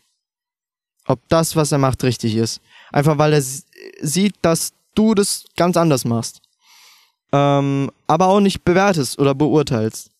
ob 1.07 1.21
das, 1.29 1.57
was 1.57 1.73
er 1.73 1.79
macht, 1.79 2.03
richtig 2.05 2.35
ist. 2.35 2.61
Einfach 2.93 3.19
weil 3.19 3.33
er 3.33 3.43
sieht, 3.43 4.35
dass 4.43 4.73
du 4.95 5.15
das 5.15 5.45
ganz 5.57 5.77
anders 5.77 6.05
machst. 6.05 6.41
Ähm, 7.33 7.91
aber 8.07 8.29
auch 8.29 8.41
nicht 8.41 8.65
bewertest 8.65 9.19
oder 9.19 9.35
beurteilst. 9.35 10.11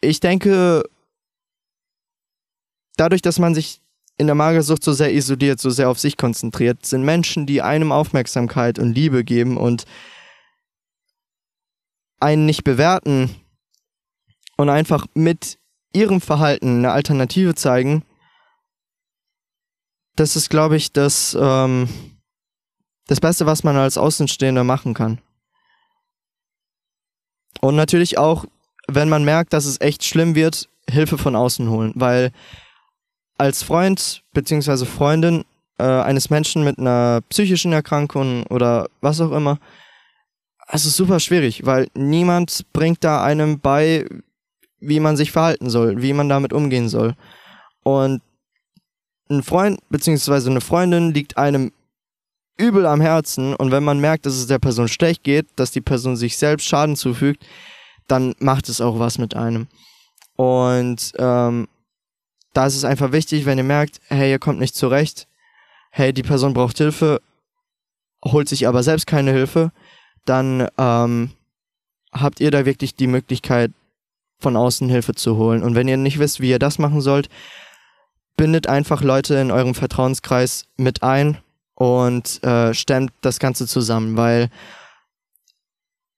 Ich 0.00 0.20
denke, 0.20 0.88
dadurch, 2.96 3.22
dass 3.22 3.38
man 3.38 3.54
sich 3.54 3.80
in 4.18 4.26
der 4.26 4.34
Magersucht 4.34 4.82
so 4.82 4.92
sehr 4.92 5.12
isoliert, 5.12 5.60
so 5.60 5.70
sehr 5.70 5.90
auf 5.90 5.98
sich 5.98 6.16
konzentriert, 6.16 6.86
sind 6.86 7.04
Menschen, 7.04 7.46
die 7.46 7.62
einem 7.62 7.92
Aufmerksamkeit 7.92 8.78
und 8.78 8.92
Liebe 8.92 9.24
geben 9.24 9.56
und 9.56 9.84
einen 12.18 12.46
nicht 12.46 12.64
bewerten 12.64 13.34
und 14.56 14.70
einfach 14.70 15.06
mit 15.14 15.58
ihrem 15.92 16.20
Verhalten 16.20 16.78
eine 16.78 16.92
Alternative 16.92 17.54
zeigen, 17.54 18.04
das 20.16 20.34
ist, 20.34 20.48
glaube 20.48 20.76
ich, 20.76 20.92
das, 20.92 21.36
ähm, 21.38 21.88
das 23.06 23.20
Beste, 23.20 23.44
was 23.44 23.64
man 23.64 23.76
als 23.76 23.98
Außenstehender 23.98 24.64
machen 24.64 24.94
kann. 24.94 25.20
Und 27.60 27.76
natürlich 27.76 28.16
auch, 28.16 28.46
wenn 28.88 29.10
man 29.10 29.24
merkt, 29.24 29.52
dass 29.52 29.66
es 29.66 29.80
echt 29.80 30.04
schlimm 30.04 30.34
wird, 30.34 30.68
Hilfe 30.88 31.18
von 31.18 31.36
außen 31.36 31.68
holen, 31.68 31.92
weil 31.96 32.32
als 33.38 33.62
Freund 33.62 34.22
bzw. 34.32 34.84
Freundin 34.84 35.44
äh, 35.78 35.84
eines 35.84 36.30
Menschen 36.30 36.64
mit 36.64 36.78
einer 36.78 37.20
psychischen 37.28 37.72
Erkrankung 37.72 38.44
oder 38.46 38.88
was 39.00 39.20
auch 39.20 39.32
immer, 39.32 39.58
es 40.68 40.84
ist 40.84 40.96
super 40.96 41.20
schwierig, 41.20 41.64
weil 41.64 41.88
niemand 41.94 42.66
bringt 42.72 43.04
da 43.04 43.22
einem 43.22 43.60
bei, 43.60 44.06
wie 44.80 45.00
man 45.00 45.16
sich 45.16 45.32
verhalten 45.32 45.70
soll, 45.70 46.02
wie 46.02 46.12
man 46.12 46.28
damit 46.28 46.52
umgehen 46.52 46.88
soll. 46.88 47.14
Und 47.82 48.20
ein 49.28 49.42
Freund 49.42 49.78
bzw. 49.90 50.50
eine 50.50 50.60
Freundin 50.60 51.12
liegt 51.12 51.36
einem 51.36 51.72
übel 52.56 52.86
am 52.86 53.00
Herzen 53.00 53.54
und 53.54 53.70
wenn 53.70 53.84
man 53.84 54.00
merkt, 54.00 54.26
dass 54.26 54.34
es 54.34 54.46
der 54.46 54.58
Person 54.58 54.88
schlecht 54.88 55.22
geht, 55.22 55.46
dass 55.56 55.70
die 55.70 55.80
Person 55.80 56.16
sich 56.16 56.36
selbst 56.38 56.66
Schaden 56.66 56.96
zufügt, 56.96 57.44
dann 58.08 58.34
macht 58.38 58.68
es 58.68 58.80
auch 58.80 58.98
was 58.98 59.18
mit 59.18 59.36
einem. 59.36 59.68
Und 60.36 61.12
ähm, 61.18 61.68
da 62.56 62.66
ist 62.66 62.76
es 62.76 62.84
einfach 62.84 63.12
wichtig, 63.12 63.44
wenn 63.44 63.58
ihr 63.58 63.64
merkt, 63.64 64.00
hey, 64.08 64.30
ihr 64.30 64.38
kommt 64.38 64.58
nicht 64.58 64.74
zurecht, 64.74 65.28
hey, 65.90 66.12
die 66.12 66.22
Person 66.22 66.54
braucht 66.54 66.78
Hilfe, 66.78 67.20
holt 68.24 68.48
sich 68.48 68.66
aber 68.66 68.82
selbst 68.82 69.06
keine 69.06 69.32
Hilfe, 69.32 69.72
dann 70.24 70.66
ähm, 70.78 71.32
habt 72.12 72.40
ihr 72.40 72.50
da 72.50 72.64
wirklich 72.64 72.94
die 72.94 73.08
Möglichkeit, 73.08 73.72
von 74.38 74.56
außen 74.56 74.88
Hilfe 74.88 75.14
zu 75.14 75.36
holen. 75.36 75.62
Und 75.62 75.74
wenn 75.74 75.88
ihr 75.88 75.96
nicht 75.96 76.18
wisst, 76.18 76.40
wie 76.40 76.50
ihr 76.50 76.58
das 76.58 76.78
machen 76.78 77.00
sollt, 77.00 77.28
bindet 78.36 78.66
einfach 78.66 79.02
Leute 79.02 79.34
in 79.36 79.50
eurem 79.50 79.74
Vertrauenskreis 79.74 80.66
mit 80.76 81.02
ein 81.02 81.38
und 81.74 82.42
äh, 82.42 82.74
stemmt 82.74 83.12
das 83.22 83.38
Ganze 83.38 83.66
zusammen, 83.66 84.16
weil 84.16 84.50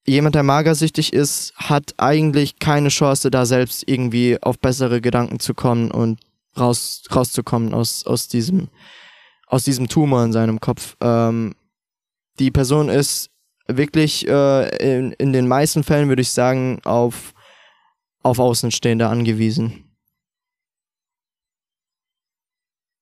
jemand, 0.07 0.35
der 0.35 0.43
magersüchtig 0.43 1.13
ist, 1.13 1.53
hat 1.57 1.95
eigentlich 1.99 2.59
keine 2.59 2.89
Chance, 2.89 3.31
da 3.31 3.47
selbst 3.47 3.85
irgendwie 3.87 4.41
auf 4.43 4.59
bessere 4.59 5.01
Gedanken 5.01 5.39
zu 5.39 5.55
kommen 5.55 5.91
und 5.91 6.19
raus, 6.59 7.03
rauszukommen 7.15 7.75
aus, 7.75 8.07
aus, 8.07 8.29
diesem, 8.29 8.69
aus 9.47 9.65
diesem 9.65 9.89
Tumor 9.89 10.25
in 10.25 10.33
seinem 10.33 10.61
Kopf. 10.61 10.97
Ähm, 11.01 11.55
die 12.39 12.51
Person 12.51 12.89
ist 12.89 13.31
wirklich 13.67 14.27
äh, 14.27 14.99
in, 14.99 15.13
in 15.13 15.33
den 15.33 15.49
meisten 15.49 15.85
Fällen, 15.85 16.09
würde 16.09 16.23
ich 16.23 16.31
sagen, 16.31 16.81
auf, 16.85 17.35
auf 18.23 18.39
Außenstehende 18.39 19.09
angewiesen. 19.09 19.85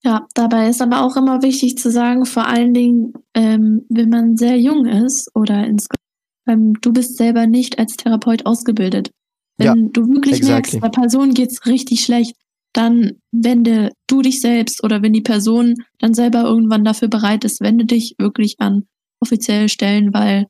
Ja, 0.03 0.27
dabei 0.35 0.69
ist 0.69 0.81
aber 0.81 1.03
auch 1.03 1.17
immer 1.17 1.43
wichtig 1.43 1.79
zu 1.79 1.91
sagen, 1.91 2.27
vor 2.27 2.47
allen 2.47 2.75
Dingen, 2.75 3.13
ähm, 3.35 3.87
wenn 3.89 4.09
man 4.09 4.37
sehr 4.37 4.57
jung 4.57 4.87
ist 4.87 5.29
oder 5.35 5.67
insgesamt, 5.67 6.01
ähm, 6.47 6.75
du 6.81 6.93
bist 6.93 7.17
selber 7.17 7.47
nicht 7.49 7.79
als 7.79 7.97
Therapeut 7.97 8.47
ausgebildet. 8.47 9.11
Wenn 9.59 9.67
ja, 9.67 9.75
du 9.75 10.09
wirklich 10.09 10.37
exactly. 10.37 10.53
merkst, 10.53 10.75
der 10.75 11.01
Person 11.01 11.35
geht's 11.35 11.67
richtig 11.67 12.05
schlecht, 12.05 12.37
dann 12.77 13.13
wende 13.33 13.93
du 14.07 14.23
dich 14.23 14.41
selbst 14.41 14.83
oder 14.85 15.03
wenn 15.03 15.13
die 15.13 15.23
Person 15.23 15.75
dann 15.99 16.15
selber 16.15 16.43
irgendwann 16.43 16.85
dafür 16.85 17.09
bereit 17.09 17.45
ist, 17.45 17.61
wende 17.61 17.85
dich 17.85 18.15
wirklich 18.19 18.57
an 18.59 18.87
offizielle 19.21 19.69
Stellen, 19.69 20.13
weil 20.13 20.47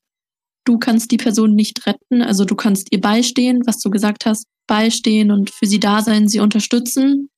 du 0.65 0.79
kannst 0.79 1.11
die 1.13 1.17
Person 1.17 1.55
nicht 1.55 1.87
retten. 1.87 2.23
Also 2.23 2.45
du 2.45 2.57
kannst 2.57 2.89
ihr 2.93 3.01
beistehen, 3.01 3.63
was 3.67 3.79
du 3.79 3.91
gesagt 3.91 4.27
hast, 4.27 4.47
beistehen 4.67 5.31
und 5.31 5.51
für 5.51 5.67
sie 5.67 5.79
da 5.79 6.03
sein, 6.03 6.29
sie 6.29 6.41
unterstützen 6.41 7.29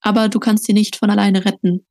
aber 0.00 0.28
du 0.28 0.40
kannst 0.40 0.64
sie 0.64 0.72
nicht 0.72 0.96
von 0.96 1.10
alleine 1.10 1.44
retten. 1.44 1.86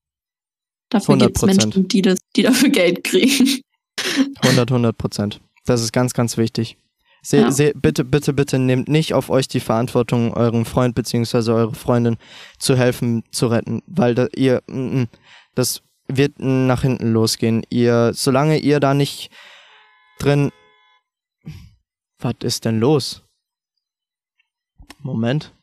Dafür 0.89 1.17
gibt 1.17 1.37
es 1.37 1.43
Menschen, 1.43 1.87
die, 1.87 2.01
das, 2.01 2.19
die 2.35 2.41
dafür 2.43 2.69
Geld 2.69 3.03
kriegen. 3.03 3.61
100, 4.41 4.71
100 4.71 4.97
Prozent. 4.97 5.41
Das 5.65 5.81
ist 5.81 5.93
ganz, 5.93 6.13
ganz 6.13 6.37
wichtig. 6.37 6.77
Se, 7.21 7.37
ja. 7.37 7.51
se, 7.51 7.73
bitte, 7.75 8.03
bitte, 8.05 8.33
bitte 8.33 8.59
nehmt 8.59 8.87
nicht 8.87 9.13
auf 9.13 9.29
euch 9.29 9.47
die 9.47 9.59
Verantwortung, 9.59 10.33
eurem 10.33 10.65
Freund 10.65 10.95
bzw. 10.95 11.51
eure 11.51 11.75
Freundin 11.75 12.17
zu 12.57 12.77
helfen, 12.77 13.23
zu 13.31 13.47
retten, 13.47 13.83
weil 13.87 14.15
da, 14.15 14.27
ihr, 14.35 14.61
mm, 14.67 15.01
mm, 15.01 15.07
das 15.55 15.81
wird 16.07 16.39
nach 16.39 16.81
hinten 16.81 17.11
losgehen. 17.11 17.63
Ihr, 17.69 18.11
solange 18.13 18.57
ihr 18.57 18.79
da 18.79 18.93
nicht 18.93 19.29
drin, 20.19 20.51
was 22.19 22.35
ist 22.43 22.65
denn 22.65 22.79
los? 22.79 23.23
Moment. 24.99 25.53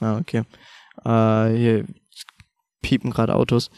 Ah, 0.00 0.18
okay. 0.18 0.44
Äh, 1.04 1.56
hier 1.56 1.86
piepen 2.82 3.10
gerade 3.10 3.34
Autos. 3.34 3.70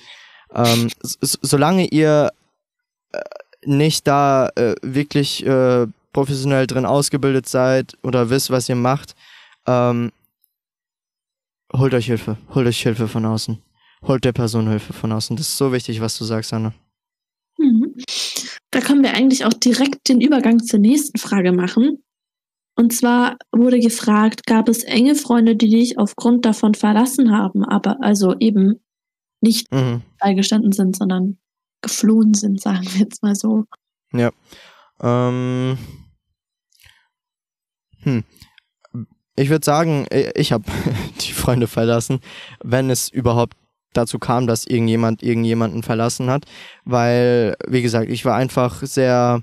Ähm, 0.55 0.91
so, 1.01 1.39
solange 1.43 1.87
ihr 1.87 2.33
äh, 3.13 3.21
nicht 3.65 4.07
da 4.07 4.49
äh, 4.55 4.75
wirklich 4.83 5.45
äh, 5.45 5.87
professionell 6.17 6.67
drin 6.67 6.87
ausgebildet 6.87 7.47
seid 7.47 7.99
oder 8.03 8.31
wisst, 8.31 8.49
was 8.49 8.71
ihr 8.71 8.75
macht, 8.75 9.15
ähm, 9.67 10.13
holt 11.75 11.93
euch 11.93 12.07
Hilfe. 12.07 12.39
Holt 12.55 12.67
euch 12.67 12.81
Hilfe 12.81 13.07
von 13.07 13.27
außen. 13.27 13.63
Holt 14.07 14.25
der 14.25 14.33
Person 14.33 14.67
Hilfe 14.67 14.95
von 14.95 15.13
außen. 15.13 15.37
Das 15.37 15.49
ist 15.49 15.59
so 15.59 15.73
wichtig, 15.73 16.01
was 16.01 16.17
du 16.17 16.25
sagst, 16.25 16.55
Anna. 16.55 16.73
Mhm. 17.59 17.97
Da 18.71 18.81
können 18.81 19.03
wir 19.03 19.13
eigentlich 19.13 19.45
auch 19.45 19.53
direkt 19.53 20.09
den 20.09 20.23
Übergang 20.23 20.61
zur 20.61 20.79
nächsten 20.79 21.19
Frage 21.19 21.53
machen. 21.53 22.03
Und 22.77 22.95
zwar 22.95 23.37
wurde 23.53 23.79
gefragt, 23.79 24.47
gab 24.47 24.71
es 24.71 24.85
enge 24.85 25.17
Freunde, 25.17 25.55
die 25.55 25.69
dich 25.69 25.99
aufgrund 25.99 26.47
davon 26.47 26.73
verlassen 26.75 27.31
haben, 27.31 27.63
aber 27.63 28.03
also 28.03 28.35
eben 28.39 28.81
nicht 29.43 29.71
mhm. 29.71 30.01
beigestanden 30.19 30.73
sind, 30.73 30.97
sondern 30.97 31.37
geflohen 31.83 32.33
sind, 32.33 32.59
sagen 32.59 32.87
wir 32.93 33.01
jetzt 33.01 33.23
mal 33.23 33.35
so. 33.35 33.65
Ja. 34.15 34.31
Ähm. 35.03 35.77
Hm. 38.07 38.25
Ich 39.35 39.51
würde 39.51 39.65
sagen, 39.65 40.07
ich 40.35 40.53
habe 40.53 40.65
die 41.21 41.33
Freunde 41.33 41.67
verlassen, 41.67 42.21
wenn 42.63 42.89
es 42.89 43.11
überhaupt 43.11 43.57
dazu 43.93 44.19
kam, 44.19 44.47
dass 44.47 44.67
irgendjemand 44.67 45.23
irgendjemanden 45.23 45.83
verlassen 45.83 46.31
hat, 46.31 46.45
weil, 46.85 47.57
wie 47.67 47.83
gesagt, 47.83 48.11
ich 48.11 48.25
war 48.25 48.37
einfach 48.37 48.83
sehr 48.83 49.43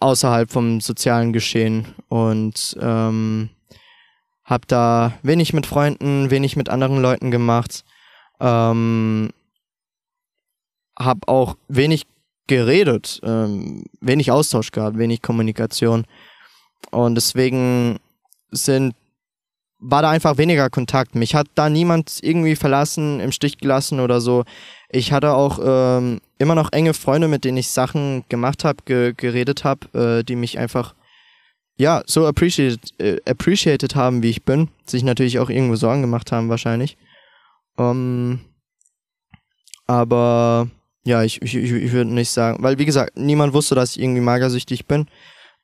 außerhalb 0.00 0.50
vom 0.50 0.80
sozialen 0.80 1.32
Geschehen 1.32 1.86
und 2.08 2.76
ähm, 2.80 3.50
habe 4.44 4.66
da 4.66 5.12
wenig 5.22 5.52
mit 5.52 5.66
Freunden, 5.66 6.30
wenig 6.30 6.56
mit 6.56 6.68
anderen 6.68 7.00
Leuten 7.00 7.30
gemacht, 7.30 7.84
ähm, 8.40 9.30
habe 10.98 11.28
auch 11.28 11.56
wenig 11.68 12.06
geredet, 12.48 13.20
ähm, 13.22 13.84
wenig 14.00 14.32
Austausch 14.32 14.72
gehabt, 14.72 14.98
wenig 14.98 15.22
Kommunikation 15.22 16.04
und 16.90 17.14
deswegen 17.14 17.98
sind 18.50 18.94
war 19.82 20.02
da 20.02 20.10
einfach 20.10 20.38
weniger 20.38 20.70
Kontakt. 20.70 21.16
Mich 21.16 21.34
hat 21.34 21.48
da 21.56 21.68
niemand 21.68 22.20
irgendwie 22.22 22.54
verlassen, 22.54 23.18
im 23.18 23.32
Stich 23.32 23.58
gelassen 23.58 23.98
oder 23.98 24.20
so. 24.20 24.44
Ich 24.88 25.12
hatte 25.12 25.32
auch 25.32 25.58
ähm, 25.62 26.20
immer 26.38 26.54
noch 26.54 26.72
enge 26.72 26.94
Freunde, 26.94 27.26
mit 27.26 27.44
denen 27.44 27.58
ich 27.58 27.68
Sachen 27.68 28.24
gemacht 28.28 28.64
habe, 28.64 28.78
ge 28.84 29.12
geredet 29.16 29.64
habe, 29.64 30.20
äh, 30.20 30.22
die 30.22 30.36
mich 30.36 30.58
einfach 30.58 30.94
ja 31.76 32.02
so 32.06 32.26
appreciated, 32.26 32.80
äh, 33.00 33.18
appreciated 33.28 33.96
haben, 33.96 34.22
wie 34.22 34.30
ich 34.30 34.44
bin. 34.44 34.68
Sich 34.86 35.02
natürlich 35.02 35.40
auch 35.40 35.50
irgendwo 35.50 35.74
Sorgen 35.74 36.02
gemacht 36.02 36.30
haben, 36.30 36.48
wahrscheinlich. 36.48 36.96
Ähm, 37.76 38.40
aber 39.86 40.68
ja, 41.04 41.24
ich, 41.24 41.42
ich, 41.42 41.56
ich 41.56 41.92
würde 41.92 42.14
nicht 42.14 42.30
sagen, 42.30 42.62
weil 42.62 42.78
wie 42.78 42.84
gesagt, 42.84 43.16
niemand 43.16 43.52
wusste, 43.52 43.74
dass 43.74 43.96
ich 43.96 44.02
irgendwie 44.02 44.20
magersüchtig 44.20 44.86
bin. 44.86 45.08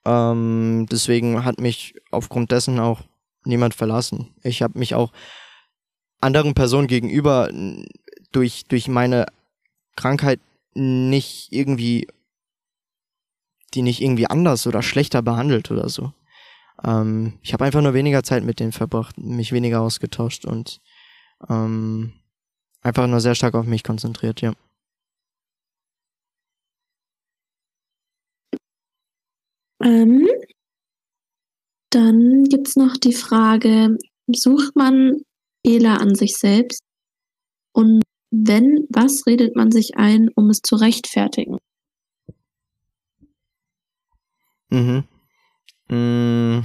Ähm, 0.08 0.86
deswegen 0.90 1.44
hat 1.44 1.60
mich 1.60 1.94
aufgrund 2.10 2.50
dessen 2.50 2.80
auch 2.80 3.02
niemand 3.44 3.74
verlassen. 3.74 4.34
Ich 4.42 4.62
habe 4.62 4.78
mich 4.78 4.94
auch 4.94 5.12
anderen 6.18 6.54
Personen 6.54 6.86
gegenüber 6.86 7.50
durch, 8.32 8.64
durch 8.64 8.88
meine 8.88 9.26
Krankheit 9.96 10.40
nicht 10.72 11.48
irgendwie, 11.52 12.08
die 13.74 13.82
nicht 13.82 14.00
irgendwie 14.00 14.26
anders 14.26 14.66
oder 14.66 14.82
schlechter 14.82 15.20
behandelt 15.20 15.70
oder 15.70 15.90
so. 15.90 16.14
Ähm, 16.82 17.38
ich 17.42 17.52
habe 17.52 17.66
einfach 17.66 17.82
nur 17.82 17.92
weniger 17.92 18.22
Zeit 18.22 18.44
mit 18.44 18.60
denen 18.60 18.72
verbracht, 18.72 19.18
mich 19.18 19.52
weniger 19.52 19.82
ausgetauscht 19.82 20.46
und 20.46 20.80
ähm, 21.50 22.14
einfach 22.80 23.06
nur 23.06 23.20
sehr 23.20 23.34
stark 23.34 23.54
auf 23.54 23.66
mich 23.66 23.84
konzentriert, 23.84 24.40
ja. 24.40 24.52
Ähm, 29.82 30.26
dann 31.90 32.44
gibt's 32.44 32.76
noch 32.76 32.96
die 32.96 33.14
Frage, 33.14 33.96
sucht 34.26 34.76
man 34.76 35.22
Fehler 35.64 36.00
an 36.00 36.14
sich 36.14 36.36
selbst? 36.36 36.82
Und 37.72 38.02
wenn, 38.30 38.86
was 38.90 39.26
redet 39.26 39.56
man 39.56 39.70
sich 39.70 39.96
ein, 39.96 40.28
um 40.34 40.50
es 40.50 40.60
zu 40.60 40.76
rechtfertigen? 40.76 41.58
Mhm. 44.70 45.04
Mm, 45.88 46.60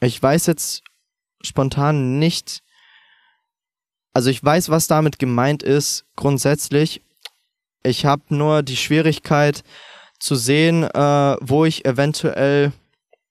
ich 0.00 0.22
weiß 0.22 0.46
jetzt 0.46 0.82
spontan 1.42 2.18
nicht. 2.18 2.62
Also 4.14 4.30
ich 4.30 4.42
weiß, 4.42 4.68
was 4.68 4.86
damit 4.86 5.18
gemeint 5.18 5.62
ist, 5.62 6.04
grundsätzlich. 6.16 7.02
Ich 7.82 8.04
habe 8.04 8.22
nur 8.28 8.62
die 8.62 8.76
Schwierigkeit 8.76 9.64
zu 10.22 10.36
sehen, 10.36 10.84
äh, 10.84 11.36
wo 11.40 11.64
ich 11.64 11.84
eventuell 11.84 12.72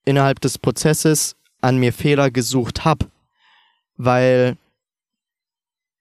innerhalb 0.04 0.42
des 0.42 0.58
Prozesses 0.58 1.38
an 1.62 1.78
mir 1.78 1.94
Fehler 1.94 2.30
gesucht 2.30 2.84
habe. 2.84 3.10
Weil 3.96 4.58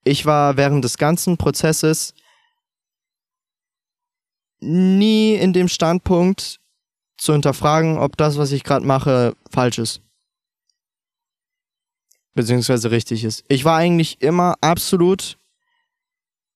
ich 0.03 0.25
war 0.25 0.57
während 0.57 0.83
des 0.83 0.97
ganzen 0.97 1.37
Prozesses 1.37 2.13
nie 4.59 5.35
in 5.35 5.53
dem 5.53 5.69
Standpunkt 5.69 6.59
zu 7.17 7.31
hinterfragen, 7.31 7.97
ob 7.97 8.17
das, 8.17 8.37
was 8.37 8.51
ich 8.51 8.65
gerade 8.65 8.85
mache, 8.85 9.33
falsch 9.49 9.77
ist. 9.77 10.01
Beziehungsweise 12.33 12.91
richtig 12.91 13.23
ist. 13.23 13.45
Ich 13.47 13.63
war 13.63 13.77
eigentlich 13.77 14.21
immer 14.21 14.55
absolut 14.59 15.37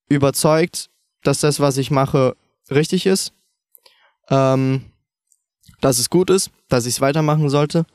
überzeugt, 0.09 0.89
dass 1.23 1.39
das, 1.39 1.61
was 1.61 1.77
ich 1.77 1.89
mache, 1.89 2.35
richtig 2.69 3.05
ist. 3.05 3.31
Ähm, 4.29 4.81
dass 5.81 5.99
es 5.99 6.09
gut 6.09 6.29
ist, 6.29 6.51
dass 6.69 6.85
ich 6.85 6.95
es 6.95 7.01
weitermachen 7.01 7.49
sollte. 7.49 7.85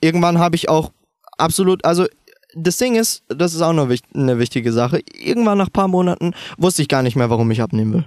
Irgendwann 0.00 0.38
habe 0.38 0.56
ich 0.56 0.68
auch 0.68 0.92
absolut, 1.36 1.84
also 1.84 2.06
das 2.54 2.76
Ding 2.76 2.96
ist, 2.96 3.22
das 3.28 3.54
ist 3.54 3.62
auch 3.62 3.72
noch 3.72 3.88
eine 4.14 4.38
wichtige 4.38 4.72
Sache. 4.72 5.00
Irgendwann 5.12 5.58
nach 5.58 5.68
ein 5.68 5.72
paar 5.72 5.88
Monaten 5.88 6.34
wusste 6.56 6.82
ich 6.82 6.88
gar 6.88 7.02
nicht 7.02 7.16
mehr, 7.16 7.30
warum 7.30 7.50
ich 7.50 7.62
abnehmen 7.62 7.92
will. 7.92 8.06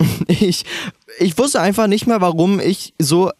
Ich, 0.28 0.64
ich 1.18 1.36
wusste 1.38 1.60
einfach 1.60 1.86
nicht 1.86 2.06
mehr, 2.06 2.20
warum 2.20 2.60
ich 2.60 2.94
so 2.98 3.30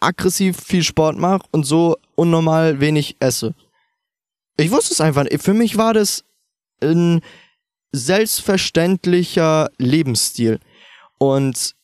aggressiv 0.00 0.58
viel 0.60 0.82
Sport 0.82 1.16
mache 1.16 1.42
und 1.50 1.64
so 1.64 1.96
unnormal 2.14 2.80
wenig 2.80 3.16
esse. 3.20 3.54
Ich 4.56 4.70
wusste 4.70 4.92
es 4.92 5.00
einfach 5.00 5.24
nicht. 5.24 5.42
Für 5.42 5.54
mich 5.54 5.76
war 5.76 5.94
das 5.94 6.24
ein 6.82 7.20
selbstverständlicher 7.92 9.70
Lebensstil. 9.78 10.60
Und 11.18 11.74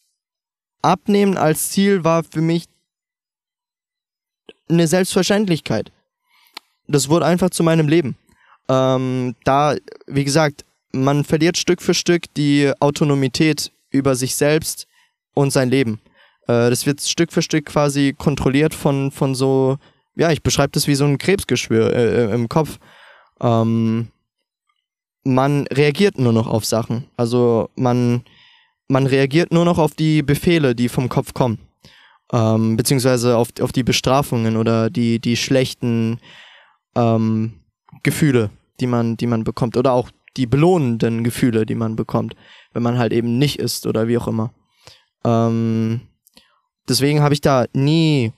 Abnehmen 0.87 1.37
als 1.37 1.70
Ziel 1.70 2.05
war 2.05 2.24
für 2.24 2.41
mich 2.41 2.64
eine 4.68 4.87
Selbstverständlichkeit 4.87 5.93
das 6.89 7.09
wurde 7.09 7.26
einfach 7.26 7.51
zu 7.51 7.62
meinem 7.62 7.89
Leben. 7.89 8.16
Ähm, 8.68 9.34
da, 9.45 9.76
wie 10.07 10.24
gesagt, 10.24 10.64
man 10.93 11.24
verliert 11.24 11.57
Stück 11.57 11.82
für 11.82 11.95
Stück 11.95 12.32
die 12.34 12.72
Autonomität 12.80 13.72
über 13.91 14.14
sich 14.14 14.34
selbst 14.34 14.87
und 15.34 15.53
sein 15.53 15.70
Leben. 15.70 16.01
Äh, 16.43 16.70
das 16.70 16.87
wird 16.87 17.01
Stück 17.01 17.32
für 17.32 17.43
Stück 17.43 17.66
quasi 17.66 18.14
kontrolliert 18.16 18.74
von, 18.74 19.11
von 19.11 19.34
so, 19.34 19.78
ja, 20.14 20.30
ich 20.30 20.43
beschreibe 20.43 20.72
das 20.72 20.87
wie 20.87 20.95
so 20.95 21.05
ein 21.05 21.18
Krebsgeschwür 21.18 21.93
äh, 21.93 22.24
äh 22.24 22.34
im 22.34 22.49
Kopf. 22.49 22.78
Ähm, 23.41 24.09
man 25.24 25.66
reagiert 25.66 26.18
nur 26.18 26.32
noch 26.32 26.47
auf 26.47 26.64
Sachen. 26.64 27.07
Also 27.16 27.68
man, 27.74 28.22
man 28.89 29.07
reagiert 29.07 29.53
nur 29.53 29.64
noch 29.64 29.78
auf 29.78 29.95
die 29.95 30.22
Befehle, 30.22 30.74
die 30.74 30.89
vom 30.89 31.09
Kopf 31.09 31.34
kommen. 31.34 31.59
Ähm, 32.32 32.76
beziehungsweise 32.76 33.37
auf, 33.37 33.49
auf 33.61 33.72
die 33.72 33.84
Bestrafungen 33.84 34.57
oder 34.57 34.91
die, 34.91 35.20
die 35.20 35.37
schlechten 35.37 36.20
ähm, 36.97 37.61
Gefühle, 38.03 38.51
die 38.80 38.87
man, 38.87 39.16
die 39.16 39.26
man 39.26 39.45
bekommt. 39.45 39.76
Oder 39.76 39.93
auch 39.93 40.11
die 40.37 40.47
belohnenden 40.47 41.24
Gefühle, 41.24 41.66
die 41.66 41.74
man 41.74 41.97
bekommt, 41.97 42.34
wenn 42.72 42.82
man 42.82 42.99
halt 42.99 43.12
eben 43.12 43.39
nicht 43.39 43.59
isst 43.59 43.87
oder 43.87 44.09
wie 44.09 44.18
auch 44.18 44.28
immer. 44.28 44.53
Ähm, 45.24 46.01
deswegen 46.89 47.22
habe 47.22 47.34
ich 47.34 47.41
da 47.41 47.66
nie, 47.72 48.32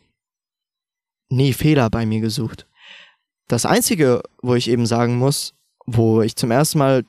nie 1.29 1.53
Fehler 1.53 1.91
bei 1.91 2.07
mir 2.07 2.21
gesucht. 2.21 2.67
Das 3.49 3.65
Einzige, 3.65 4.23
wo 4.43 4.55
ich 4.55 4.69
eben 4.69 4.87
sagen 4.87 5.17
muss, 5.17 5.55
wo 5.87 6.21
ich 6.21 6.37
zum 6.37 6.51
ersten 6.51 6.79
Mal 6.79 7.05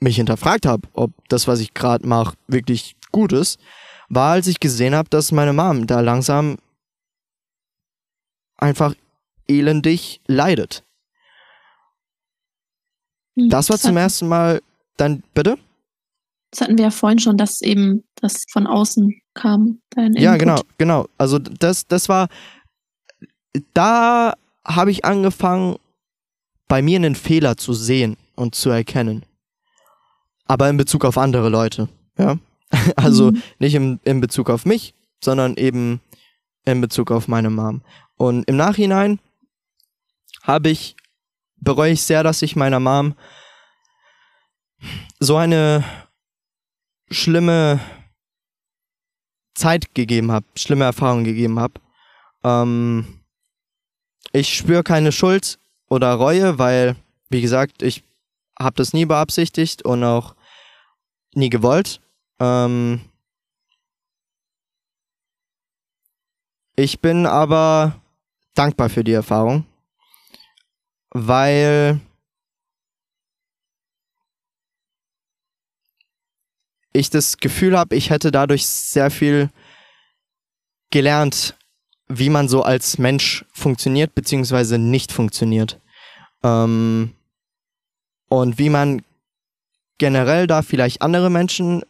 mich 0.00 0.16
hinterfragt 0.16 0.66
habe, 0.66 0.88
ob 0.94 1.12
das, 1.28 1.46
was 1.46 1.60
ich 1.60 1.74
gerade 1.74 2.06
mache, 2.06 2.36
wirklich 2.46 2.96
gut 3.12 3.32
ist, 3.32 3.60
war, 4.08 4.32
als 4.32 4.46
ich 4.46 4.60
gesehen 4.60 4.94
habe, 4.94 5.08
dass 5.08 5.32
meine 5.32 5.52
Mom 5.52 5.86
da 5.86 6.00
langsam 6.00 6.56
einfach 8.56 8.94
elendig 9.46 10.20
leidet. 10.26 10.84
Hm, 13.36 13.48
das 13.48 13.68
war 13.68 13.74
das 13.74 13.82
zum 13.82 13.96
ersten 13.96 14.28
Mal 14.28 14.60
dann, 14.96 15.22
bitte? 15.34 15.58
Das 16.50 16.62
hatten 16.62 16.76
wir 16.76 16.86
ja 16.86 16.90
vorhin 16.90 17.18
schon, 17.18 17.36
dass 17.36 17.60
eben 17.60 18.04
das 18.16 18.44
von 18.50 18.66
außen 18.66 19.20
kam. 19.34 19.80
ja, 20.14 20.36
genau, 20.36 20.60
genau. 20.78 21.06
Also 21.16 21.38
das, 21.38 21.86
das 21.86 22.08
war, 22.08 22.28
da 23.72 24.34
habe 24.64 24.90
ich 24.90 25.04
angefangen, 25.04 25.76
bei 26.68 26.82
mir 26.82 26.96
einen 26.96 27.14
Fehler 27.14 27.56
zu 27.56 27.72
sehen 27.72 28.16
und 28.36 28.54
zu 28.54 28.70
erkennen. 28.70 29.24
Aber 30.50 30.68
in 30.68 30.76
Bezug 30.76 31.04
auf 31.04 31.16
andere 31.16 31.48
Leute, 31.48 31.88
ja. 32.18 32.36
Also 32.96 33.30
mhm. 33.30 33.42
nicht 33.60 33.76
im, 33.76 34.00
in 34.02 34.20
Bezug 34.20 34.50
auf 34.50 34.66
mich, 34.66 34.94
sondern 35.22 35.54
eben 35.54 36.00
in 36.64 36.80
Bezug 36.80 37.12
auf 37.12 37.28
meine 37.28 37.50
Mom. 37.50 37.82
Und 38.16 38.42
im 38.48 38.56
Nachhinein 38.56 39.20
habe 40.42 40.70
ich, 40.70 40.96
bereue 41.54 41.92
ich 41.92 42.02
sehr, 42.02 42.24
dass 42.24 42.42
ich 42.42 42.56
meiner 42.56 42.80
Mom 42.80 43.14
so 45.20 45.36
eine 45.36 45.84
schlimme 47.12 47.78
Zeit 49.54 49.94
gegeben 49.94 50.32
habe, 50.32 50.46
schlimme 50.56 50.84
Erfahrungen 50.84 51.22
gegeben 51.22 51.60
habe. 51.60 51.74
Ähm, 52.42 53.20
ich 54.32 54.56
spüre 54.56 54.82
keine 54.82 55.12
Schuld 55.12 55.60
oder 55.88 56.12
Reue, 56.14 56.58
weil, 56.58 56.96
wie 57.28 57.40
gesagt, 57.40 57.82
ich 57.82 58.02
habe 58.58 58.74
das 58.74 58.92
nie 58.92 59.04
beabsichtigt 59.06 59.84
und 59.84 60.02
auch 60.02 60.34
nie 61.34 61.50
gewollt. 61.50 62.00
Ähm, 62.38 63.00
ich 66.76 67.00
bin 67.00 67.26
aber 67.26 68.00
dankbar 68.54 68.88
für 68.88 69.04
die 69.04 69.12
Erfahrung, 69.12 69.64
weil 71.10 72.00
ich 76.92 77.10
das 77.10 77.36
Gefühl 77.38 77.78
habe, 77.78 77.96
ich 77.96 78.10
hätte 78.10 78.30
dadurch 78.30 78.66
sehr 78.66 79.10
viel 79.10 79.50
gelernt, 80.90 81.56
wie 82.08 82.30
man 82.30 82.48
so 82.48 82.62
als 82.62 82.98
Mensch 82.98 83.44
funktioniert, 83.52 84.14
beziehungsweise 84.14 84.78
nicht 84.78 85.12
funktioniert. 85.12 85.80
Ähm, 86.42 87.14
und 88.28 88.58
wie 88.58 88.70
man 88.70 89.02
generell 90.00 90.46
da 90.46 90.62
vielleicht 90.62 91.02
andere 91.02 91.30
Menschen 91.30 91.82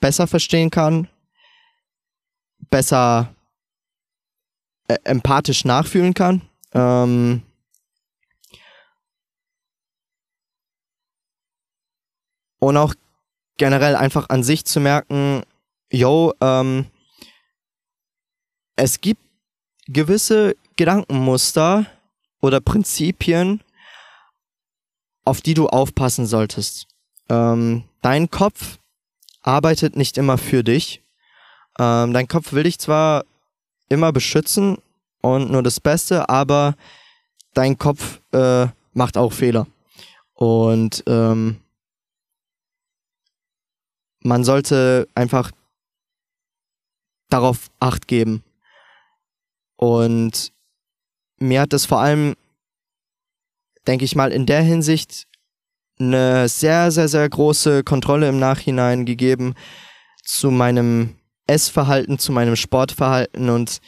besser 0.00 0.26
verstehen 0.26 0.70
kann, 0.70 1.08
besser 2.68 3.32
äh, 4.88 4.98
empathisch 5.04 5.64
nachfühlen 5.64 6.14
kann. 6.14 6.42
Ähm, 6.74 7.42
und 12.58 12.76
auch 12.76 12.94
generell 13.56 13.94
einfach 13.94 14.28
an 14.28 14.42
sich 14.42 14.64
zu 14.64 14.80
merken, 14.80 15.42
yo, 15.92 16.34
ähm, 16.40 16.86
es 18.74 19.00
gibt 19.00 19.22
gewisse 19.86 20.56
Gedankenmuster 20.74 21.86
oder 22.40 22.60
Prinzipien, 22.60 23.62
auf 25.24 25.40
die 25.40 25.54
du 25.54 25.68
aufpassen 25.68 26.26
solltest. 26.26 26.86
Ähm, 27.28 27.84
dein 28.02 28.30
Kopf 28.30 28.78
arbeitet 29.42 29.96
nicht 29.96 30.18
immer 30.18 30.38
für 30.38 30.64
dich. 30.64 31.02
Ähm, 31.78 32.12
dein 32.12 32.28
Kopf 32.28 32.52
will 32.52 32.64
dich 32.64 32.78
zwar 32.78 33.24
immer 33.88 34.12
beschützen 34.12 34.78
und 35.22 35.50
nur 35.50 35.62
das 35.62 35.80
Beste, 35.80 36.28
aber 36.28 36.74
dein 37.54 37.78
Kopf 37.78 38.20
äh, 38.32 38.66
macht 38.92 39.16
auch 39.16 39.32
Fehler. 39.32 39.66
Und 40.34 41.04
ähm, 41.06 41.60
man 44.22 44.44
sollte 44.44 45.08
einfach 45.14 45.50
darauf 47.28 47.70
acht 47.78 48.08
geben. 48.08 48.42
Und 49.76 50.52
mir 51.38 51.62
hat 51.62 51.72
es 51.72 51.86
vor 51.86 52.00
allem, 52.00 52.36
denke 53.90 54.04
ich 54.04 54.14
mal, 54.14 54.30
in 54.30 54.46
der 54.46 54.62
Hinsicht 54.62 55.26
eine 55.98 56.48
sehr, 56.48 56.92
sehr, 56.92 57.08
sehr 57.08 57.28
große 57.28 57.82
Kontrolle 57.82 58.28
im 58.28 58.38
Nachhinein 58.38 59.04
gegeben 59.04 59.56
zu 60.22 60.52
meinem 60.52 61.16
Essverhalten, 61.48 62.16
zu 62.20 62.30
meinem 62.30 62.54
Sportverhalten 62.54 63.50
und 63.50 63.80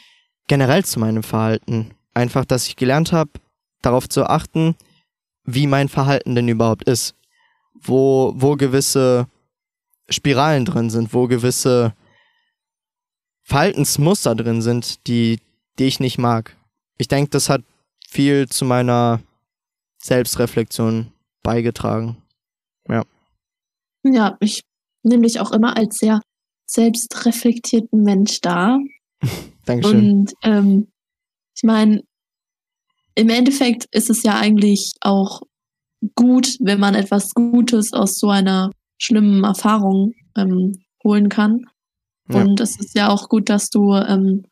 generell 0.49 0.83
zu 0.83 0.99
meinem 0.99 1.23
Verhalten. 1.23 1.91
Einfach, 2.13 2.43
dass 2.43 2.67
ich 2.67 2.75
gelernt 2.75 3.13
habe, 3.13 3.31
darauf 3.81 4.09
zu 4.09 4.25
achten, 4.25 4.75
wie 5.45 5.67
mein 5.67 5.87
Verhalten 5.87 6.35
denn 6.35 6.49
überhaupt 6.49 6.89
ist. 6.89 7.15
Wo, 7.73 8.33
wo 8.35 8.57
gewisse 8.57 9.27
Spiralen 10.09 10.65
drin 10.65 10.89
sind, 10.89 11.13
wo 11.13 11.27
gewisse 11.27 11.93
Verhaltensmuster 13.43 14.35
drin 14.35 14.61
sind, 14.61 15.07
die, 15.07 15.39
die 15.79 15.85
ich 15.85 16.01
nicht 16.01 16.17
mag. 16.17 16.57
Ich 16.97 17.07
denke, 17.07 17.29
das 17.29 17.47
hat 17.47 17.61
viel 18.05 18.49
zu 18.49 18.65
meiner 18.65 19.21
Selbstreflexion 20.03 21.11
beigetragen. 21.43 22.17
Ja. 22.89 23.03
Ja, 24.03 24.37
ich 24.41 24.63
nehme 25.03 25.23
dich 25.23 25.39
auch 25.39 25.51
immer 25.51 25.77
als 25.77 25.97
sehr 25.97 26.21
selbstreflektierten 26.65 28.03
Mensch 28.03 28.41
dar. 28.41 28.79
Dankeschön. 29.65 30.09
Und 30.09 30.33
ähm, 30.43 30.87
ich 31.55 31.63
meine, 31.63 32.03
im 33.15 33.29
Endeffekt 33.29 33.85
ist 33.91 34.09
es 34.09 34.23
ja 34.23 34.37
eigentlich 34.37 34.93
auch 35.01 35.43
gut, 36.15 36.57
wenn 36.59 36.79
man 36.79 36.95
etwas 36.95 37.33
Gutes 37.33 37.93
aus 37.93 38.17
so 38.17 38.29
einer 38.29 38.71
schlimmen 38.97 39.43
Erfahrungen 39.43 40.13
ähm, 40.35 40.83
holen 41.03 41.29
kann. 41.29 41.65
Ja. 42.29 42.41
Und 42.41 42.59
es 42.59 42.79
ist 42.79 42.95
ja 42.95 43.09
auch 43.09 43.29
gut, 43.29 43.49
dass 43.49 43.69
du 43.69 43.93
ähm, 43.93 44.45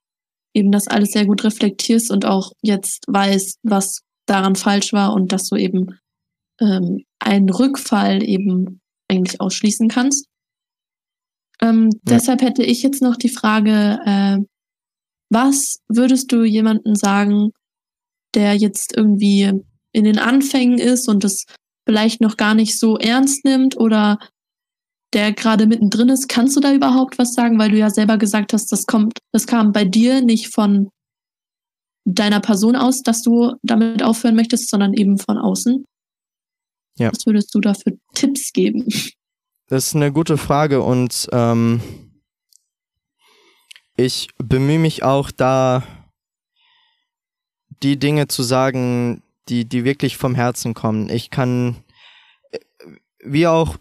eben 0.53 0.71
das 0.71 0.87
alles 0.87 1.11
sehr 1.11 1.25
gut 1.25 1.43
reflektierst 1.43 2.11
und 2.11 2.25
auch 2.25 2.51
jetzt 2.61 3.05
weißt, 3.07 3.59
was 3.63 4.01
daran 4.31 4.55
falsch 4.55 4.93
war 4.93 5.13
und 5.13 5.31
dass 5.31 5.49
du 5.49 5.55
eben 5.55 5.99
ähm, 6.59 7.03
einen 7.19 7.49
Rückfall 7.49 8.23
eben 8.23 8.81
eigentlich 9.09 9.41
ausschließen 9.41 9.89
kannst. 9.89 10.27
Ähm, 11.61 11.89
ja. 11.91 12.15
Deshalb 12.15 12.41
hätte 12.41 12.63
ich 12.63 12.81
jetzt 12.81 13.01
noch 13.01 13.17
die 13.17 13.29
Frage, 13.29 13.99
äh, 14.05 14.37
was 15.29 15.79
würdest 15.87 16.31
du 16.31 16.43
jemanden 16.43 16.95
sagen, 16.95 17.51
der 18.33 18.55
jetzt 18.55 18.95
irgendwie 18.95 19.51
in 19.93 20.03
den 20.03 20.19
Anfängen 20.19 20.79
ist 20.79 21.07
und 21.07 21.23
das 21.23 21.45
vielleicht 21.87 22.21
noch 22.21 22.37
gar 22.37 22.53
nicht 22.53 22.79
so 22.79 22.97
ernst 22.97 23.43
nimmt 23.43 23.77
oder 23.77 24.19
der 25.13 25.33
gerade 25.33 25.67
mittendrin 25.67 26.09
ist. 26.09 26.29
Kannst 26.29 26.55
du 26.55 26.61
da 26.61 26.73
überhaupt 26.73 27.17
was 27.17 27.33
sagen, 27.33 27.59
weil 27.59 27.71
du 27.71 27.77
ja 27.77 27.89
selber 27.89 28.17
gesagt 28.17 28.53
hast, 28.53 28.71
das 28.71 28.85
kommt, 28.85 29.19
das 29.33 29.45
kam 29.45 29.73
bei 29.73 29.83
dir 29.83 30.21
nicht 30.21 30.53
von 30.53 30.89
deiner 32.05 32.39
Person 32.39 32.75
aus, 32.75 33.01
dass 33.03 33.21
du 33.21 33.53
damit 33.63 34.03
aufhören 34.03 34.35
möchtest, 34.35 34.69
sondern 34.69 34.93
eben 34.93 35.17
von 35.17 35.37
außen. 35.37 35.85
Ja. 36.97 37.11
Was 37.11 37.25
würdest 37.25 37.53
du 37.53 37.59
da 37.59 37.73
für 37.73 37.97
Tipps 38.13 38.51
geben? 38.53 38.87
Das 39.67 39.87
ist 39.87 39.95
eine 39.95 40.11
gute 40.11 40.37
Frage 40.37 40.81
und 40.81 41.29
ähm, 41.31 41.79
ich 43.95 44.29
bemühe 44.37 44.79
mich 44.79 45.03
auch 45.03 45.31
da, 45.31 45.83
die 47.81 47.97
Dinge 47.97 48.27
zu 48.27 48.43
sagen, 48.43 49.23
die, 49.47 49.65
die 49.65 49.83
wirklich 49.83 50.17
vom 50.17 50.35
Herzen 50.35 50.73
kommen. 50.73 51.09
Ich 51.09 51.29
kann, 51.29 51.77
wie 53.23 53.47
auch 53.47 53.77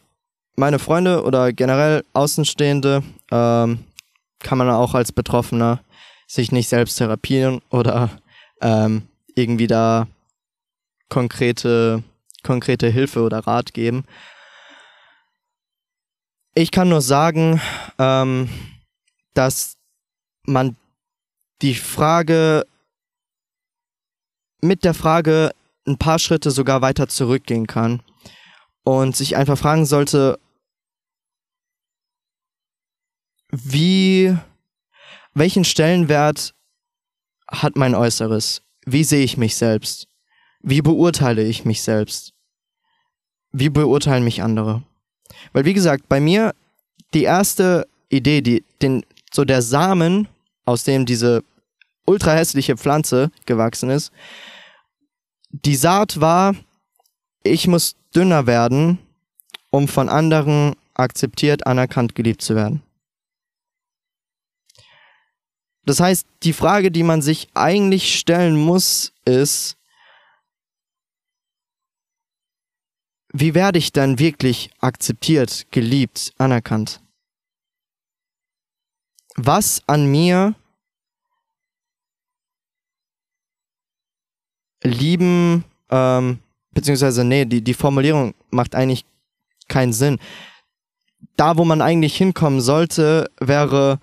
meine 0.56 0.78
Freunde 0.78 1.24
oder 1.24 1.52
generell 1.52 2.04
Außenstehende 2.12 3.02
ähm, 3.30 3.84
kann 4.38 4.58
man 4.58 4.70
auch 4.70 4.94
als 4.94 5.12
Betroffener 5.12 5.80
sich 6.30 6.52
nicht 6.52 6.68
selbst 6.68 6.96
therapieren 6.96 7.60
oder 7.70 8.08
ähm, 8.60 9.08
irgendwie 9.34 9.66
da 9.66 10.06
konkrete 11.08 12.04
konkrete 12.44 12.88
Hilfe 12.88 13.22
oder 13.22 13.40
Rat 13.40 13.74
geben. 13.74 14.04
Ich 16.54 16.70
kann 16.70 16.88
nur 16.88 17.00
sagen, 17.00 17.60
ähm, 17.98 18.48
dass 19.34 19.76
man 20.44 20.76
die 21.62 21.74
Frage 21.74 22.64
mit 24.62 24.84
der 24.84 24.94
Frage 24.94 25.50
ein 25.86 25.98
paar 25.98 26.20
Schritte 26.20 26.52
sogar 26.52 26.80
weiter 26.80 27.08
zurückgehen 27.08 27.66
kann 27.66 28.02
und 28.84 29.16
sich 29.16 29.36
einfach 29.36 29.58
fragen 29.58 29.84
sollte, 29.84 30.38
wie, 33.50 34.36
welchen 35.34 35.64
Stellenwert 35.64 36.54
hat 37.48 37.76
mein 37.76 37.94
Äußeres? 37.94 38.62
Wie 38.84 39.04
sehe 39.04 39.24
ich 39.24 39.36
mich 39.36 39.56
selbst? 39.56 40.08
Wie 40.62 40.82
beurteile 40.82 41.44
ich 41.44 41.64
mich 41.64 41.82
selbst? 41.82 42.32
Wie 43.52 43.68
beurteilen 43.68 44.24
mich 44.24 44.42
andere? 44.42 44.82
Weil, 45.52 45.64
wie 45.64 45.74
gesagt, 45.74 46.08
bei 46.08 46.20
mir 46.20 46.54
die 47.14 47.24
erste 47.24 47.86
Idee, 48.08 48.40
die, 48.40 48.64
den, 48.82 49.04
so 49.32 49.44
der 49.44 49.62
Samen, 49.62 50.28
aus 50.64 50.84
dem 50.84 51.06
diese 51.06 51.42
ultra 52.04 52.32
hässliche 52.32 52.76
Pflanze 52.76 53.30
gewachsen 53.46 53.90
ist, 53.90 54.12
die 55.50 55.76
Saat 55.76 56.20
war, 56.20 56.54
ich 57.42 57.66
muss 57.66 57.96
dünner 58.14 58.46
werden, 58.46 58.98
um 59.70 59.88
von 59.88 60.08
anderen 60.08 60.74
akzeptiert, 60.94 61.66
anerkannt, 61.66 62.14
geliebt 62.14 62.42
zu 62.42 62.54
werden. 62.54 62.82
Das 65.90 65.98
heißt, 65.98 66.24
die 66.44 66.52
Frage, 66.52 66.92
die 66.92 67.02
man 67.02 67.20
sich 67.20 67.48
eigentlich 67.52 68.16
stellen 68.16 68.54
muss, 68.54 69.12
ist, 69.24 69.76
wie 73.32 73.54
werde 73.54 73.80
ich 73.80 73.90
dann 73.90 74.20
wirklich 74.20 74.70
akzeptiert, 74.78 75.66
geliebt, 75.72 76.32
anerkannt? 76.38 77.00
Was 79.34 79.82
an 79.88 80.06
mir 80.06 80.54
lieben, 84.84 85.64
ähm, 85.90 86.38
beziehungsweise, 86.70 87.24
nee, 87.24 87.44
die, 87.46 87.62
die 87.62 87.74
Formulierung 87.74 88.34
macht 88.50 88.76
eigentlich 88.76 89.04
keinen 89.66 89.92
Sinn. 89.92 90.20
Da, 91.34 91.56
wo 91.56 91.64
man 91.64 91.82
eigentlich 91.82 92.16
hinkommen 92.16 92.60
sollte, 92.60 93.28
wäre, 93.40 93.98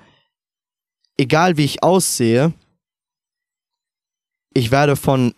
egal 1.17 1.57
wie 1.57 1.65
ich 1.65 1.83
aussehe, 1.83 2.53
ich 4.53 4.71
werde 4.71 4.95
von 4.95 5.33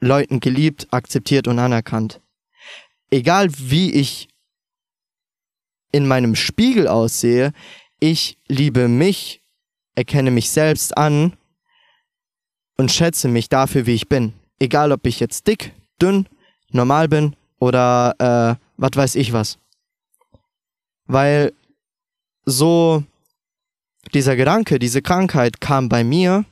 Leuten 0.00 0.40
geliebt, 0.40 0.88
akzeptiert 0.90 1.48
und 1.48 1.58
anerkannt 1.58 2.20
egal 3.10 3.48
wie 3.50 3.92
ich 3.92 4.28
in 5.92 6.06
meinem 6.06 6.34
Spiegel 6.34 6.88
aussehe, 6.88 7.52
ich 8.00 8.38
liebe 8.48 8.88
mich, 8.88 9.42
erkenne 9.94 10.30
mich 10.30 10.50
selbst 10.50 10.96
an 10.96 11.36
und 12.76 12.92
schätze 12.92 13.28
mich 13.28 13.48
dafür, 13.48 13.86
wie 13.86 13.94
ich 13.94 14.08
bin. 14.08 14.34
Egal, 14.58 14.92
ob 14.92 15.06
ich 15.06 15.20
jetzt 15.20 15.46
dick, 15.46 15.72
dünn, 16.00 16.28
normal 16.70 17.08
bin 17.08 17.36
oder 17.58 18.58
äh, 18.58 18.62
was 18.76 18.90
weiß 18.94 19.14
ich 19.14 19.32
was. 19.32 19.58
Weil 21.06 21.54
so 22.44 23.04
dieser 24.14 24.36
Gedanke, 24.36 24.78
diese 24.78 25.02
Krankheit 25.02 25.60
kam 25.60 25.88
bei 25.88 26.04
mir 26.04 26.44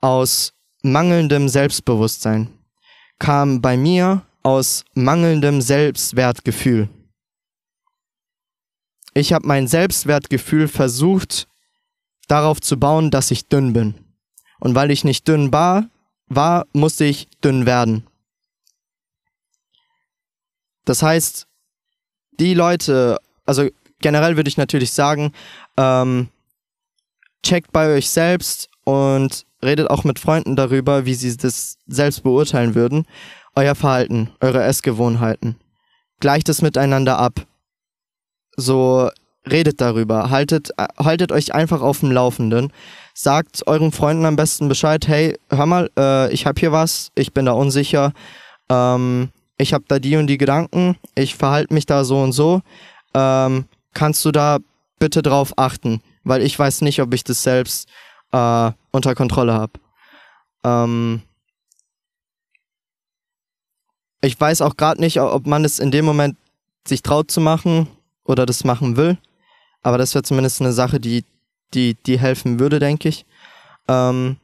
aus 0.00 0.52
mangelndem 0.82 1.48
Selbstbewusstsein, 1.48 2.48
kam 3.18 3.60
bei 3.60 3.76
mir 3.76 4.22
aus 4.42 4.84
mangelndem 4.94 5.60
Selbstwertgefühl. 5.60 6.88
Ich 9.14 9.32
habe 9.32 9.46
mein 9.46 9.66
Selbstwertgefühl 9.66 10.68
versucht 10.68 11.48
darauf 12.28 12.60
zu 12.60 12.78
bauen, 12.78 13.10
dass 13.10 13.30
ich 13.30 13.48
dünn 13.48 13.72
bin. 13.72 13.94
Und 14.60 14.74
weil 14.74 14.90
ich 14.90 15.04
nicht 15.04 15.26
dünn 15.28 15.52
war, 15.52 15.88
war, 16.26 16.66
musste 16.72 17.04
ich 17.04 17.28
dünn 17.42 17.66
werden. 17.66 18.06
Das 20.84 21.02
heißt, 21.02 21.46
die 22.38 22.54
Leute, 22.54 23.18
also 23.46 23.68
generell 24.04 24.36
würde 24.36 24.48
ich 24.48 24.58
natürlich 24.58 24.92
sagen, 24.92 25.32
ähm, 25.78 26.28
checkt 27.42 27.72
bei 27.72 27.88
euch 27.94 28.10
selbst 28.10 28.68
und 28.84 29.46
redet 29.64 29.88
auch 29.88 30.04
mit 30.04 30.18
Freunden 30.18 30.56
darüber, 30.56 31.06
wie 31.06 31.14
sie 31.14 31.34
das 31.34 31.78
selbst 31.86 32.22
beurteilen 32.22 32.74
würden 32.74 33.06
euer 33.56 33.74
Verhalten, 33.74 34.30
eure 34.40 34.62
Essgewohnheiten. 34.62 35.56
Gleicht 36.20 36.50
es 36.50 36.60
miteinander 36.60 37.18
ab. 37.18 37.46
So 38.56 39.08
redet 39.50 39.80
darüber, 39.80 40.28
haltet, 40.28 40.70
haltet 40.98 41.32
euch 41.32 41.54
einfach 41.54 41.80
auf 41.80 42.00
dem 42.00 42.12
Laufenden. 42.12 42.72
Sagt 43.14 43.66
euren 43.66 43.90
Freunden 43.90 44.26
am 44.26 44.36
besten 44.36 44.68
Bescheid, 44.68 45.08
hey, 45.08 45.38
hör 45.48 45.66
mal, 45.66 45.90
äh, 45.98 46.30
ich 46.32 46.44
hab 46.44 46.58
hier 46.58 46.72
was, 46.72 47.10
ich 47.14 47.32
bin 47.32 47.46
da 47.46 47.52
unsicher, 47.52 48.12
ähm, 48.68 49.30
ich 49.56 49.72
hab 49.72 49.88
da 49.88 49.98
die 49.98 50.16
und 50.16 50.26
die 50.26 50.38
Gedanken, 50.38 50.96
ich 51.14 51.36
verhalte 51.36 51.72
mich 51.72 51.86
da 51.86 52.04
so 52.04 52.20
und 52.20 52.32
so. 52.32 52.60
Ähm, 53.14 53.66
kannst 53.94 54.24
du 54.24 54.32
da 54.32 54.58
bitte 54.98 55.22
drauf 55.22 55.54
achten, 55.56 56.02
weil 56.24 56.42
ich 56.42 56.58
weiß 56.58 56.82
nicht, 56.82 57.00
ob 57.00 57.14
ich 57.14 57.24
das 57.24 57.42
selbst 57.42 57.88
äh, 58.32 58.70
unter 58.90 59.14
Kontrolle 59.14 59.54
habe. 59.54 59.72
Ähm, 60.64 61.22
ich 64.20 64.40
weiß 64.40 64.62
auch 64.62 64.76
gerade 64.76 65.00
nicht, 65.00 65.20
ob 65.20 65.46
man 65.46 65.64
es 65.64 65.78
in 65.78 65.90
dem 65.90 66.04
Moment 66.04 66.36
sich 66.86 67.02
traut 67.02 67.30
zu 67.30 67.40
machen 67.40 67.88
oder 68.24 68.46
das 68.46 68.64
machen 68.64 68.96
will. 68.96 69.18
Aber 69.82 69.98
das 69.98 70.14
wäre 70.14 70.22
zumindest 70.22 70.60
eine 70.60 70.72
Sache, 70.72 70.98
die, 70.98 71.24
die, 71.74 71.94
die 71.94 72.18
helfen 72.18 72.58
würde, 72.58 72.78
denke 72.78 73.08
ich. 73.08 73.26
Ähm, 73.86 74.36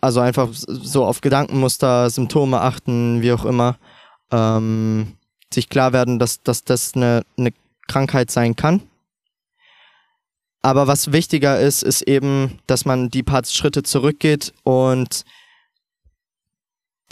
also 0.00 0.20
einfach 0.20 0.48
so 0.52 1.04
auf 1.04 1.20
Gedankenmuster, 1.20 2.10
Symptome 2.10 2.60
achten, 2.60 3.22
wie 3.22 3.32
auch 3.32 3.44
immer. 3.44 3.76
Ähm, 4.30 5.16
sich 5.52 5.68
klar 5.68 5.92
werden, 5.92 6.18
dass, 6.18 6.42
dass 6.42 6.64
das 6.64 6.94
eine, 6.94 7.22
eine 7.36 7.52
Krankheit 7.88 8.30
sein 8.30 8.54
kann. 8.54 8.82
Aber 10.62 10.86
was 10.86 11.12
wichtiger 11.12 11.58
ist, 11.58 11.82
ist 11.82 12.02
eben, 12.02 12.58
dass 12.66 12.84
man 12.84 13.10
die 13.10 13.22
paar 13.22 13.44
Schritte 13.44 13.82
zurückgeht 13.82 14.52
und 14.64 15.24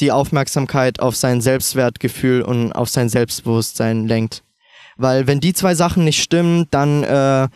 die 0.01 0.12
Aufmerksamkeit 0.12 1.01
auf 1.01 1.16
sein 1.16 1.41
Selbstwertgefühl 1.41 2.43
und 2.43 2.72
auf 2.72 2.89
sein 2.89 3.09
Selbstbewusstsein 3.09 4.07
lenkt. 4.07 4.43
Weil 4.97 5.27
wenn 5.27 5.41
die 5.41 5.53
zwei 5.53 5.74
Sachen 5.74 6.05
nicht 6.05 6.22
stimmen, 6.22 6.66
dann 6.70 7.03
äh, 7.03 7.49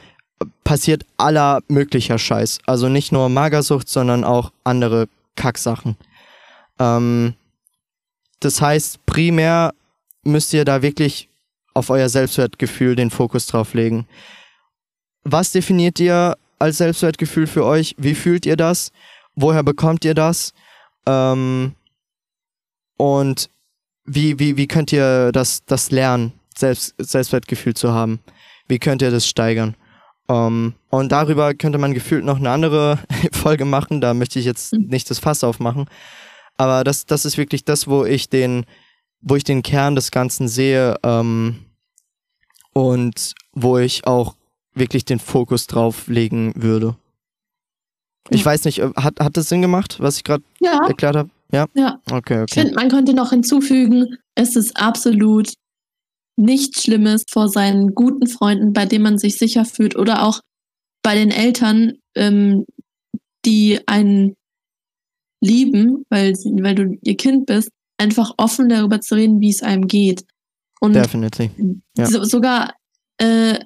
passiert 0.64 1.04
aller 1.16 1.60
möglicher 1.68 2.18
Scheiß. 2.18 2.58
Also 2.66 2.88
nicht 2.88 3.12
nur 3.12 3.28
Magersucht, 3.28 3.88
sondern 3.88 4.24
auch 4.24 4.52
andere 4.64 5.08
Kacksachen. 5.36 5.96
Ähm, 6.78 7.34
das 8.40 8.60
heißt, 8.62 9.04
primär 9.06 9.74
müsst 10.22 10.52
ihr 10.52 10.64
da 10.64 10.82
wirklich 10.82 11.29
auf 11.80 11.88
euer 11.88 12.10
Selbstwertgefühl 12.10 12.94
den 12.94 13.10
Fokus 13.10 13.46
drauf 13.46 13.72
legen. 13.72 14.06
Was 15.24 15.50
definiert 15.50 15.98
ihr 15.98 16.36
als 16.58 16.76
Selbstwertgefühl 16.76 17.46
für 17.46 17.64
euch? 17.64 17.94
Wie 17.96 18.14
fühlt 18.14 18.44
ihr 18.44 18.56
das? 18.56 18.92
Woher 19.34 19.62
bekommt 19.62 20.04
ihr 20.04 20.12
das? 20.12 20.52
Ähm, 21.06 21.72
und 22.98 23.48
wie, 24.04 24.38
wie, 24.38 24.58
wie 24.58 24.66
könnt 24.66 24.92
ihr 24.92 25.32
das, 25.32 25.64
das 25.64 25.90
lernen, 25.90 26.32
Selbst, 26.54 26.94
Selbstwertgefühl 26.98 27.72
zu 27.72 27.92
haben? 27.92 28.20
Wie 28.68 28.78
könnt 28.78 29.00
ihr 29.00 29.10
das 29.10 29.26
steigern? 29.26 29.74
Um, 30.26 30.36
ähm, 30.36 30.74
und 30.90 31.12
darüber 31.12 31.54
könnte 31.54 31.78
man 31.78 31.94
gefühlt 31.94 32.24
noch 32.24 32.36
eine 32.36 32.50
andere 32.50 32.98
Folge 33.32 33.64
machen. 33.64 34.02
Da 34.02 34.12
möchte 34.12 34.38
ich 34.38 34.44
jetzt 34.44 34.74
mhm. 34.74 34.88
nicht 34.88 35.08
das 35.08 35.18
Fass 35.18 35.42
aufmachen. 35.42 35.86
Aber 36.58 36.84
das, 36.84 37.06
das 37.06 37.24
ist 37.24 37.38
wirklich 37.38 37.64
das, 37.64 37.88
wo 37.88 38.04
ich 38.04 38.28
den, 38.28 38.66
wo 39.22 39.34
ich 39.34 39.44
den 39.44 39.62
Kern 39.62 39.94
des 39.94 40.10
Ganzen 40.10 40.46
sehe 40.46 40.96
ähm, 41.02 41.69
und 42.72 43.34
wo 43.52 43.78
ich 43.78 44.06
auch 44.06 44.36
wirklich 44.74 45.04
den 45.04 45.18
Fokus 45.18 45.66
drauf 45.66 46.08
legen 46.08 46.52
würde. 46.56 46.96
Ich 48.30 48.44
weiß 48.44 48.64
nicht, 48.64 48.78
äh, 48.78 48.90
hat, 48.96 49.18
hat 49.18 49.36
das 49.36 49.48
Sinn 49.48 49.62
gemacht, 49.62 49.98
was 49.98 50.16
ich 50.16 50.24
gerade 50.24 50.44
ja. 50.60 50.86
erklärt 50.86 51.16
habe? 51.16 51.30
Ja? 51.52 51.66
Ja. 51.74 52.00
Okay, 52.10 52.42
okay. 52.42 52.44
Ich 52.48 52.54
finde, 52.54 52.74
man 52.74 52.88
könnte 52.88 53.14
noch 53.14 53.30
hinzufügen, 53.30 54.16
es 54.34 54.56
ist 54.56 54.76
absolut 54.76 55.52
nichts 56.36 56.84
Schlimmes 56.84 57.24
vor 57.28 57.48
seinen 57.48 57.94
guten 57.94 58.26
Freunden, 58.26 58.72
bei 58.72 58.86
denen 58.86 59.02
man 59.02 59.18
sich 59.18 59.36
sicher 59.36 59.64
fühlt 59.64 59.96
oder 59.96 60.22
auch 60.22 60.40
bei 61.02 61.14
den 61.14 61.30
Eltern, 61.30 61.94
ähm, 62.14 62.64
die 63.44 63.80
einen 63.86 64.34
lieben, 65.42 66.04
weil, 66.08 66.32
weil 66.34 66.74
du 66.74 66.98
ihr 67.02 67.16
Kind 67.16 67.46
bist, 67.46 67.70
einfach 67.98 68.32
offen 68.36 68.68
darüber 68.68 69.00
zu 69.00 69.14
reden, 69.14 69.40
wie 69.40 69.50
es 69.50 69.62
einem 69.62 69.86
geht. 69.86 70.24
Und 70.80 70.94
Definitely. 70.94 71.50
Ja. 71.96 72.06
So, 72.06 72.24
sogar 72.24 72.74
äh, 73.18 73.58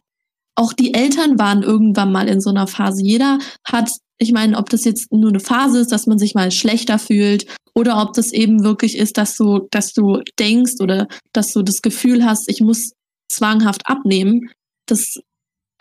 auch 0.56 0.72
die 0.72 0.94
Eltern 0.94 1.38
waren 1.38 1.62
irgendwann 1.62 2.12
mal 2.12 2.28
in 2.28 2.40
so 2.40 2.50
einer 2.50 2.66
Phase. 2.66 3.02
Jeder 3.02 3.38
hat 3.64 3.90
ich 4.18 4.32
meine, 4.32 4.56
ob 4.56 4.70
das 4.70 4.84
jetzt 4.84 5.12
nur 5.12 5.30
eine 5.30 5.40
Phase 5.40 5.80
ist, 5.80 5.92
dass 5.92 6.06
man 6.06 6.18
sich 6.18 6.34
mal 6.34 6.50
schlechter 6.50 6.98
fühlt 6.98 7.46
oder 7.74 8.00
ob 8.00 8.12
das 8.14 8.32
eben 8.32 8.62
wirklich 8.62 8.96
ist, 8.96 9.18
dass 9.18 9.36
du, 9.36 9.66
dass 9.70 9.92
du 9.92 10.22
denkst 10.38 10.74
oder 10.80 11.08
dass 11.32 11.52
du 11.52 11.62
das 11.62 11.82
Gefühl 11.82 12.24
hast, 12.24 12.48
ich 12.48 12.60
muss 12.60 12.92
zwanghaft 13.28 13.86
abnehmen. 13.86 14.50
Das 14.86 15.18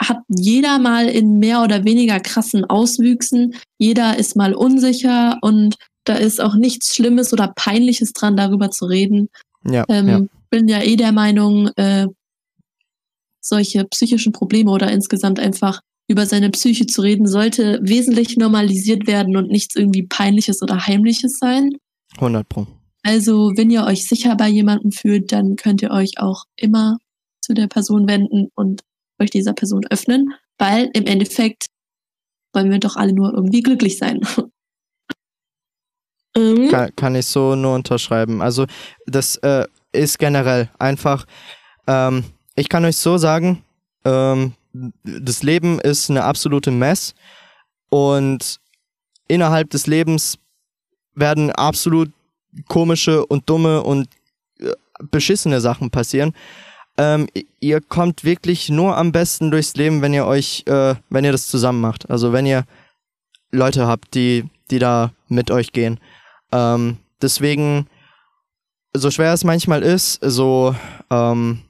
hat 0.02 0.18
jeder 0.28 0.80
mal 0.80 1.08
in 1.08 1.38
mehr 1.38 1.62
oder 1.62 1.86
weniger 1.86 2.20
krassen 2.20 2.66
Auswüchsen. 2.66 3.56
Jeder 3.78 4.18
ist 4.18 4.36
mal 4.36 4.56
unsicher 4.56 5.38
und 5.42 5.76
da 6.06 6.16
ist 6.16 6.42
auch 6.42 6.56
nichts 6.56 6.96
Schlimmes 6.96 7.32
oder 7.32 7.54
Peinliches 7.56 8.14
dran, 8.14 8.36
darüber 8.36 8.72
zu 8.72 8.86
reden. 8.86 9.30
Ja, 9.66 9.86
ähm, 9.90 10.08
ja. 10.08 10.22
Bin 10.50 10.68
ja 10.68 10.82
eh 10.82 10.96
der 10.96 11.12
Meinung, 11.12 11.68
äh, 11.76 12.08
solche 13.42 13.86
psychischen 13.86 14.32
Probleme 14.32 14.72
oder 14.72 14.92
insgesamt 14.92 15.40
einfach 15.40 15.82
über 16.08 16.26
seine 16.26 16.50
Psyche 16.50 16.86
zu 16.86 17.02
reden, 17.02 17.28
sollte 17.28 17.80
wesentlich 17.82 18.38
normalisiert 18.38 19.08
werden 19.08 19.38
und 19.38 19.50
nichts 19.50 19.76
irgendwie 19.76 20.04
Peinliches 20.04 20.62
oder 20.62 20.86
Heimliches 20.86 21.40
sein. 21.40 21.72
100 22.16 22.48
Pro. 22.48 22.68
Also, 23.04 23.52
wenn 23.56 23.70
ihr 23.70 23.84
euch 23.84 24.08
sicher 24.08 24.36
bei 24.36 24.48
jemandem 24.48 24.92
fühlt, 24.92 25.32
dann 25.32 25.56
könnt 25.56 25.82
ihr 25.82 25.92
euch 25.92 26.20
auch 26.20 26.46
immer 26.56 26.98
zu 27.42 27.54
der 27.54 27.68
Person 27.68 28.08
wenden 28.08 28.50
und 28.56 28.82
euch 29.20 29.30
dieser 29.30 29.54
Person 29.54 29.86
öffnen, 29.90 30.34
weil 30.58 30.90
im 30.94 31.06
Endeffekt 31.06 31.68
wollen 32.54 32.72
wir 32.72 32.80
doch 32.80 32.96
alle 32.96 33.14
nur 33.14 33.34
irgendwie 33.34 33.62
glücklich 33.62 33.98
sein. 33.98 34.22
ähm. 36.36 36.70
kann, 36.70 36.96
kann, 36.96 37.16
ich 37.16 37.26
so 37.26 37.56
nur 37.56 37.76
unterschreiben. 37.76 38.42
Also, 38.42 38.66
das 39.06 39.38
äh, 39.38 39.66
ist 39.92 40.20
generell 40.20 40.70
einfach, 40.80 41.26
ähm, 41.88 42.24
ich 42.56 42.70
kann 42.70 42.86
euch 42.86 42.98
so 42.98 43.18
sagen, 43.18 43.64
ähm, 44.06 44.54
das 45.04 45.44
Leben 45.44 45.80
ist 45.80 46.10
eine 46.10 46.24
absolute 46.24 46.72
Mess 46.72 47.14
und 47.90 48.60
innerhalb 49.28 49.70
des 49.70 49.88
Lebens 49.88 50.38
werden 51.16 51.52
absolut 51.52 52.12
komische 52.68 53.26
und 53.26 53.50
dumme 53.50 53.84
und 53.84 54.08
äh, 54.60 54.72
beschissene 55.12 55.62
Sachen 55.62 55.92
passieren. 55.92 56.34
Ähm, 56.98 57.28
ihr 57.60 57.82
kommt 57.82 58.24
wirklich 58.24 58.70
nur 58.70 58.98
am 58.98 59.12
besten 59.12 59.50
durchs 59.50 59.76
Leben, 59.76 60.02
wenn 60.02 60.14
ihr 60.14 60.26
euch, 60.26 60.64
äh, 60.68 60.96
wenn 61.10 61.26
ihr 61.26 61.32
das 61.32 61.48
zusammen 61.48 61.82
macht. 61.82 62.10
Also 62.10 62.34
wenn 62.34 62.46
ihr 62.46 62.66
Leute 63.52 63.88
habt, 63.88 64.14
die, 64.14 64.46
die 64.70 64.80
da 64.80 65.12
mit 65.28 65.50
euch 65.52 65.72
gehen. 65.72 66.00
Ähm, 66.54 66.98
deswegen, 67.22 67.88
so 68.94 69.10
schwer 69.10 69.34
es 69.34 69.44
manchmal 69.44 69.82
ist, 69.82 70.20
so 70.22 70.76
ähm, 71.10 71.64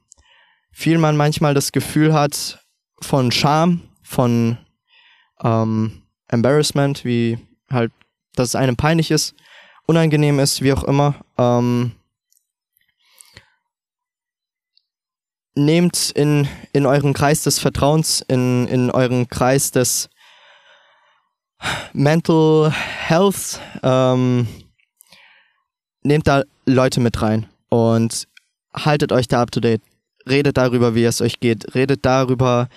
viel 0.72 0.98
man 0.98 1.16
manchmal 1.16 1.54
das 1.54 1.72
Gefühl 1.72 2.14
hat, 2.14 2.60
von 3.02 3.32
Scham, 3.32 3.82
von 4.02 4.58
ähm, 5.42 6.04
Embarrassment, 6.28 7.06
wie 7.06 7.38
halt, 7.72 7.92
dass 8.36 8.50
es 8.50 8.56
einem 8.56 8.76
peinlich 8.76 9.10
ist, 9.12 9.36
unangenehm 9.86 10.40
ist, 10.40 10.62
wie 10.62 10.74
auch 10.74 10.84
immer. 10.84 11.16
Ähm, 11.38 11.94
nehmt 15.56 16.12
in, 16.12 16.48
in 16.74 16.86
euren 16.86 17.14
Kreis 17.14 17.44
des 17.44 17.60
Vertrauens, 17.60 18.22
in, 18.28 18.68
in 18.68 18.92
euren 18.92 19.28
Kreis 19.30 19.72
des 19.72 20.10
Mental 21.94 22.72
Health, 22.72 23.62
ähm, 23.84 24.48
nehmt 26.04 26.28
da 26.28 26.44
Leute 26.66 27.00
mit 27.00 27.22
rein 27.22 27.48
und 27.70 28.28
haltet 28.74 29.12
euch 29.12 29.28
da 29.28 29.42
up 29.42 29.52
to 29.52 29.60
date. 29.60 29.82
Redet 30.28 30.58
darüber, 30.58 30.96
wie 30.96 31.04
es 31.04 31.22
euch 31.22 31.40
geht. 31.40 31.76
Redet 31.76 32.06
darüber, 32.06 32.70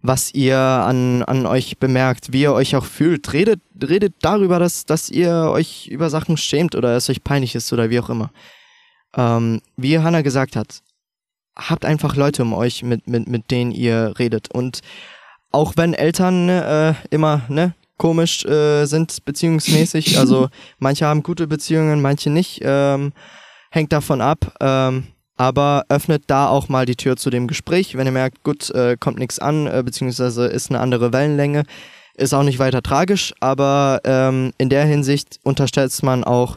was 0.00 0.32
ihr 0.32 0.58
an, 0.58 1.22
an 1.24 1.46
euch 1.46 1.78
bemerkt, 1.78 2.32
wie 2.32 2.42
ihr 2.42 2.52
euch 2.52 2.76
auch 2.76 2.84
fühlt. 2.84 3.32
Redet, 3.32 3.60
redet 3.82 4.14
darüber, 4.22 4.58
dass, 4.58 4.86
dass 4.86 5.10
ihr 5.10 5.32
euch 5.50 5.88
über 5.88 6.08
Sachen 6.08 6.36
schämt 6.36 6.74
oder 6.74 6.96
es 6.96 7.10
euch 7.10 7.22
peinlich 7.22 7.54
ist 7.54 7.72
oder 7.72 7.90
wie 7.90 8.00
auch 8.00 8.08
immer. 8.08 8.30
Ähm, 9.16 9.60
wie 9.76 9.98
Hannah 9.98 10.22
gesagt 10.22 10.56
hat, 10.56 10.82
habt 11.56 11.84
einfach 11.84 12.16
Leute 12.16 12.42
um 12.42 12.52
euch, 12.52 12.82
mit, 12.82 13.06
mit, 13.08 13.28
mit 13.28 13.50
denen 13.50 13.72
ihr 13.72 14.14
redet. 14.18 14.50
Und 14.50 14.80
auch 15.52 15.74
wenn 15.76 15.94
Eltern 15.94 16.48
äh, 16.48 16.94
immer 17.10 17.42
ne, 17.48 17.74
komisch 17.96 18.44
äh, 18.44 18.84
sind 18.86 19.24
beziehungsmäßig, 19.24 20.18
also 20.18 20.48
manche 20.78 21.06
haben 21.06 21.22
gute 21.22 21.46
Beziehungen, 21.46 22.02
manche 22.02 22.30
nicht, 22.30 22.60
ähm, 22.62 23.12
hängt 23.70 23.92
davon 23.92 24.20
ab. 24.20 24.54
Ähm, 24.60 25.08
aber 25.36 25.84
öffnet 25.88 26.24
da 26.28 26.48
auch 26.48 26.68
mal 26.68 26.86
die 26.86 26.96
Tür 26.96 27.16
zu 27.16 27.30
dem 27.30 27.46
Gespräch. 27.46 27.96
Wenn 27.96 28.06
ihr 28.06 28.12
merkt, 28.12 28.42
gut, 28.42 28.70
äh, 28.70 28.96
kommt 28.98 29.18
nichts 29.18 29.38
an, 29.38 29.66
äh, 29.66 29.82
beziehungsweise 29.84 30.46
ist 30.46 30.70
eine 30.70 30.80
andere 30.80 31.12
Wellenlänge, 31.12 31.64
ist 32.14 32.32
auch 32.32 32.42
nicht 32.42 32.58
weiter 32.58 32.82
tragisch, 32.82 33.34
aber 33.40 34.00
ähm, 34.04 34.52
in 34.56 34.70
der 34.70 34.86
Hinsicht 34.86 35.38
unterstellt 35.42 36.02
man 36.02 36.24
auch 36.24 36.56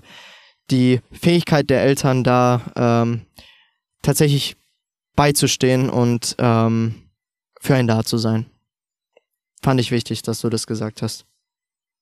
die 0.71 1.01
Fähigkeit 1.11 1.69
der 1.69 1.81
Eltern 1.81 2.23
da 2.23 2.61
ähm, 2.75 3.21
tatsächlich 4.01 4.55
beizustehen 5.15 5.89
und 5.89 6.35
ähm, 6.39 6.95
für 7.59 7.75
einen 7.75 7.87
da 7.87 8.03
zu 8.03 8.17
sein. 8.17 8.45
Fand 9.61 9.79
ich 9.79 9.91
wichtig, 9.91 10.21
dass 10.21 10.41
du 10.41 10.49
das 10.49 10.67
gesagt 10.67 11.01
hast. 11.01 11.25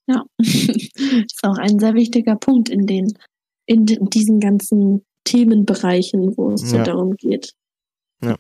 Ja, 0.08 0.24
das 0.38 0.48
ist 0.48 1.44
auch 1.44 1.58
ein 1.58 1.80
sehr 1.80 1.94
wichtiger 1.94 2.36
Punkt 2.36 2.70
in 2.70 2.86
den 2.86 3.18
in 3.66 3.86
diesen 3.86 4.40
ganzen 4.40 5.06
Themenbereichen, 5.26 6.38
wo 6.38 6.52
es 6.52 6.62
so 6.62 6.82
darum 6.84 7.16
geht. 7.18 7.52
Ja. 8.24 8.38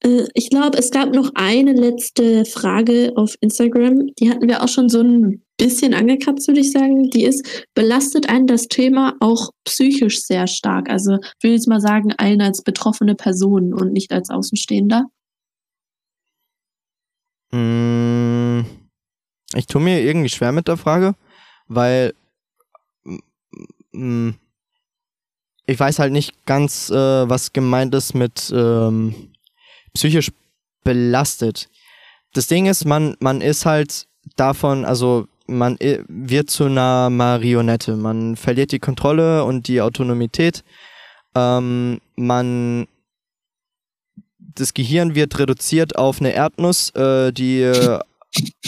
Äh, 0.00 0.26
ich 0.34 0.50
glaube, 0.50 0.78
es 0.78 0.90
gab 0.90 1.14
noch 1.14 1.30
eine 1.34 1.72
letzte 1.72 2.44
Frage 2.44 3.12
auf 3.16 3.34
Instagram. 3.40 4.08
Die 4.18 4.30
hatten 4.30 4.46
wir 4.46 4.62
auch 4.62 4.68
schon 4.68 4.88
so 4.88 5.00
ein 5.00 5.42
bisschen 5.56 5.94
angekratzt, 5.94 6.46
würde 6.46 6.60
ich 6.60 6.70
sagen. 6.70 7.10
Die 7.10 7.24
ist, 7.24 7.66
belastet 7.74 8.28
einen 8.28 8.46
das 8.46 8.68
Thema 8.68 9.14
auch 9.20 9.50
psychisch 9.64 10.20
sehr 10.20 10.46
stark? 10.46 10.90
Also, 10.90 11.14
ich 11.14 11.42
will 11.42 11.52
jetzt 11.52 11.68
mal 11.68 11.80
sagen, 11.80 12.12
einen 12.18 12.42
als 12.42 12.62
betroffene 12.62 13.14
Person 13.14 13.72
und 13.72 13.92
nicht 13.92 14.12
als 14.12 14.30
Außenstehender? 14.30 15.06
Mm, 17.50 18.60
ich 19.54 19.66
tue 19.66 19.80
mir 19.80 20.00
irgendwie 20.02 20.28
schwer 20.28 20.52
mit 20.52 20.68
der 20.68 20.76
Frage, 20.76 21.14
weil 21.66 22.14
mm, 23.92 24.30
ich 25.66 25.78
weiß 25.78 25.98
halt 25.98 26.12
nicht 26.12 26.46
ganz, 26.46 26.90
äh, 26.90 27.28
was 27.28 27.52
gemeint 27.52 27.94
ist 27.94 28.14
mit 28.14 28.52
ähm, 28.54 29.32
psychisch 29.94 30.32
belastet. 30.82 31.68
Das 32.32 32.46
Ding 32.46 32.66
ist, 32.66 32.84
man, 32.84 33.16
man 33.20 33.40
ist 33.40 33.66
halt 33.66 34.06
davon, 34.36 34.84
also 34.84 35.28
man 35.46 35.78
wird 35.80 36.50
zu 36.50 36.64
einer 36.64 37.10
Marionette. 37.10 37.96
Man 37.96 38.36
verliert 38.36 38.72
die 38.72 38.78
Kontrolle 38.78 39.44
und 39.44 39.66
die 39.68 39.80
Autonomität. 39.80 40.62
Ähm, 41.34 42.00
man 42.16 42.86
das 44.58 44.74
Gehirn 44.74 45.14
wird 45.14 45.38
reduziert 45.38 45.96
auf 45.96 46.20
eine 46.20 46.32
Erdnuss, 46.32 46.90
äh, 46.90 47.32
die 47.32 47.60
äh, 47.62 48.00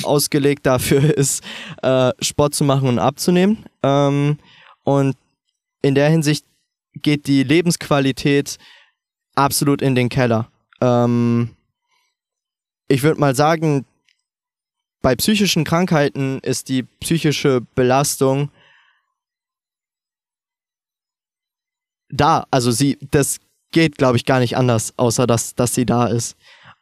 ausgelegt 0.02 0.66
dafür 0.66 1.02
ist, 1.16 1.42
äh, 1.82 2.12
Sport 2.20 2.54
zu 2.54 2.64
machen 2.64 2.88
und 2.88 2.98
abzunehmen. 2.98 3.64
Ähm, 3.82 4.38
und 4.84 5.16
in 5.82 5.94
der 5.94 6.08
Hinsicht 6.10 6.44
geht 6.94 7.26
die 7.26 7.42
Lebensqualität 7.42 8.58
absolut 9.34 9.82
in 9.82 9.94
den 9.94 10.08
Keller. 10.08 10.50
Ähm, 10.80 11.50
ich 12.88 13.02
würde 13.02 13.20
mal 13.20 13.34
sagen, 13.34 13.84
bei 15.02 15.16
psychischen 15.16 15.64
Krankheiten 15.64 16.40
ist 16.40 16.68
die 16.68 16.82
psychische 16.82 17.62
Belastung 17.74 18.50
da. 22.10 22.46
Also 22.50 22.70
sie, 22.70 22.98
das 23.10 23.38
geht, 23.72 23.98
glaube 23.98 24.16
ich, 24.16 24.24
gar 24.24 24.40
nicht 24.40 24.56
anders, 24.56 24.94
außer 24.96 25.26
dass, 25.26 25.54
dass 25.54 25.74
sie 25.74 25.86
da 25.86 26.06
ist. 26.06 26.36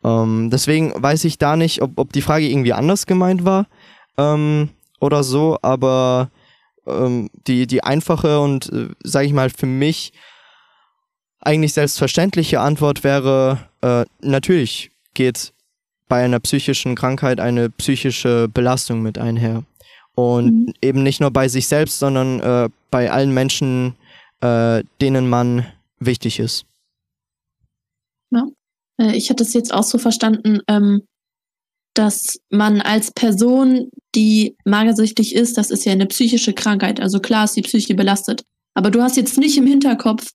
Ähm, 0.04 0.50
deswegen 0.50 0.92
weiß 0.94 1.24
ich 1.24 1.38
da 1.38 1.56
nicht, 1.56 1.82
ob, 1.82 1.98
ob 1.98 2.12
die 2.12 2.22
Frage 2.22 2.48
irgendwie 2.48 2.72
anders 2.72 3.06
gemeint 3.06 3.44
war 3.44 3.66
ähm, 4.16 4.70
oder 5.00 5.24
so, 5.24 5.58
aber 5.62 6.30
ähm, 6.86 7.30
die, 7.46 7.66
die 7.66 7.82
einfache 7.82 8.40
und, 8.40 8.72
äh, 8.72 8.88
sage 9.02 9.26
ich 9.26 9.32
mal, 9.32 9.50
für 9.50 9.66
mich 9.66 10.12
eigentlich 11.40 11.72
selbstverständliche 11.72 12.60
Antwort 12.60 13.04
wäre, 13.04 13.58
äh, 13.80 14.04
natürlich 14.20 14.90
geht 15.14 15.52
bei 16.08 16.24
einer 16.24 16.40
psychischen 16.40 16.94
Krankheit 16.94 17.40
eine 17.40 17.70
psychische 17.70 18.48
Belastung 18.48 19.02
mit 19.02 19.18
einher. 19.18 19.64
Und 20.14 20.66
mhm. 20.66 20.74
eben 20.82 21.02
nicht 21.02 21.20
nur 21.20 21.30
bei 21.30 21.48
sich 21.48 21.68
selbst, 21.68 21.98
sondern 21.98 22.40
äh, 22.40 22.68
bei 22.90 23.10
allen 23.10 23.32
Menschen, 23.32 23.94
äh, 24.40 24.82
denen 25.00 25.28
man 25.28 25.66
wichtig 26.00 26.40
ist. 26.40 26.64
Ja. 28.30 28.46
Äh, 29.00 29.16
ich 29.16 29.30
hatte 29.30 29.42
es 29.42 29.52
jetzt 29.52 29.72
auch 29.72 29.82
so 29.82 29.98
verstanden, 29.98 30.60
ähm, 30.68 31.02
dass 31.94 32.38
man 32.50 32.80
als 32.80 33.10
Person, 33.10 33.90
die 34.14 34.56
magersüchtig 34.64 35.34
ist, 35.34 35.58
das 35.58 35.70
ist 35.70 35.84
ja 35.84 35.92
eine 35.92 36.06
psychische 36.06 36.52
Krankheit. 36.52 37.00
Also 37.00 37.18
klar 37.18 37.44
ist 37.44 37.56
die 37.56 37.62
Psyche 37.62 37.94
belastet. 37.94 38.42
Aber 38.74 38.90
du 38.90 39.02
hast 39.02 39.16
jetzt 39.16 39.38
nicht 39.38 39.58
im 39.58 39.66
Hinterkopf, 39.66 40.30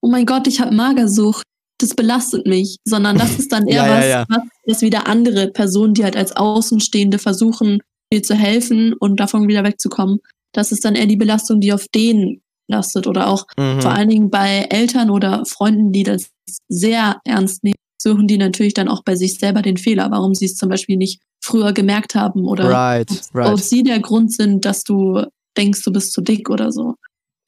oh 0.00 0.08
mein 0.08 0.24
Gott, 0.24 0.46
ich 0.46 0.60
habe 0.60 0.74
Magersucht, 0.74 1.44
das 1.78 1.94
belastet 1.94 2.46
mich, 2.46 2.78
sondern 2.84 3.18
das 3.18 3.38
ist 3.38 3.52
dann 3.52 3.66
eher 3.68 3.86
ja, 3.86 3.96
was, 3.96 4.04
ja, 4.04 4.08
ja. 4.08 4.26
was, 4.28 4.42
was 4.66 4.82
wieder 4.82 5.06
andere 5.06 5.48
Personen, 5.48 5.94
die 5.94 6.04
halt 6.04 6.16
als 6.16 6.32
Außenstehende 6.32 7.18
versuchen, 7.18 7.80
zu 8.22 8.36
helfen 8.36 8.94
und 8.94 9.18
davon 9.18 9.48
wieder 9.48 9.64
wegzukommen. 9.64 10.20
Das 10.52 10.70
ist 10.70 10.84
dann 10.84 10.94
eher 10.94 11.06
die 11.06 11.16
Belastung, 11.16 11.60
die 11.60 11.72
auf 11.72 11.88
denen 11.88 12.43
lastet 12.68 13.06
oder 13.06 13.28
auch 13.28 13.46
mhm. 13.56 13.80
vor 13.80 13.92
allen 13.92 14.08
Dingen 14.08 14.30
bei 14.30 14.66
Eltern 14.70 15.10
oder 15.10 15.44
Freunden, 15.44 15.92
die 15.92 16.02
das 16.02 16.30
sehr 16.68 17.20
ernst 17.24 17.64
nehmen, 17.64 17.76
suchen 17.98 18.26
die 18.26 18.38
natürlich 18.38 18.74
dann 18.74 18.88
auch 18.88 19.02
bei 19.04 19.16
sich 19.16 19.38
selber 19.38 19.62
den 19.62 19.76
Fehler, 19.76 20.10
warum 20.10 20.34
sie 20.34 20.46
es 20.46 20.56
zum 20.56 20.68
Beispiel 20.68 20.96
nicht 20.96 21.20
früher 21.42 21.72
gemerkt 21.72 22.14
haben 22.14 22.46
oder 22.46 22.68
right, 22.70 23.10
ob, 23.10 23.34
right. 23.34 23.52
ob 23.52 23.60
sie 23.60 23.82
der 23.82 24.00
Grund 24.00 24.32
sind, 24.32 24.64
dass 24.64 24.82
du 24.84 25.24
denkst, 25.56 25.82
du 25.84 25.92
bist 25.92 26.12
zu 26.12 26.20
dick 26.20 26.50
oder 26.50 26.72
so. 26.72 26.94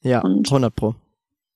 Ja, 0.03 0.21
Und 0.21 0.47
100 0.47 0.75
Pro. 0.75 0.95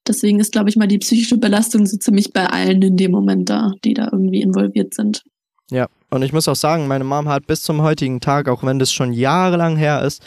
Deswegen 0.08 0.40
ist, 0.40 0.52
glaube 0.52 0.70
ich, 0.70 0.76
mal 0.76 0.88
die 0.88 0.98
psychische 0.98 1.38
Belastung 1.38 1.86
so 1.86 1.98
ziemlich 1.98 2.34
bei 2.34 2.48
allen 2.48 2.82
in 2.82 2.98
dem 2.98 3.12
Moment 3.12 3.50
da, 3.50 3.72
die 3.84 3.94
da 3.94 4.10
irgendwie 4.12 4.42
involviert 4.42 4.94
sind. 4.96 5.24
Ja, 5.70 5.88
und 6.10 6.24
ich 6.24 6.34
muss 6.34 6.48
auch 6.48 6.56
sagen, 6.56 6.88
meine 6.88 7.04
Mom 7.04 7.30
hat 7.30 7.48
bis 7.48 7.62
zum 7.62 7.82
heutigen 7.82 8.20
Tag, 8.20 8.50
auch 8.50 8.64
wenn 8.64 8.80
das 8.80 8.92
schon 8.92 9.14
jahrelang 9.14 9.78
her 9.78 10.04
ist, 10.04 10.22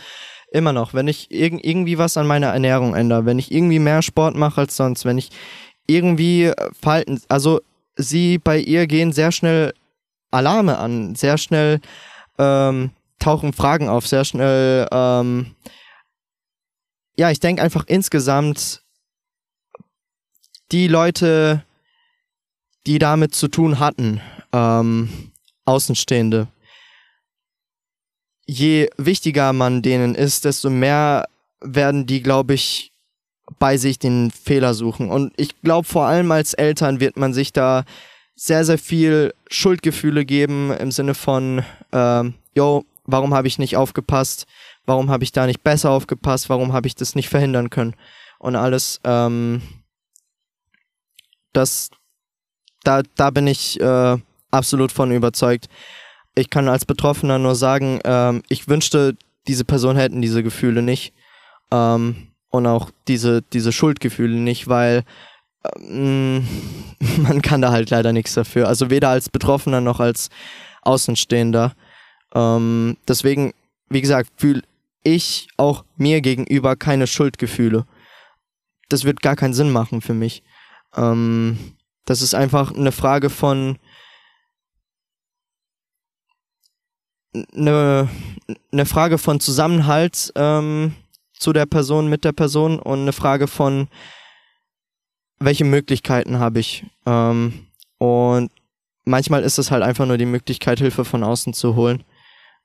immer 0.55 0.73
noch, 0.73 0.95
wenn 0.95 1.09
ich 1.09 1.31
irg 1.31 1.59
irgendwie 1.63 1.99
was 1.99 2.17
an 2.17 2.27
meiner 2.27 2.49
Ernährung 2.49 2.95
ändere, 2.95 3.27
wenn 3.27 3.39
ich 3.39 3.53
irgendwie 3.53 3.81
mehr 3.81 4.03
Sport 4.03 4.37
mache 4.37 4.63
als 4.63 4.77
sonst, 4.77 5.05
wenn 5.05 5.19
ich 5.19 5.31
irgendwie 5.87 6.45
äh, 6.45 6.71
Verhalten, 6.81 7.21
also 7.29 7.61
sie 7.97 8.39
bei 8.39 8.59
ihr 8.59 8.87
gehen 8.87 9.13
sehr 9.13 9.33
schnell 9.33 9.75
Alarme 10.31 10.79
an, 10.79 11.15
sehr 11.15 11.39
schnell 11.39 11.81
ähm, 12.39 12.91
tauchen 13.19 13.53
Fragen 13.53 13.89
auf, 13.89 14.07
sehr 14.07 14.25
schnell, 14.25 14.89
ähm, 14.93 15.55
ja, 17.17 17.31
ich 17.31 17.41
denke 17.41 17.63
einfach 17.63 17.85
insgesamt, 17.87 18.83
die 20.73 20.89
Leute, 20.89 21.65
die 22.87 22.99
damit 22.99 23.35
zu 23.35 23.49
tun 23.49 23.79
hatten, 23.79 24.21
ähm, 24.53 25.09
Außenstehende, 25.65 26.49
je 28.47 28.89
wichtiger 28.97 29.53
man 29.53 29.83
denen 29.83 30.15
ist, 30.15 30.45
desto 30.45 30.71
mehr 30.71 31.27
werden 31.61 32.07
die, 32.07 32.23
glaube 32.23 32.55
ich, 32.55 32.93
bei 33.59 33.77
sich 33.77 33.99
den 33.99 34.31
Fehler 34.31 34.75
suchen. 34.75 35.11
Und 35.11 35.33
ich 35.37 35.61
glaube, 35.63 35.87
vor 35.87 36.07
allem 36.07 36.31
als 36.33 36.55
Eltern 36.55 37.01
wird 37.01 37.17
man 37.17 37.35
sich 37.35 37.53
da 37.53 37.85
sehr, 38.35 38.65
sehr 38.65 38.79
viel 38.79 39.35
Schuldgefühle 39.49 40.25
geben 40.25 40.73
im 40.73 40.91
Sinne 40.91 41.15
von, 41.15 41.63
ähm, 41.93 42.35
yo, 42.55 42.85
warum 43.05 43.35
habe 43.35 43.49
ich 43.49 43.59
nicht 43.59 43.77
aufgepasst? 43.77 44.47
Warum 44.87 45.11
habe 45.11 45.25
ich 45.25 45.33
da 45.33 45.47
nicht 45.47 45.63
besser 45.63 45.91
aufgepasst? 45.91 46.49
Warum 46.49 46.73
habe 46.73 46.87
ich 46.87 46.95
das 46.95 47.15
nicht 47.15 47.29
verhindern 47.29 47.71
können? 47.71 47.95
Und 48.39 48.57
alles, 48.57 49.01
ähm, 49.05 49.63
das, 51.53 51.91
da, 52.83 53.03
da 53.15 53.31
bin 53.31 53.47
ich 53.47 53.81
äh, 53.81 54.19
absolut 54.51 54.93
von 54.93 55.11
überzeugt. 55.13 55.69
Ich 56.35 56.51
kann 56.51 56.69
als 56.69 56.85
Betroffener 56.85 57.39
nur 57.39 57.55
sagen, 57.55 58.01
ähm, 58.05 58.43
ich 58.49 58.69
wünschte, 58.69 59.17
diese 59.47 59.65
Person 59.65 59.97
hätten 59.97 60.23
diese 60.23 60.43
Gefühle 60.43 60.83
nicht. 60.83 61.13
Ähm, 61.71 62.29
und 62.51 62.67
auch 62.67 62.91
diese, 63.09 63.43
diese 63.43 63.73
Schuldgefühle 63.73 64.37
nicht, 64.37 64.69
weil 64.69 65.05
ähm, 65.89 66.47
man 67.19 67.43
kann 67.43 67.63
da 67.63 67.71
halt 67.71 67.91
leider 67.91 68.13
nichts 68.13 68.35
dafür. 68.35 68.69
Also 68.69 68.91
weder 68.91 69.09
als 69.09 69.29
Betroffener 69.29 69.81
noch 69.81 70.01
als 70.01 70.31
Außenstehender. 70.83 71.75
Ähm, 72.35 72.97
deswegen, 73.09 73.55
wie 73.89 74.01
gesagt, 74.01 74.31
fühle 74.37 74.63
ich 75.03 75.49
auch 75.57 75.85
mir 75.97 76.21
gegenüber 76.21 76.77
keine 76.77 77.07
Schuldgefühle. 77.07 77.87
Das 78.89 79.05
wird 79.05 79.23
gar 79.23 79.37
keinen 79.37 79.55
Sinn 79.55 79.71
machen 79.71 80.01
für 80.01 80.15
mich. 80.15 80.43
Ähm, 80.97 81.59
das 82.07 82.23
ist 82.23 82.35
einfach 82.35 82.73
eine 82.73 82.93
Frage 82.93 83.31
von 83.31 83.79
eine, 87.35 88.09
eine 88.73 88.87
Frage 88.87 89.19
von 89.19 89.41
Zusammenhalt 89.41 90.33
ähm, 90.37 90.95
zu 91.39 91.53
der 91.53 91.67
Person, 91.67 92.09
mit 92.09 92.25
der 92.25 92.33
Person 92.33 92.79
und 92.79 93.01
eine 93.01 93.13
Frage 93.13 93.47
von, 93.47 93.89
welche 95.39 95.65
Möglichkeiten 95.65 96.39
habe 96.39 96.61
ich. 96.61 96.85
Ähm, 97.07 97.67
und 97.99 98.51
manchmal 99.05 99.43
ist 99.43 99.59
es 99.59 99.71
halt 99.71 99.83
einfach 99.83 100.07
nur 100.07 100.19
die 100.19 100.27
Möglichkeit, 100.27 100.79
Hilfe 100.79 101.05
von 101.05 101.25
außen 101.25 101.53
zu 101.55 101.75
holen. 101.75 102.05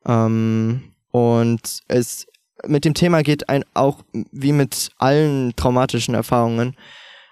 Ähm, 0.05 0.93
und 1.11 1.81
es 1.87 2.27
mit 2.65 2.85
dem 2.85 2.93
Thema 2.93 3.23
geht 3.23 3.49
ein 3.49 3.63
auch 3.73 4.03
wie 4.13 4.51
mit 4.51 4.91
allen 4.97 5.55
traumatischen 5.55 6.13
Erfahrungen 6.13 6.75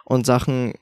und 0.05 0.25
Sachen 0.25 0.73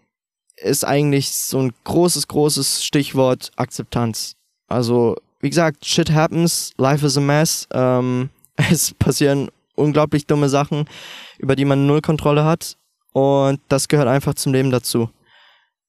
ist 0.56 0.86
eigentlich 0.86 1.32
so 1.32 1.60
ein 1.60 1.74
großes, 1.84 2.28
großes 2.28 2.86
Stichwort 2.86 3.52
Akzeptanz. 3.56 4.36
Also, 4.68 5.18
wie 5.46 5.50
gesagt, 5.52 5.86
shit 5.86 6.12
happens, 6.12 6.74
life 6.78 7.06
is 7.06 7.20
a 7.20 7.22
mess. 7.22 7.68
Ähm, 7.72 8.32
es 8.56 8.96
passieren 8.96 9.52
unglaublich 9.76 10.26
dumme 10.26 10.50
Sachen, 10.50 10.90
über 11.38 11.56
die 11.56 11.66
man 11.66 11.86
null 11.86 12.02
Kontrolle 12.02 12.44
hat. 12.44 12.78
Und 13.14 13.62
das 13.70 13.88
gehört 13.88 14.08
einfach 14.08 14.34
zum 14.34 14.54
Leben 14.54 14.72
dazu. 14.72 15.08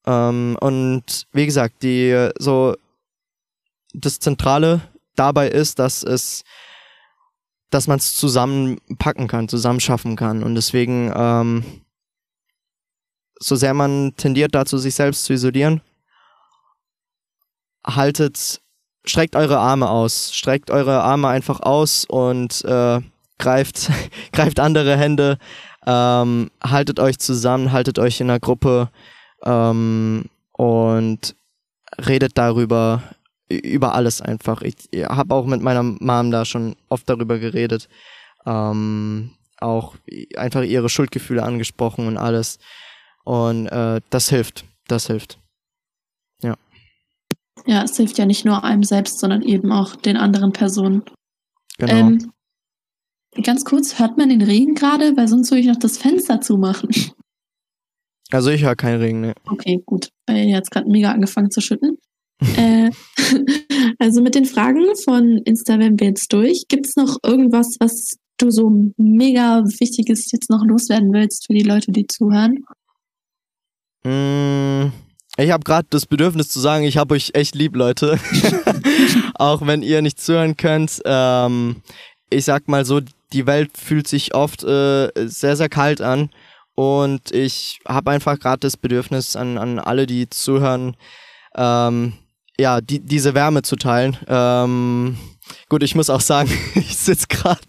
Ähm, 0.04 0.58
und 0.60 1.26
wie 1.32 1.46
gesagt, 1.46 1.82
die 1.82 2.28
so 2.38 2.76
das 3.94 4.20
Zentrale 4.20 4.82
dabei 5.14 5.48
ist, 5.48 5.78
dass 5.78 6.02
es, 6.02 6.44
dass 7.70 7.86
man 7.86 7.96
es 7.96 8.14
zusammenpacken 8.14 9.26
kann, 9.26 9.48
zusammenschaffen 9.48 10.16
kann. 10.16 10.42
Und 10.42 10.54
deswegen, 10.54 11.10
ähm, 11.16 11.64
so 13.40 13.56
sehr 13.56 13.72
man 13.72 14.14
tendiert 14.16 14.54
dazu, 14.54 14.76
sich 14.76 14.94
selbst 14.94 15.24
zu 15.24 15.32
isolieren, 15.32 15.80
haltet, 17.86 18.60
streckt 19.06 19.36
eure 19.36 19.58
Arme 19.58 19.88
aus, 19.88 20.34
streckt 20.34 20.70
eure 20.70 21.02
Arme 21.02 21.28
einfach 21.28 21.60
aus 21.60 22.04
und 22.04 22.64
äh, 22.64 23.00
greift, 23.38 23.90
greift 24.32 24.60
andere 24.60 24.96
Hände, 24.96 25.38
ähm, 25.86 26.50
haltet 26.62 27.00
euch 27.00 27.18
zusammen, 27.18 27.72
haltet 27.72 27.98
euch 27.98 28.20
in 28.20 28.30
einer 28.30 28.40
Gruppe 28.40 28.90
ähm, 29.44 30.24
und 30.52 31.36
redet 32.06 32.36
darüber, 32.36 33.02
über 33.48 33.94
alles 33.94 34.20
einfach. 34.20 34.62
Ich 34.62 34.76
habe 35.04 35.34
auch 35.34 35.46
mit 35.46 35.62
meiner 35.62 35.82
Mom 35.82 36.30
da 36.30 36.44
schon 36.44 36.76
oft 36.88 37.08
darüber 37.08 37.38
geredet. 37.38 37.88
Ähm, 38.44 39.30
auch 39.58 39.94
einfach 40.36 40.62
ihre 40.62 40.88
Schuldgefühle 40.88 41.42
angesprochen 41.42 42.06
und 42.06 42.16
alles. 42.16 42.58
Und 43.24 43.66
äh, 43.66 44.00
das 44.10 44.28
hilft. 44.28 44.64
Das 44.88 45.06
hilft. 45.06 45.38
Ja. 47.66 47.82
Es 47.82 47.96
hilft 47.96 48.18
ja 48.18 48.26
nicht 48.26 48.44
nur 48.44 48.64
einem 48.64 48.82
selbst, 48.82 49.18
sondern 49.18 49.42
eben 49.42 49.72
auch 49.72 49.96
den 49.96 50.16
anderen 50.16 50.52
Personen. 50.52 51.02
Genau. 51.78 51.92
Ähm, 51.92 52.32
Ganz 53.42 53.64
kurz, 53.64 53.98
hört 53.98 54.16
man 54.16 54.30
den 54.30 54.42
Regen 54.42 54.74
gerade? 54.74 55.16
Weil 55.16 55.28
sonst 55.28 55.50
würde 55.50 55.60
ich 55.60 55.66
noch 55.66 55.76
das 55.76 55.98
Fenster 55.98 56.40
zumachen. 56.40 56.88
Also 58.30 58.50
ich 58.50 58.64
höre 58.64 58.76
keinen 58.76 59.00
Regen, 59.00 59.20
ne. 59.20 59.34
Okay, 59.50 59.82
gut. 59.84 60.10
Weil 60.26 60.48
jetzt 60.48 60.70
gerade 60.70 60.88
mega 60.88 61.12
angefangen 61.12 61.50
zu 61.50 61.60
schütten. 61.60 61.98
äh, 62.56 62.90
also 63.98 64.22
mit 64.22 64.34
den 64.34 64.46
Fragen 64.46 64.84
von 65.04 65.38
Instagram 65.44 66.00
wir 66.00 66.08
jetzt 66.08 66.32
durch. 66.32 66.64
Gibt 66.68 66.86
es 66.86 66.96
noch 66.96 67.18
irgendwas, 67.22 67.76
was 67.78 68.16
du 68.38 68.50
so 68.50 68.92
mega 68.96 69.64
wichtiges 69.64 70.30
jetzt 70.32 70.50
noch 70.50 70.64
loswerden 70.64 71.12
willst 71.12 71.46
für 71.46 71.54
die 71.54 71.62
Leute, 71.62 71.92
die 71.92 72.06
zuhören? 72.06 72.64
Mm, 74.04 74.92
ich 75.36 75.50
habe 75.50 75.64
gerade 75.64 75.86
das 75.90 76.06
Bedürfnis 76.06 76.48
zu 76.48 76.60
sagen, 76.60 76.84
ich 76.84 76.96
habe 76.96 77.14
euch 77.14 77.30
echt 77.34 77.54
lieb, 77.54 77.76
Leute. 77.76 78.18
Auch 79.34 79.66
wenn 79.66 79.82
ihr 79.82 80.02
nicht 80.02 80.20
zuhören 80.20 80.56
könnt. 80.56 81.02
Ähm, 81.04 81.82
ich 82.30 82.44
sag 82.44 82.68
mal 82.68 82.84
so, 82.84 83.00
die 83.32 83.46
Welt 83.46 83.76
fühlt 83.76 84.08
sich 84.08 84.34
oft 84.34 84.64
äh, 84.64 85.10
sehr, 85.14 85.56
sehr 85.56 85.68
kalt 85.68 86.00
an. 86.00 86.30
Und 86.74 87.32
ich 87.32 87.80
habe 87.86 88.10
einfach 88.10 88.38
gerade 88.38 88.60
das 88.60 88.76
Bedürfnis 88.76 89.36
an, 89.36 89.58
an 89.58 89.78
alle, 89.78 90.06
die 90.06 90.28
zuhören, 90.28 90.96
ähm, 91.56 92.12
ja, 92.58 92.80
die, 92.80 93.00
diese 93.00 93.34
Wärme 93.34 93.62
zu 93.62 93.76
teilen. 93.76 94.16
Ähm, 94.28 95.16
gut, 95.68 95.82
ich 95.82 95.94
muss 95.94 96.10
auch 96.10 96.20
sagen, 96.20 96.50
ich 96.74 96.96
sitze 96.96 97.26
gerade 97.28 97.60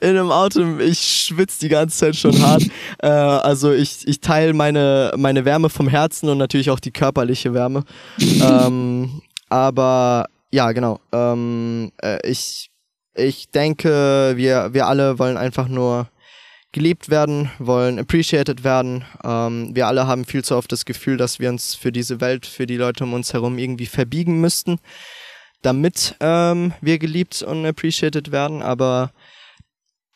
in 0.00 0.10
einem 0.10 0.30
Auto, 0.30 0.78
ich 0.78 1.26
schwitze 1.26 1.60
die 1.60 1.68
ganze 1.68 1.96
Zeit 1.96 2.16
schon 2.16 2.40
hart. 2.40 2.62
äh, 3.02 3.08
also 3.08 3.72
ich, 3.72 4.06
ich 4.06 4.20
teile 4.20 4.52
meine, 4.52 5.12
meine 5.16 5.44
Wärme 5.44 5.68
vom 5.68 5.88
Herzen 5.88 6.28
und 6.28 6.38
natürlich 6.38 6.70
auch 6.70 6.80
die 6.80 6.92
körperliche 6.92 7.54
Wärme. 7.54 7.84
ähm, 8.20 9.22
aber 9.48 10.26
ja, 10.50 10.72
genau. 10.72 11.00
Ähm, 11.12 11.92
äh, 12.02 12.18
ich 12.28 12.70
ich 13.14 13.50
denke, 13.50 14.32
wir, 14.36 14.74
wir 14.74 14.86
alle 14.86 15.18
wollen 15.18 15.36
einfach 15.36 15.68
nur 15.68 16.08
geliebt 16.74 17.08
werden, 17.08 17.50
wollen 17.58 18.00
appreciated 18.00 18.64
werden. 18.64 19.04
Ähm, 19.22 19.70
wir 19.74 19.86
alle 19.86 20.08
haben 20.08 20.24
viel 20.24 20.44
zu 20.44 20.56
oft 20.56 20.70
das 20.72 20.84
Gefühl, 20.84 21.16
dass 21.16 21.38
wir 21.38 21.48
uns 21.48 21.76
für 21.76 21.92
diese 21.92 22.20
Welt, 22.20 22.46
für 22.46 22.66
die 22.66 22.76
Leute 22.76 23.04
um 23.04 23.14
uns 23.14 23.32
herum 23.32 23.58
irgendwie 23.58 23.86
verbiegen 23.86 24.40
müssten, 24.40 24.80
damit 25.62 26.16
ähm, 26.18 26.74
wir 26.80 26.98
geliebt 26.98 27.42
und 27.42 27.64
appreciated 27.64 28.32
werden. 28.32 28.60
Aber 28.60 29.12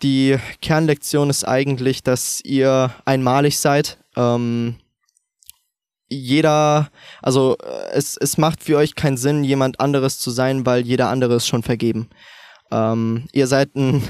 die 0.02 0.36
Kernlektion 0.60 1.30
ist 1.30 1.44
eigentlich, 1.44 2.02
dass 2.02 2.40
ihr 2.44 2.93
einmalig 3.05 3.59
seid. 3.59 3.98
Ähm, 4.16 4.80
jeder, 6.09 6.90
also 7.22 7.56
es, 7.93 8.16
es 8.16 8.36
macht 8.36 8.64
für 8.64 8.78
euch 8.78 8.97
keinen 8.97 9.16
Sinn, 9.16 9.44
jemand 9.44 9.78
anderes 9.78 10.18
zu 10.18 10.32
sein, 10.32 10.66
weil 10.66 10.85
jeder 10.85 11.09
andere 11.09 11.36
ist 11.36 11.47
schon 11.47 11.62
vergeben. 11.62 12.10
Ähm, 12.70 13.28
ihr 13.32 13.47
seid 13.47 13.74
ein 13.74 14.03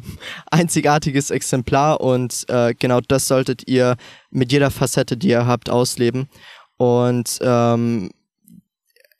einzigartiges 0.50 1.30
Exemplar 1.30 2.00
und 2.00 2.44
äh, 2.48 2.74
genau 2.78 3.00
das 3.00 3.28
solltet 3.28 3.68
ihr 3.68 3.96
mit 4.30 4.52
jeder 4.52 4.70
Facette, 4.70 5.16
die 5.16 5.28
ihr 5.28 5.46
habt, 5.46 5.70
ausleben. 5.70 6.28
Und 6.76 7.38
ähm, 7.42 8.10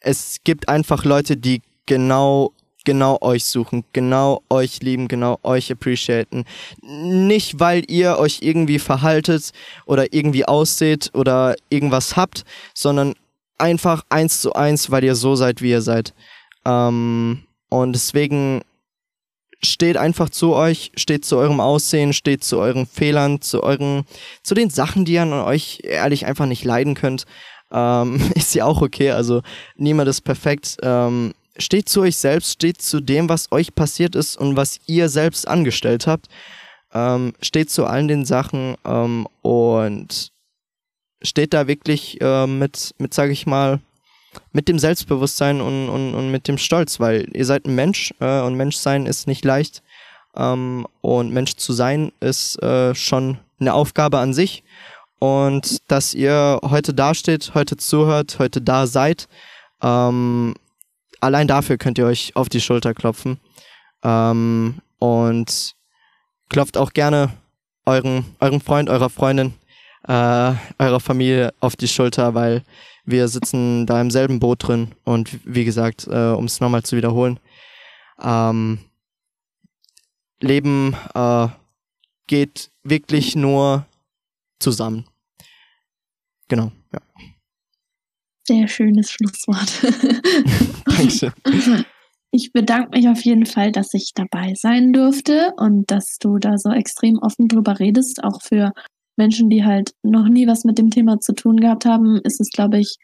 es 0.01 0.39
gibt 0.45 0.69
einfach 0.69 1.05
Leute, 1.05 1.37
die 1.37 1.63
genau 1.87 2.53
genau 2.87 3.19
euch 3.21 3.45
suchen, 3.45 3.85
genau 3.93 4.43
euch 4.49 4.81
lieben, 4.81 5.09
genau 5.09 5.39
euch 5.43 5.71
appreciaten. 5.71 6.45
Nicht, 6.83 7.61
weil 7.61 7.83
ihr 7.91 8.17
euch 8.17 8.39
irgendwie 8.41 8.79
verhaltet 8.79 9.53
oder 9.85 10.15
irgendwie 10.15 10.47
ausseht 10.47 11.11
oder 11.13 11.57
irgendwas 11.69 12.17
habt, 12.17 12.45
sondern 12.73 13.15
einfach 13.59 14.05
eins 14.09 14.41
zu 14.41 14.55
eins, 14.55 14.91
weil 14.91 15.05
ihr 15.05 15.17
so 15.17 15.35
seid, 15.35 15.61
wie 15.61 15.71
ihr 15.71 15.83
seid. 15.83 16.15
Ähm, 16.65 17.43
und 17.69 17.93
deswegen 17.93 18.63
steht 19.67 19.97
einfach 19.97 20.31
zu 20.31 20.55
euch, 20.55 20.93
steht 20.97 21.25
zu 21.25 21.37
eurem 21.37 21.61
Aussehen, 21.61 22.13
steht 22.13 22.45
zu 22.45 22.59
euren 22.59 22.87
Fehlern, 22.87 23.41
zu 23.41 23.63
euren, 23.63 24.05
zu 24.43 24.55
den 24.55 24.71
Sachen, 24.71 25.05
die 25.05 25.15
ihr 25.15 25.23
an 25.23 25.33
euch 25.33 25.81
ehrlich 25.83 26.27
einfach 26.27 26.47
nicht 26.47 26.65
leiden 26.65 26.95
könnt. 26.95 27.25
Ähm, 27.73 28.21
ist 28.35 28.55
ja 28.55 28.65
auch 28.65 28.83
okay, 28.83 29.11
also 29.11 29.43
niemand 29.77 30.09
ist 30.09 30.23
perfekt. 30.23 30.77
Ähm, 30.83 31.35
steht 31.59 31.89
zu 31.89 32.03
euch 32.03 32.17
selbst, 32.17 32.53
steht 32.53 32.83
zu 32.83 33.01
dem, 33.01 33.29
was 33.29 33.51
euch 33.53 33.75
passiert 33.75 34.15
ist 34.15 34.37
und 34.37 34.57
was 34.57 34.81
ihr 34.87 35.09
selbst 35.09 35.49
angestellt 35.49 36.07
habt. 36.07 36.27
Ähm, 36.93 37.33
steht 37.43 37.71
zu 37.71 37.85
allen 37.85 38.09
den 38.09 38.25
Sachen 38.25 38.77
ähm, 38.85 39.27
und 39.43 40.33
steht 41.23 41.53
da 41.53 41.67
wirklich 41.67 42.21
äh, 42.21 42.47
mit, 42.47 42.95
mit 42.99 43.15
sage 43.15 43.33
ich 43.33 43.47
mal, 43.47 43.81
mit 44.53 44.69
dem 44.69 44.79
Selbstbewusstsein 44.79 45.61
und, 45.61 45.89
und, 45.89 46.15
und 46.15 46.31
mit 46.31 46.49
dem 46.49 46.59
Stolz, 46.59 47.01
weil 47.01 47.29
ihr 47.33 47.45
seid 47.45 47.67
ein 47.67 47.75
Mensch 47.75 48.15
äh, 48.21 48.41
und 48.41 48.55
Menschsein 48.55 49.07
ist 49.07 49.27
nicht 49.27 49.45
leicht. 49.45 49.83
Ähm, 50.37 50.87
und 51.01 51.33
Mensch 51.33 51.57
zu 51.57 51.73
sein 51.73 52.13
ist 52.21 52.63
äh, 52.63 52.95
schon 52.95 53.39
eine 53.59 53.75
Aufgabe 53.75 54.19
an 54.19 54.35
sich. 54.35 54.63
Und 55.19 55.79
dass 55.89 56.15
ihr 56.15 56.61
heute 56.63 56.93
dasteht, 56.93 57.53
heute 57.55 57.77
zuhört, 57.77 58.39
heute 58.39 58.61
da 58.61 58.87
seid, 58.87 59.29
ähm, 59.83 60.55
allein 61.21 61.49
dafür 61.49 61.79
könnt 61.79 61.99
ihr 61.99 62.07
euch 62.07 62.37
auf 62.37 62.49
die 62.49 62.61
Schulter 62.61 62.93
klopfen. 62.93 63.41
Ähm, 64.03 64.81
und 64.99 65.75
klopft 66.49 66.77
auch 66.77 66.93
gerne 66.93 67.31
euren, 67.85 68.25
euren 68.41 68.61
Freund, 68.61 68.89
eurer 68.89 69.11
Freundin, 69.11 69.55
äh, 70.07 70.53
eurer 70.79 71.01
Familie 71.01 71.53
auf 71.61 71.77
die 71.77 71.89
Schulter, 71.89 72.35
weil 72.35 72.63
wir 73.07 73.29
sitzen 73.29 73.87
da 73.87 74.01
im 74.01 74.11
selben 74.11 74.41
Boot 74.41 74.67
drin 74.67 74.95
und 75.05 75.39
wie 75.45 75.65
gesagt, 75.65 76.07
äh, 76.09 76.33
um 76.33 76.45
es 76.45 76.61
nochmal 76.61 76.83
zu 76.83 76.97
wiederholen, 76.97 77.41
ähm, 78.21 78.81
Leben 80.41 80.95
äh, 81.15 81.49
geht 82.27 82.71
wirklich 82.83 83.37
nur 83.37 83.87
zusammen. 84.59 85.07
Genau, 86.49 86.73
ja. 86.93 87.01
Sehr 88.45 88.69
schönes 88.69 89.11
Schlusswort. 89.11 89.73
Dankeschön. 90.85 91.85
Ich 92.31 92.53
bedanke 92.53 92.97
mich 92.97 93.09
auf 93.09 93.25
jeden 93.25 93.47
Fall, 93.47 93.73
dass 93.73 93.95
ich 93.95 94.13
dabei 94.15 94.55
sein 94.55 94.93
durfte 94.93 95.55
und 95.57 95.91
dass 95.91 96.19
du 96.19 96.39
da 96.39 96.59
so 96.59 96.71
extrem 96.71 97.19
offen 97.19 97.49
drüber 97.49 97.79
redest, 97.79 98.23
auch 98.23 98.43
für 98.43 98.73
Menschen, 99.17 99.51
die 99.51 99.65
halt 99.65 99.93
noch 100.03 100.29
nie 100.29 100.47
was 100.47 100.65
mit 100.65 100.79
dem 100.79 100.91
Thema 100.91 101.21
zu 101.21 101.35
tun 101.35 101.57
gehabt 101.57 101.85
haben, 101.85 102.21
ist 102.23 102.41
es, 102.41 102.51
glaube 102.51 102.79
ich, 102.79 102.97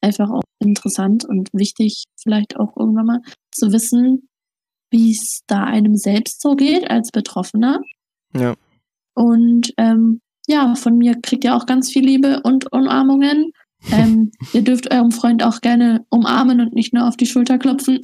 einfach 0.00 0.30
auch 0.30 0.42
interessant 0.60 1.24
und 1.24 1.48
wichtig, 1.52 2.04
vielleicht 2.20 2.56
auch 2.56 2.76
irgendwann 2.76 3.06
mal 3.06 3.20
zu 3.50 3.72
wissen, 3.72 4.28
wie 4.90 5.12
es 5.12 5.40
da 5.46 5.64
einem 5.64 5.96
selbst 5.96 6.40
so 6.40 6.54
geht 6.54 6.88
als 6.90 7.10
Betroffener. 7.10 7.80
Ja. 8.34 8.54
Und 9.14 9.72
ähm, 9.78 10.20
ja, 10.46 10.74
von 10.74 10.98
mir 10.98 11.20
kriegt 11.20 11.44
ihr 11.44 11.56
auch 11.56 11.66
ganz 11.66 11.90
viel 11.90 12.04
Liebe 12.04 12.42
und 12.42 12.70
Umarmungen. 12.72 13.52
Ähm, 13.90 14.30
ihr 14.52 14.62
dürft 14.62 14.92
eurem 14.92 15.10
Freund 15.10 15.42
auch 15.42 15.60
gerne 15.60 16.04
umarmen 16.10 16.60
und 16.60 16.74
nicht 16.74 16.92
nur 16.92 17.08
auf 17.08 17.16
die 17.16 17.26
Schulter 17.26 17.58
klopfen. 17.58 18.00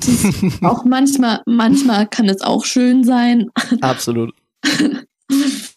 auch 0.62 0.84
manchmal, 0.84 1.42
manchmal 1.46 2.08
kann 2.08 2.28
es 2.28 2.40
auch 2.40 2.64
schön 2.64 3.04
sein. 3.04 3.48
Absolut. 3.80 4.34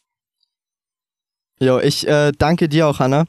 Jo, 1.60 1.80
ich 1.80 2.08
äh, 2.08 2.32
danke 2.38 2.70
dir 2.70 2.88
auch, 2.88 3.00
Hanna, 3.00 3.26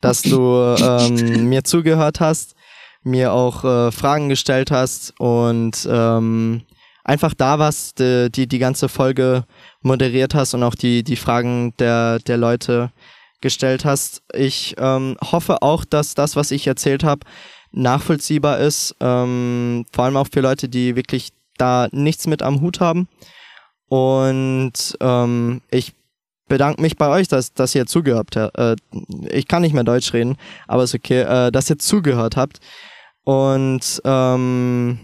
dass 0.00 0.22
du 0.22 0.76
ähm, 0.78 1.48
mir 1.48 1.64
zugehört 1.64 2.20
hast, 2.20 2.54
mir 3.02 3.32
auch 3.32 3.64
äh, 3.64 3.90
Fragen 3.90 4.28
gestellt 4.28 4.70
hast 4.70 5.18
und 5.18 5.88
ähm, 5.90 6.62
einfach 7.02 7.34
da 7.34 7.58
warst, 7.58 7.98
die, 7.98 8.30
die, 8.30 8.46
die 8.46 8.58
ganze 8.60 8.88
Folge 8.88 9.44
moderiert 9.80 10.34
hast 10.34 10.54
und 10.54 10.62
auch 10.62 10.76
die, 10.76 11.02
die 11.02 11.16
Fragen 11.16 11.74
der, 11.78 12.20
der 12.20 12.36
Leute 12.36 12.92
gestellt 13.40 13.84
hast. 13.84 14.22
Ich 14.32 14.76
ähm, 14.78 15.16
hoffe 15.20 15.62
auch, 15.62 15.84
dass 15.84 16.14
das, 16.14 16.36
was 16.36 16.52
ich 16.52 16.68
erzählt 16.68 17.02
habe, 17.02 17.26
nachvollziehbar 17.72 18.60
ist, 18.60 18.94
ähm, 19.00 19.86
vor 19.92 20.04
allem 20.04 20.16
auch 20.16 20.28
für 20.32 20.40
Leute, 20.40 20.68
die 20.68 20.94
wirklich 20.94 21.30
da 21.58 21.88
nichts 21.90 22.28
mit 22.28 22.42
am 22.42 22.60
Hut 22.60 22.78
haben. 22.78 23.08
Und 23.88 24.96
ähm, 25.00 25.62
ich 25.70 25.94
bedanke 26.48 26.82
mich 26.82 26.96
bei 26.96 27.08
euch, 27.08 27.28
dass, 27.28 27.52
dass 27.52 27.74
ihr 27.74 27.86
zugehört 27.86 28.36
habt. 28.36 28.58
Äh, 28.58 28.76
ich 29.30 29.48
kann 29.48 29.62
nicht 29.62 29.74
mehr 29.74 29.84
Deutsch 29.84 30.12
reden, 30.12 30.36
aber 30.66 30.84
ist 30.84 30.94
okay, 30.94 31.22
äh, 31.22 31.50
dass 31.50 31.70
ihr 31.70 31.78
zugehört 31.78 32.36
habt. 32.36 32.60
Und 33.24 34.00
ähm, 34.04 34.98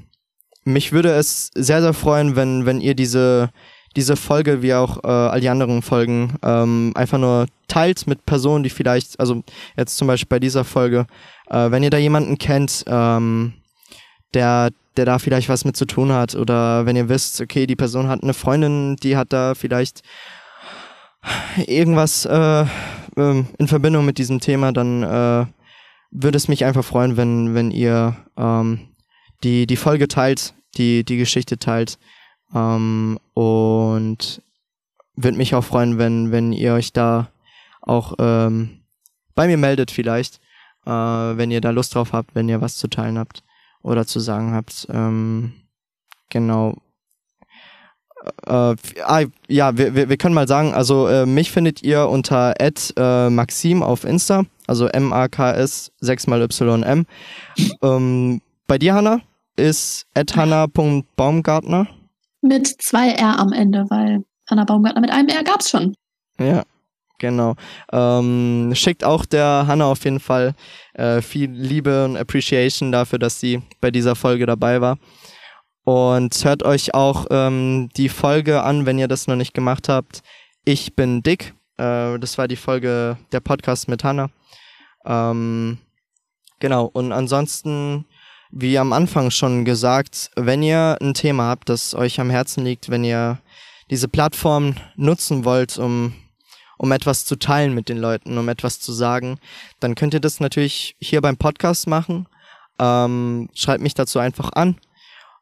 mich 0.64 0.92
würde 0.92 1.10
es 1.12 1.50
sehr, 1.54 1.80
sehr 1.80 1.94
freuen, 1.94 2.36
wenn, 2.36 2.66
wenn 2.66 2.80
ihr 2.80 2.94
diese, 2.94 3.50
diese 3.96 4.16
Folge, 4.16 4.62
wie 4.62 4.74
auch 4.74 5.02
äh, 5.04 5.08
all 5.08 5.40
die 5.40 5.48
anderen 5.48 5.82
Folgen, 5.82 6.34
ähm, 6.42 6.92
einfach 6.94 7.18
nur 7.18 7.46
teilt 7.68 8.06
mit 8.06 8.26
Personen, 8.26 8.64
die 8.64 8.70
vielleicht, 8.70 9.18
also 9.18 9.42
jetzt 9.76 9.96
zum 9.96 10.08
Beispiel 10.08 10.28
bei 10.28 10.40
dieser 10.40 10.64
Folge, 10.64 11.06
äh, 11.48 11.70
wenn 11.70 11.82
ihr 11.82 11.90
da 11.90 11.98
jemanden 11.98 12.38
kennt, 12.38 12.84
ähm, 12.86 13.54
der, 14.34 14.70
der 14.96 15.04
da 15.04 15.18
vielleicht 15.18 15.48
was 15.48 15.64
mit 15.64 15.76
zu 15.76 15.86
tun 15.86 16.12
hat, 16.12 16.34
oder 16.34 16.86
wenn 16.86 16.96
ihr 16.96 17.08
wisst, 17.08 17.40
okay, 17.40 17.66
die 17.66 17.76
Person 17.76 18.08
hat 18.08 18.22
eine 18.22 18.34
Freundin, 18.34 18.96
die 18.96 19.16
hat 19.16 19.32
da 19.32 19.54
vielleicht 19.54 20.02
irgendwas 21.66 22.24
äh, 22.24 22.62
äh, 22.62 23.44
in 23.58 23.68
Verbindung 23.68 24.04
mit 24.04 24.18
diesem 24.18 24.40
Thema, 24.40 24.72
dann 24.72 25.02
äh, 25.02 25.46
würde 26.10 26.36
es 26.36 26.48
mich 26.48 26.64
einfach 26.64 26.84
freuen, 26.84 27.16
wenn, 27.16 27.54
wenn 27.54 27.70
ihr 27.70 28.16
ähm, 28.36 28.88
die, 29.44 29.66
die 29.66 29.76
Folge 29.76 30.08
teilt, 30.08 30.54
die, 30.76 31.04
die 31.04 31.16
Geschichte 31.16 31.58
teilt. 31.58 31.98
Ähm, 32.54 33.18
und 33.34 34.42
würde 35.16 35.36
mich 35.36 35.54
auch 35.54 35.64
freuen, 35.64 35.98
wenn, 35.98 36.30
wenn 36.30 36.52
ihr 36.52 36.74
euch 36.74 36.92
da 36.92 37.28
auch 37.82 38.14
ähm, 38.18 38.80
bei 39.34 39.46
mir 39.46 39.56
meldet 39.56 39.90
vielleicht, 39.90 40.40
äh, 40.86 40.90
wenn 40.90 41.50
ihr 41.50 41.60
da 41.60 41.70
Lust 41.70 41.94
drauf 41.94 42.12
habt, 42.12 42.34
wenn 42.34 42.48
ihr 42.48 42.60
was 42.60 42.76
zu 42.76 42.88
teilen 42.88 43.18
habt 43.18 43.42
oder 43.82 44.06
zu 44.06 44.20
sagen 44.20 44.52
habt. 44.52 44.86
Ähm, 44.90 45.52
genau, 46.30 46.76
äh, 48.46 48.76
ah, 49.04 49.24
ja, 49.48 49.76
wir, 49.76 49.94
wir, 49.94 50.08
wir 50.08 50.16
können 50.16 50.34
mal 50.34 50.48
sagen, 50.48 50.74
also 50.74 51.08
äh, 51.08 51.26
mich 51.26 51.50
findet 51.50 51.82
ihr 51.82 52.08
unter 52.08 52.54
äh, 52.60 53.30
Maxim 53.30 53.82
auf 53.82 54.04
Insta, 54.04 54.44
also 54.66 54.86
M-A-K-S 54.86 55.92
6 56.00 56.26
mal 56.26 56.42
Y-M. 56.42 57.06
Ähm, 57.82 58.40
bei 58.66 58.78
dir, 58.78 58.94
Hanna, 58.94 59.20
ist 59.56 60.06
hanna.baumgartner. 60.14 61.88
Mit 62.40 62.66
zwei 62.80 63.10
R 63.10 63.38
am 63.38 63.52
Ende, 63.52 63.84
weil 63.90 64.24
Hanna 64.48 64.64
Baumgartner 64.64 65.00
mit 65.00 65.10
einem 65.10 65.28
R 65.28 65.42
gab's 65.42 65.70
schon. 65.70 65.94
Ja, 66.38 66.62
genau. 67.18 67.56
Ähm, 67.92 68.72
schickt 68.74 69.04
auch 69.04 69.24
der 69.24 69.64
Hanna 69.66 69.86
auf 69.86 70.04
jeden 70.04 70.20
Fall 70.20 70.54
äh, 70.94 71.20
viel 71.20 71.50
Liebe 71.50 72.04
und 72.04 72.16
Appreciation 72.16 72.92
dafür, 72.92 73.18
dass 73.18 73.40
sie 73.40 73.60
bei 73.80 73.90
dieser 73.90 74.14
Folge 74.14 74.46
dabei 74.46 74.80
war. 74.80 74.98
Und 75.88 76.44
hört 76.44 76.64
euch 76.64 76.92
auch 76.92 77.24
ähm, 77.30 77.88
die 77.96 78.10
Folge 78.10 78.62
an, 78.62 78.84
wenn 78.84 78.98
ihr 78.98 79.08
das 79.08 79.26
noch 79.26 79.36
nicht 79.36 79.54
gemacht 79.54 79.88
habt. 79.88 80.20
Ich 80.66 80.94
bin 80.94 81.22
Dick. 81.22 81.54
Äh, 81.78 82.18
das 82.18 82.36
war 82.36 82.46
die 82.46 82.56
Folge 82.56 83.16
der 83.32 83.40
Podcast 83.40 83.88
mit 83.88 84.04
Hannah. 84.04 84.28
Ähm, 85.06 85.78
genau. 86.60 86.90
Und 86.92 87.12
ansonsten, 87.12 88.04
wie 88.50 88.76
am 88.76 88.92
Anfang 88.92 89.30
schon 89.30 89.64
gesagt, 89.64 90.30
wenn 90.36 90.62
ihr 90.62 90.98
ein 91.00 91.14
Thema 91.14 91.44
habt, 91.44 91.70
das 91.70 91.94
euch 91.94 92.20
am 92.20 92.28
Herzen 92.28 92.66
liegt, 92.66 92.90
wenn 92.90 93.02
ihr 93.02 93.38
diese 93.90 94.08
Plattform 94.08 94.74
nutzen 94.94 95.46
wollt, 95.46 95.78
um 95.78 96.12
um 96.76 96.92
etwas 96.92 97.24
zu 97.24 97.36
teilen 97.36 97.74
mit 97.74 97.88
den 97.88 97.96
Leuten, 97.96 98.36
um 98.36 98.46
etwas 98.50 98.78
zu 98.78 98.92
sagen, 98.92 99.38
dann 99.80 99.94
könnt 99.94 100.12
ihr 100.12 100.20
das 100.20 100.38
natürlich 100.38 100.96
hier 101.00 101.22
beim 101.22 101.38
Podcast 101.38 101.86
machen. 101.86 102.28
Ähm, 102.78 103.48
schreibt 103.54 103.82
mich 103.82 103.94
dazu 103.94 104.18
einfach 104.18 104.52
an 104.52 104.76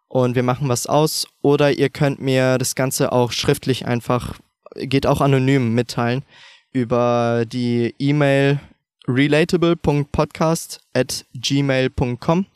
und 0.08 0.34
wir 0.34 0.42
machen 0.42 0.68
was 0.68 0.86
aus. 0.86 1.26
Oder 1.42 1.72
ihr 1.72 1.88
könnt 1.88 2.20
mir 2.20 2.58
das 2.58 2.74
Ganze 2.74 3.12
auch 3.12 3.32
schriftlich 3.32 3.86
einfach, 3.86 4.34
geht 4.74 5.06
auch 5.06 5.20
anonym 5.20 5.74
mitteilen 5.74 6.22
über 6.72 7.44
die 7.46 7.94
E-Mail 7.98 8.60
relatable.podcast 9.08 10.80
at 10.94 11.24
gmail.com. 11.34 12.46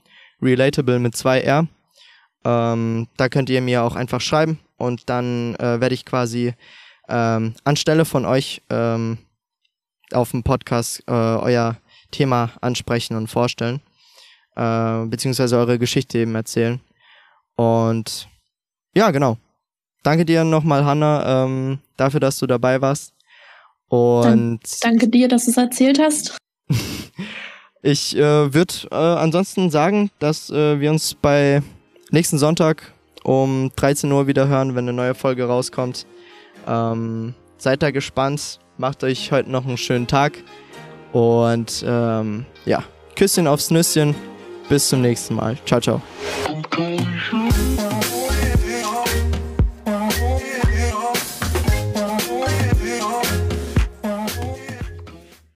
Relatable 0.42 0.98
mit 0.98 1.16
zwei 1.16 1.40
R. 1.40 1.66
Ähm, 2.44 3.08
da 3.16 3.28
könnt 3.28 3.50
ihr 3.50 3.60
mir 3.60 3.82
auch 3.82 3.94
einfach 3.94 4.20
schreiben 4.20 4.58
und 4.78 5.10
dann 5.10 5.54
äh, 5.56 5.80
werde 5.80 5.94
ich 5.94 6.06
quasi 6.06 6.54
ähm, 7.08 7.54
anstelle 7.64 8.06
von 8.06 8.24
euch 8.24 8.62
ähm, 8.70 9.18
auf 10.12 10.30
dem 10.30 10.42
Podcast 10.42 11.02
äh, 11.06 11.12
euer 11.12 11.76
Thema 12.10 12.50
ansprechen 12.60 13.16
und 13.16 13.28
vorstellen, 13.28 13.80
äh, 14.56 15.04
beziehungsweise 15.06 15.58
eure 15.58 15.78
Geschichte 15.78 16.18
eben 16.18 16.34
erzählen. 16.34 16.80
Und 17.60 18.26
ja, 18.94 19.10
genau. 19.10 19.36
Danke 20.02 20.24
dir 20.24 20.44
nochmal, 20.44 20.86
Hanna, 20.86 21.44
ähm, 21.44 21.78
dafür, 21.98 22.18
dass 22.18 22.38
du 22.38 22.46
dabei 22.46 22.80
warst. 22.80 23.12
Und 23.88 24.60
danke 24.80 25.08
dir, 25.08 25.28
dass 25.28 25.44
du 25.44 25.50
es 25.50 25.58
erzählt 25.58 25.98
hast. 25.98 26.38
ich 27.82 28.16
äh, 28.16 28.54
würde 28.54 28.74
äh, 28.90 28.94
ansonsten 28.94 29.68
sagen, 29.68 30.10
dass 30.20 30.48
äh, 30.48 30.80
wir 30.80 30.90
uns 30.90 31.12
bei 31.12 31.62
nächsten 32.10 32.38
Sonntag 32.38 32.94
um 33.24 33.70
13 33.76 34.10
Uhr 34.10 34.26
wieder 34.26 34.48
hören, 34.48 34.74
wenn 34.74 34.84
eine 34.84 34.94
neue 34.94 35.14
Folge 35.14 35.44
rauskommt. 35.44 36.06
Ähm, 36.66 37.34
seid 37.58 37.82
da 37.82 37.90
gespannt, 37.90 38.58
macht 38.78 39.04
euch 39.04 39.32
heute 39.32 39.50
noch 39.50 39.66
einen 39.66 39.76
schönen 39.76 40.06
Tag 40.06 40.32
und 41.12 41.84
ähm, 41.86 42.46
ja, 42.64 42.84
Küsschen 43.16 43.46
aufs 43.46 43.70
Nüsschen. 43.70 44.14
Bis 44.70 44.88
zum 44.88 45.02
nächsten 45.02 45.34
Mal. 45.34 45.58
Ciao, 45.66 45.80
ciao. 45.80 46.00